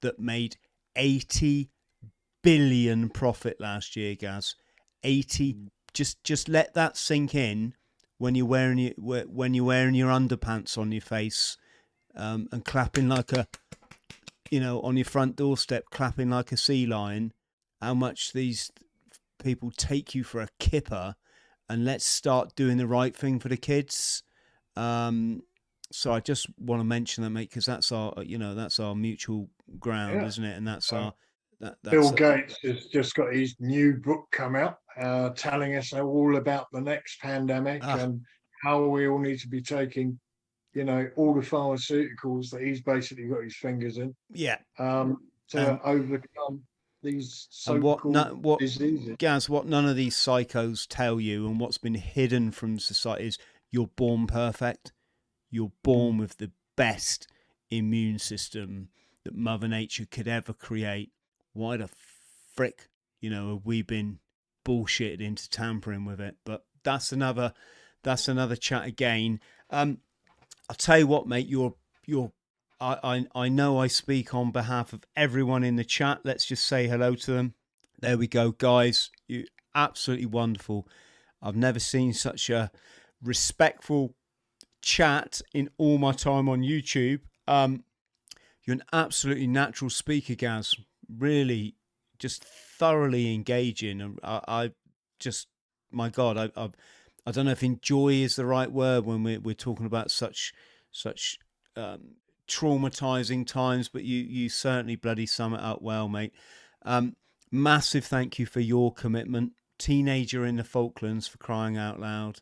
that 0.00 0.18
made 0.18 0.56
80 0.96 1.70
billion 2.42 3.08
profit 3.08 3.60
last 3.60 3.96
year, 3.96 4.14
Gaz. 4.14 4.54
80 5.02 5.54
mm. 5.54 5.68
Just 5.94 6.22
just 6.24 6.48
let 6.48 6.74
that 6.74 6.96
sink 6.96 7.34
in 7.34 7.74
when 8.18 8.34
you're 8.34 8.46
wearing 8.46 8.78
your 8.78 9.22
when 9.26 9.54
you're 9.54 9.64
wearing 9.64 9.94
your 9.94 10.10
underpants 10.10 10.76
on 10.76 10.92
your 10.92 11.00
face 11.00 11.56
um, 12.16 12.48
and 12.52 12.64
clapping 12.64 13.08
like 13.08 13.32
a, 13.32 13.46
you 14.50 14.60
know, 14.60 14.80
on 14.82 14.96
your 14.96 15.04
front 15.04 15.36
doorstep, 15.36 15.84
clapping 15.90 16.30
like 16.30 16.52
a 16.52 16.56
sea 16.56 16.86
lion, 16.86 17.32
how 17.80 17.94
much 17.94 18.32
these 18.32 18.70
people 19.42 19.70
take 19.70 20.14
you 20.14 20.24
for 20.24 20.40
a 20.40 20.48
kipper, 20.58 21.16
and 21.68 21.84
let's 21.84 22.04
start 22.04 22.54
doing 22.54 22.76
the 22.76 22.86
right 22.86 23.16
thing 23.16 23.38
for 23.38 23.48
the 23.48 23.56
kids. 23.56 24.22
Um, 24.76 25.42
so 25.90 26.12
I 26.12 26.20
just 26.20 26.46
want 26.58 26.80
to 26.80 26.84
mention 26.84 27.22
that, 27.24 27.30
mate, 27.30 27.50
because 27.50 27.66
that's 27.66 27.92
our, 27.92 28.14
you 28.22 28.38
know, 28.38 28.54
that's 28.54 28.80
our 28.80 28.94
mutual 28.94 29.48
ground, 29.78 30.14
yeah. 30.14 30.26
isn't 30.26 30.44
it? 30.44 30.56
And 30.56 30.66
that's 30.66 30.92
our. 30.92 31.14
That, 31.60 31.76
Bill 31.82 32.10
Gates 32.12 32.58
has 32.62 32.86
just 32.86 33.14
got 33.14 33.32
his 33.32 33.54
new 33.60 33.94
book 33.94 34.26
come 34.32 34.56
out, 34.56 34.78
uh, 35.00 35.30
telling 35.30 35.76
us 35.76 35.92
all 35.92 36.36
about 36.36 36.66
the 36.72 36.80
next 36.80 37.20
pandemic 37.20 37.82
ah. 37.84 37.98
and 37.98 38.20
how 38.62 38.84
we 38.84 39.06
all 39.08 39.18
need 39.18 39.40
to 39.40 39.48
be 39.48 39.62
taking 39.62 40.18
you 40.74 40.84
know, 40.84 41.08
all 41.16 41.32
the 41.34 41.40
pharmaceuticals 41.40 42.50
that 42.50 42.60
he's 42.60 42.82
basically 42.82 43.24
got 43.24 43.44
his 43.44 43.56
fingers 43.56 43.98
in. 43.98 44.14
Yeah. 44.32 44.58
Um, 44.78 45.18
to 45.50 45.72
um, 45.72 45.80
overcome 45.84 46.62
these 47.02 47.46
so 47.50 47.78
what, 47.78 48.04
no, 48.04 48.38
what 48.40 48.58
diseases. 48.58 49.16
Gaz, 49.18 49.48
what 49.48 49.66
none 49.66 49.86
of 49.86 49.94
these 49.94 50.16
psychos 50.16 50.86
tell 50.88 51.20
you 51.20 51.46
and 51.46 51.60
what's 51.60 51.78
been 51.78 51.94
hidden 51.94 52.50
from 52.50 52.78
society 52.78 53.26
is 53.26 53.38
you're 53.70 53.90
born 53.94 54.26
perfect. 54.26 54.92
You're 55.50 55.72
born 55.82 56.18
with 56.18 56.38
the 56.38 56.50
best 56.76 57.28
immune 57.70 58.18
system 58.18 58.88
that 59.24 59.36
Mother 59.36 59.68
Nature 59.68 60.06
could 60.10 60.26
ever 60.26 60.52
create. 60.52 61.12
Why 61.54 61.78
the 61.78 61.88
frick, 62.54 62.88
you 63.20 63.30
know, 63.30 63.54
have 63.54 63.64
we 63.64 63.80
been 63.82 64.18
bullshitted 64.64 65.20
into 65.20 65.48
tampering 65.48 66.04
with 66.04 66.20
it? 66.20 66.36
But 66.44 66.64
that's 66.82 67.10
another 67.12 67.54
that's 68.02 68.28
another 68.28 68.56
chat 68.56 68.86
again. 68.86 69.40
Um, 69.70 69.98
I'll 70.68 70.76
tell 70.76 70.98
you 70.98 71.06
what, 71.06 71.26
mate. 71.26 71.48
You're 71.48 71.74
you're. 72.06 72.32
I, 72.80 72.98
I 73.02 73.26
I 73.44 73.48
know 73.48 73.78
I 73.78 73.86
speak 73.86 74.34
on 74.34 74.50
behalf 74.50 74.92
of 74.92 75.04
everyone 75.16 75.64
in 75.64 75.76
the 75.76 75.84
chat. 75.84 76.20
Let's 76.24 76.44
just 76.44 76.66
say 76.66 76.86
hello 76.86 77.14
to 77.14 77.32
them. 77.32 77.54
There 78.00 78.18
we 78.18 78.26
go, 78.26 78.50
guys. 78.50 79.10
You 79.26 79.46
absolutely 79.74 80.26
wonderful. 80.26 80.86
I've 81.40 81.56
never 81.56 81.78
seen 81.78 82.12
such 82.12 82.50
a 82.50 82.70
respectful 83.22 84.14
chat 84.82 85.40
in 85.52 85.70
all 85.78 85.98
my 85.98 86.12
time 86.12 86.48
on 86.48 86.60
YouTube. 86.60 87.20
Um, 87.46 87.84
you're 88.64 88.74
an 88.74 88.84
absolutely 88.92 89.46
natural 89.46 89.90
speaker, 89.90 90.34
Gaz. 90.34 90.74
Really, 91.18 91.76
just 92.18 92.44
thoroughly 92.44 93.34
engaging. 93.34 94.00
And 94.00 94.18
I, 94.22 94.40
I 94.48 94.70
just, 95.18 95.48
my 95.90 96.08
God, 96.08 96.36
I, 96.36 96.50
I've 96.56 96.74
I 97.26 97.30
don't 97.30 97.46
know 97.46 97.52
if 97.52 97.62
enjoy 97.62 98.14
is 98.14 98.36
the 98.36 98.44
right 98.46 98.70
word 98.70 99.06
when 99.06 99.22
we're, 99.22 99.40
we're 99.40 99.54
talking 99.54 99.86
about 99.86 100.10
such 100.10 100.52
such 100.92 101.38
um, 101.76 102.16
traumatizing 102.46 103.46
times, 103.46 103.88
but 103.88 104.04
you 104.04 104.20
you 104.20 104.48
certainly 104.48 104.96
bloody 104.96 105.26
sum 105.26 105.54
it 105.54 105.60
up 105.60 105.80
well, 105.80 106.08
mate. 106.08 106.32
Um, 106.82 107.16
massive 107.50 108.04
thank 108.04 108.38
you 108.38 108.46
for 108.46 108.60
your 108.60 108.92
commitment. 108.92 109.52
Teenager 109.78 110.44
in 110.44 110.56
the 110.56 110.64
Falklands 110.64 111.26
for 111.26 111.38
crying 111.38 111.76
out 111.76 111.98
loud. 111.98 112.40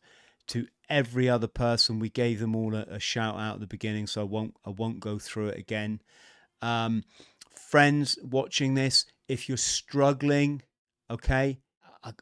To 0.49 0.67
every 0.91 1.29
other 1.29 1.47
person, 1.47 2.01
we 2.01 2.11
gave 2.11 2.41
them 2.41 2.57
all 2.57 2.75
a, 2.75 2.83
a 2.91 2.99
shout 2.99 3.37
out 3.37 3.55
at 3.55 3.61
the 3.61 3.67
beginning, 3.67 4.09
so 4.09 4.23
I 4.23 4.25
won't 4.25 4.57
I 4.67 4.71
won't 4.71 5.01
go 5.01 5.19
through 5.19 5.49
it 5.49 5.59
again. 5.59 6.01
Um, 6.61 7.05
friends 7.59 8.19
watching 8.23 8.75
this, 8.75 9.05
if 9.29 9.49
you're 9.49 9.59
struggling, 9.59 10.63
okay, 11.11 11.59
I, 12.03 12.13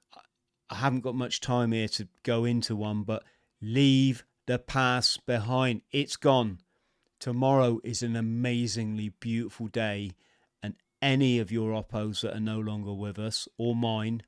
I 0.70 0.74
haven't 0.76 1.00
got 1.00 1.14
much 1.14 1.40
time 1.40 1.72
here 1.72 1.88
to 1.88 2.08
go 2.22 2.44
into 2.44 2.76
one, 2.76 3.02
but 3.02 3.24
leave 3.60 4.24
the 4.46 4.58
past 4.58 5.26
behind. 5.26 5.82
It's 5.92 6.16
gone. 6.16 6.58
Tomorrow 7.18 7.80
is 7.84 8.02
an 8.02 8.16
amazingly 8.16 9.10
beautiful 9.20 9.66
day, 9.68 10.12
and 10.62 10.74
any 11.02 11.38
of 11.38 11.52
your 11.52 11.70
oppos 11.72 12.22
that 12.22 12.34
are 12.34 12.40
no 12.40 12.58
longer 12.58 12.94
with 12.94 13.18
us 13.18 13.46
or 13.58 13.74
mine, 13.74 14.22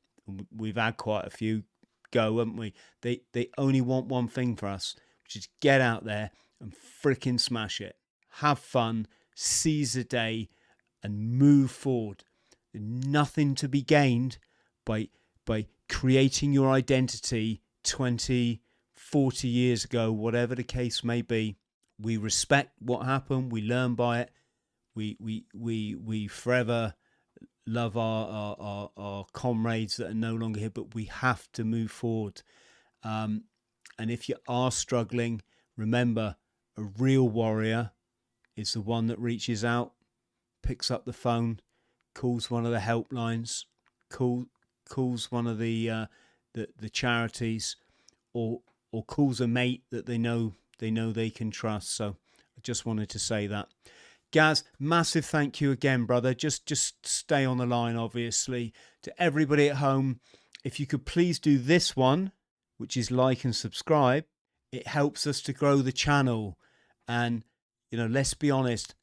we've 0.55 0.77
had 0.77 0.97
quite 0.97 1.27
a 1.27 1.31
few 1.31 1.65
go, 2.11 2.39
haven't 2.39 2.57
we? 2.57 2.75
They 3.01 3.23
they 3.33 3.49
only 3.59 3.81
want 3.81 4.07
one 4.07 4.29
thing 4.29 4.57
for 4.57 4.67
us, 4.67 4.95
which 5.25 5.37
is 5.37 5.49
get 5.61 5.81
out 5.81 6.05
there 6.05 6.31
and 6.61 6.75
freaking 7.03 7.41
smash 7.41 7.81
it. 7.81 7.97
Have 8.37 8.59
fun, 8.59 9.09
seize 9.35 9.95
the 9.95 10.05
day, 10.05 10.49
and 11.03 11.39
move 11.39 11.71
forward. 11.71 12.25
Nothing 12.75 13.55
to 13.57 13.69
be 13.69 13.83
gained 13.83 14.39
by 14.85 15.09
by 15.45 15.67
creating 15.89 16.53
your 16.53 16.71
identity 16.71 17.61
20, 17.85 18.63
40 18.95 19.49
years 19.49 19.85
ago, 19.85 20.13
whatever 20.13 20.55
the 20.55 20.63
case 20.63 21.03
may 21.03 21.21
be. 21.21 21.57
We 21.99 22.17
respect 22.17 22.73
what 22.81 23.05
happened, 23.05 23.53
we 23.53 23.61
learn 23.63 23.95
by 23.95 24.21
it, 24.21 24.31
we 24.95 25.17
we 25.21 25.45
we 25.55 25.95
we 25.95 26.29
forever 26.29 26.95
love 27.67 27.97
our, 27.97 28.29
our, 28.29 28.57
our, 28.59 28.91
our, 28.97 29.27
comrades 29.33 29.97
that 29.97 30.11
are 30.11 30.15
no 30.15 30.35
longer 30.35 30.59
here, 30.59 30.71
but 30.71 30.95
we 30.97 31.05
have 31.05 31.51
to 31.53 31.63
move 31.63 31.93
forward. 31.93 32.43
Um, 33.05 33.45
and 33.99 34.11
if 34.11 34.29
you 34.29 34.35
are 34.49 34.73
struggling, 34.73 35.43
remember 35.77 36.37
a 36.77 36.83
real 36.83 37.29
warrior 37.29 37.93
is 38.57 38.73
the 38.73 38.81
one 38.81 39.07
that 39.07 39.19
reaches 39.21 39.65
out, 39.65 39.93
picks 40.63 40.91
up 40.91 41.05
the 41.05 41.13
phone, 41.13 41.61
calls 42.15 42.51
one 42.51 42.65
of 42.67 42.73
the 42.73 42.79
helplines, 42.79 43.65
call, 44.11 44.47
calls 44.89 45.31
one 45.31 45.47
of 45.47 45.59
the, 45.59 45.91
uh, 45.91 46.07
the 46.55 46.69
the 46.79 46.91
charities, 46.91 47.77
or 48.33 48.61
or 48.93 49.03
calls 49.05 49.41
a 49.41 49.49
mate 49.49 49.83
that 49.91 50.07
they 50.07 50.19
know 50.19 50.55
they 50.79 50.91
know 50.91 51.13
they 51.13 51.31
can 51.31 51.51
trust. 51.51 51.95
So 51.95 52.17
I 52.57 52.61
just 52.63 52.87
wanted 52.87 53.09
to 53.11 53.19
say 53.19 53.47
that. 53.47 53.69
Gaz, 54.33 54.65
massive 54.79 55.27
thank 55.27 55.61
you 55.61 55.71
again, 55.71 56.05
brother. 56.05 56.33
Just 56.33 56.67
just 56.67 57.07
stay 57.07 57.45
on 57.45 57.59
the 57.59 57.67
line, 57.67 57.97
obviously. 57.97 58.73
To 59.03 59.23
everybody 59.23 59.69
at 59.69 59.77
home, 59.77 60.21
if 60.65 60.81
you 60.81 60.87
could 60.87 61.05
please 61.05 61.39
do 61.39 61.59
this 61.59 61.95
one, 61.95 62.33
which 62.79 62.97
is 62.97 63.11
like 63.11 63.45
and 63.45 63.55
subscribe, 63.55 64.25
it 64.71 64.87
helps 64.87 65.27
us 65.27 65.43
to 65.43 65.53
grow 65.53 65.79
the 65.79 65.93
channel. 65.93 66.59
And 67.07 67.45
you 67.91 67.99
know, 67.99 68.07
let's 68.07 68.33
be 68.33 68.51
honest, 68.51 68.95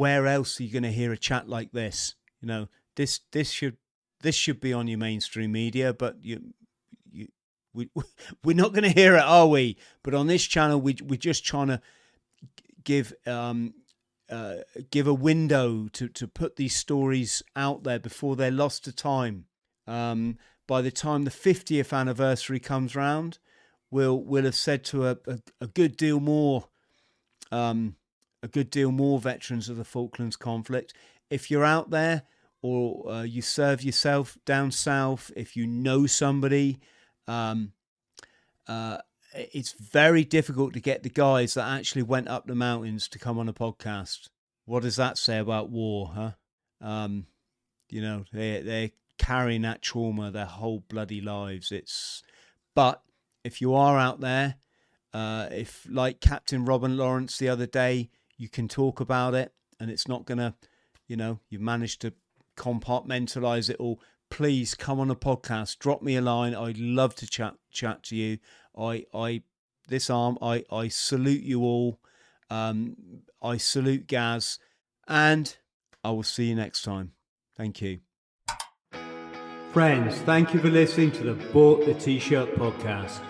where 0.00 0.26
else 0.26 0.58
are 0.58 0.62
you 0.62 0.72
going 0.72 0.82
to 0.82 0.90
hear 0.90 1.12
a 1.12 1.18
chat 1.18 1.46
like 1.46 1.72
this? 1.72 2.14
You 2.40 2.48
know, 2.48 2.68
this 2.96 3.20
this 3.32 3.50
should 3.50 3.76
this 4.22 4.34
should 4.34 4.58
be 4.58 4.72
on 4.72 4.88
your 4.88 4.96
mainstream 4.96 5.52
media, 5.52 5.92
but 5.92 6.24
you 6.24 6.54
you 7.12 7.28
we 7.74 7.90
we're 8.44 8.56
not 8.56 8.72
going 8.72 8.84
to 8.84 8.98
hear 8.98 9.16
it, 9.16 9.22
are 9.22 9.46
we? 9.46 9.76
But 10.02 10.14
on 10.14 10.26
this 10.26 10.44
channel, 10.44 10.80
we 10.80 10.96
we're 11.02 11.18
just 11.18 11.44
trying 11.44 11.66
to 11.66 11.82
give 12.82 13.12
um 13.26 13.74
uh, 14.30 14.62
give 14.90 15.06
a 15.06 15.12
window 15.12 15.88
to, 15.88 16.08
to 16.08 16.26
put 16.26 16.56
these 16.56 16.74
stories 16.74 17.42
out 17.54 17.84
there 17.84 17.98
before 17.98 18.36
they're 18.36 18.50
lost 18.50 18.84
to 18.84 18.92
time. 18.92 19.44
Um, 19.86 20.38
by 20.66 20.80
the 20.80 20.92
time 20.92 21.24
the 21.24 21.30
50th 21.30 21.92
anniversary 21.92 22.60
comes 22.60 22.96
round, 22.96 23.38
we'll 23.90 24.18
we'll 24.18 24.44
have 24.44 24.54
said 24.54 24.82
to 24.84 25.08
a, 25.08 25.18
a, 25.26 25.40
a 25.60 25.66
good 25.66 25.98
deal 25.98 26.20
more 26.20 26.68
um, 27.52 27.96
a 28.42 28.48
good 28.48 28.70
deal 28.70 28.90
more 28.90 29.18
veterans 29.18 29.68
of 29.68 29.76
the 29.76 29.84
Falklands 29.84 30.36
conflict. 30.36 30.94
If 31.28 31.50
you're 31.50 31.64
out 31.64 31.90
there 31.90 32.22
or 32.62 33.10
uh, 33.10 33.22
you 33.22 33.42
serve 33.42 33.82
yourself 33.82 34.38
down 34.44 34.70
south, 34.70 35.30
if 35.36 35.56
you 35.56 35.66
know 35.66 36.06
somebody, 36.06 36.78
um, 37.26 37.72
uh, 38.66 38.98
it's 39.34 39.72
very 39.72 40.24
difficult 40.24 40.72
to 40.74 40.80
get 40.80 41.02
the 41.02 41.08
guys 41.08 41.54
that 41.54 41.68
actually 41.68 42.02
went 42.02 42.28
up 42.28 42.46
the 42.46 42.54
mountains 42.54 43.08
to 43.08 43.18
come 43.18 43.38
on 43.38 43.48
a 43.48 43.52
podcast. 43.52 44.28
What 44.64 44.82
does 44.82 44.96
that 44.96 45.18
say 45.18 45.38
about 45.38 45.70
war, 45.70 46.12
huh? 46.14 46.30
Um, 46.80 47.26
you 47.88 48.00
know, 48.00 48.24
they 48.32 48.60
they're 48.60 48.90
carrying 49.18 49.62
that 49.62 49.82
trauma 49.82 50.30
their 50.30 50.46
whole 50.46 50.82
bloody 50.88 51.20
lives. 51.20 51.70
It's 51.72 52.22
but 52.74 53.02
if 53.44 53.60
you 53.60 53.74
are 53.74 53.98
out 53.98 54.20
there, 54.20 54.56
uh, 55.12 55.48
if 55.50 55.86
like 55.90 56.20
Captain 56.20 56.64
Robin 56.64 56.96
Lawrence 56.96 57.38
the 57.38 57.48
other 57.48 57.66
day, 57.66 58.10
you 58.40 58.48
can 58.48 58.66
talk 58.66 59.00
about 59.00 59.34
it 59.34 59.52
and 59.78 59.90
it's 59.90 60.08
not 60.08 60.24
gonna, 60.24 60.54
you 61.06 61.14
know, 61.14 61.40
you've 61.50 61.60
managed 61.60 62.00
to 62.00 62.14
compartmentalize 62.56 63.68
it 63.68 63.76
all. 63.76 64.00
Please 64.30 64.74
come 64.74 64.98
on 64.98 65.10
a 65.10 65.14
podcast, 65.14 65.78
drop 65.78 66.00
me 66.00 66.16
a 66.16 66.22
line. 66.22 66.54
I'd 66.54 66.78
love 66.78 67.14
to 67.16 67.26
chat 67.26 67.54
chat 67.70 68.02
to 68.04 68.16
you. 68.16 68.38
I 68.76 69.04
I 69.12 69.42
this 69.88 70.08
arm 70.08 70.38
I 70.40 70.64
I 70.72 70.88
salute 70.88 71.42
you 71.42 71.62
all. 71.62 72.00
Um, 72.48 72.96
I 73.42 73.58
salute 73.58 74.06
Gaz, 74.06 74.58
and 75.06 75.54
I 76.02 76.10
will 76.10 76.22
see 76.22 76.46
you 76.46 76.54
next 76.54 76.82
time. 76.82 77.12
Thank 77.56 77.82
you. 77.82 78.00
Friends, 79.72 80.16
thank 80.22 80.54
you 80.54 80.60
for 80.60 80.70
listening 80.70 81.12
to 81.12 81.22
the 81.22 81.34
Bought 81.52 81.84
the 81.84 81.94
T-Shirt 81.94 82.54
podcast. 82.56 83.20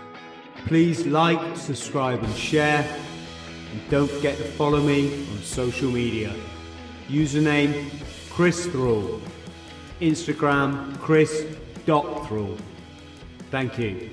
Please 0.66 1.06
like, 1.06 1.56
subscribe, 1.56 2.22
and 2.22 2.34
share. 2.34 3.09
And 3.72 3.90
don't 3.90 4.10
forget 4.10 4.36
to 4.36 4.44
follow 4.44 4.80
me 4.80 5.26
on 5.30 5.38
social 5.42 5.90
media. 5.90 6.34
Username 7.08 7.90
Chris 8.30 8.66
Thrall. 8.66 9.20
Instagram 10.00 10.98
Chris.Thrall. 10.98 12.56
Thank 13.50 13.78
you. 13.78 14.10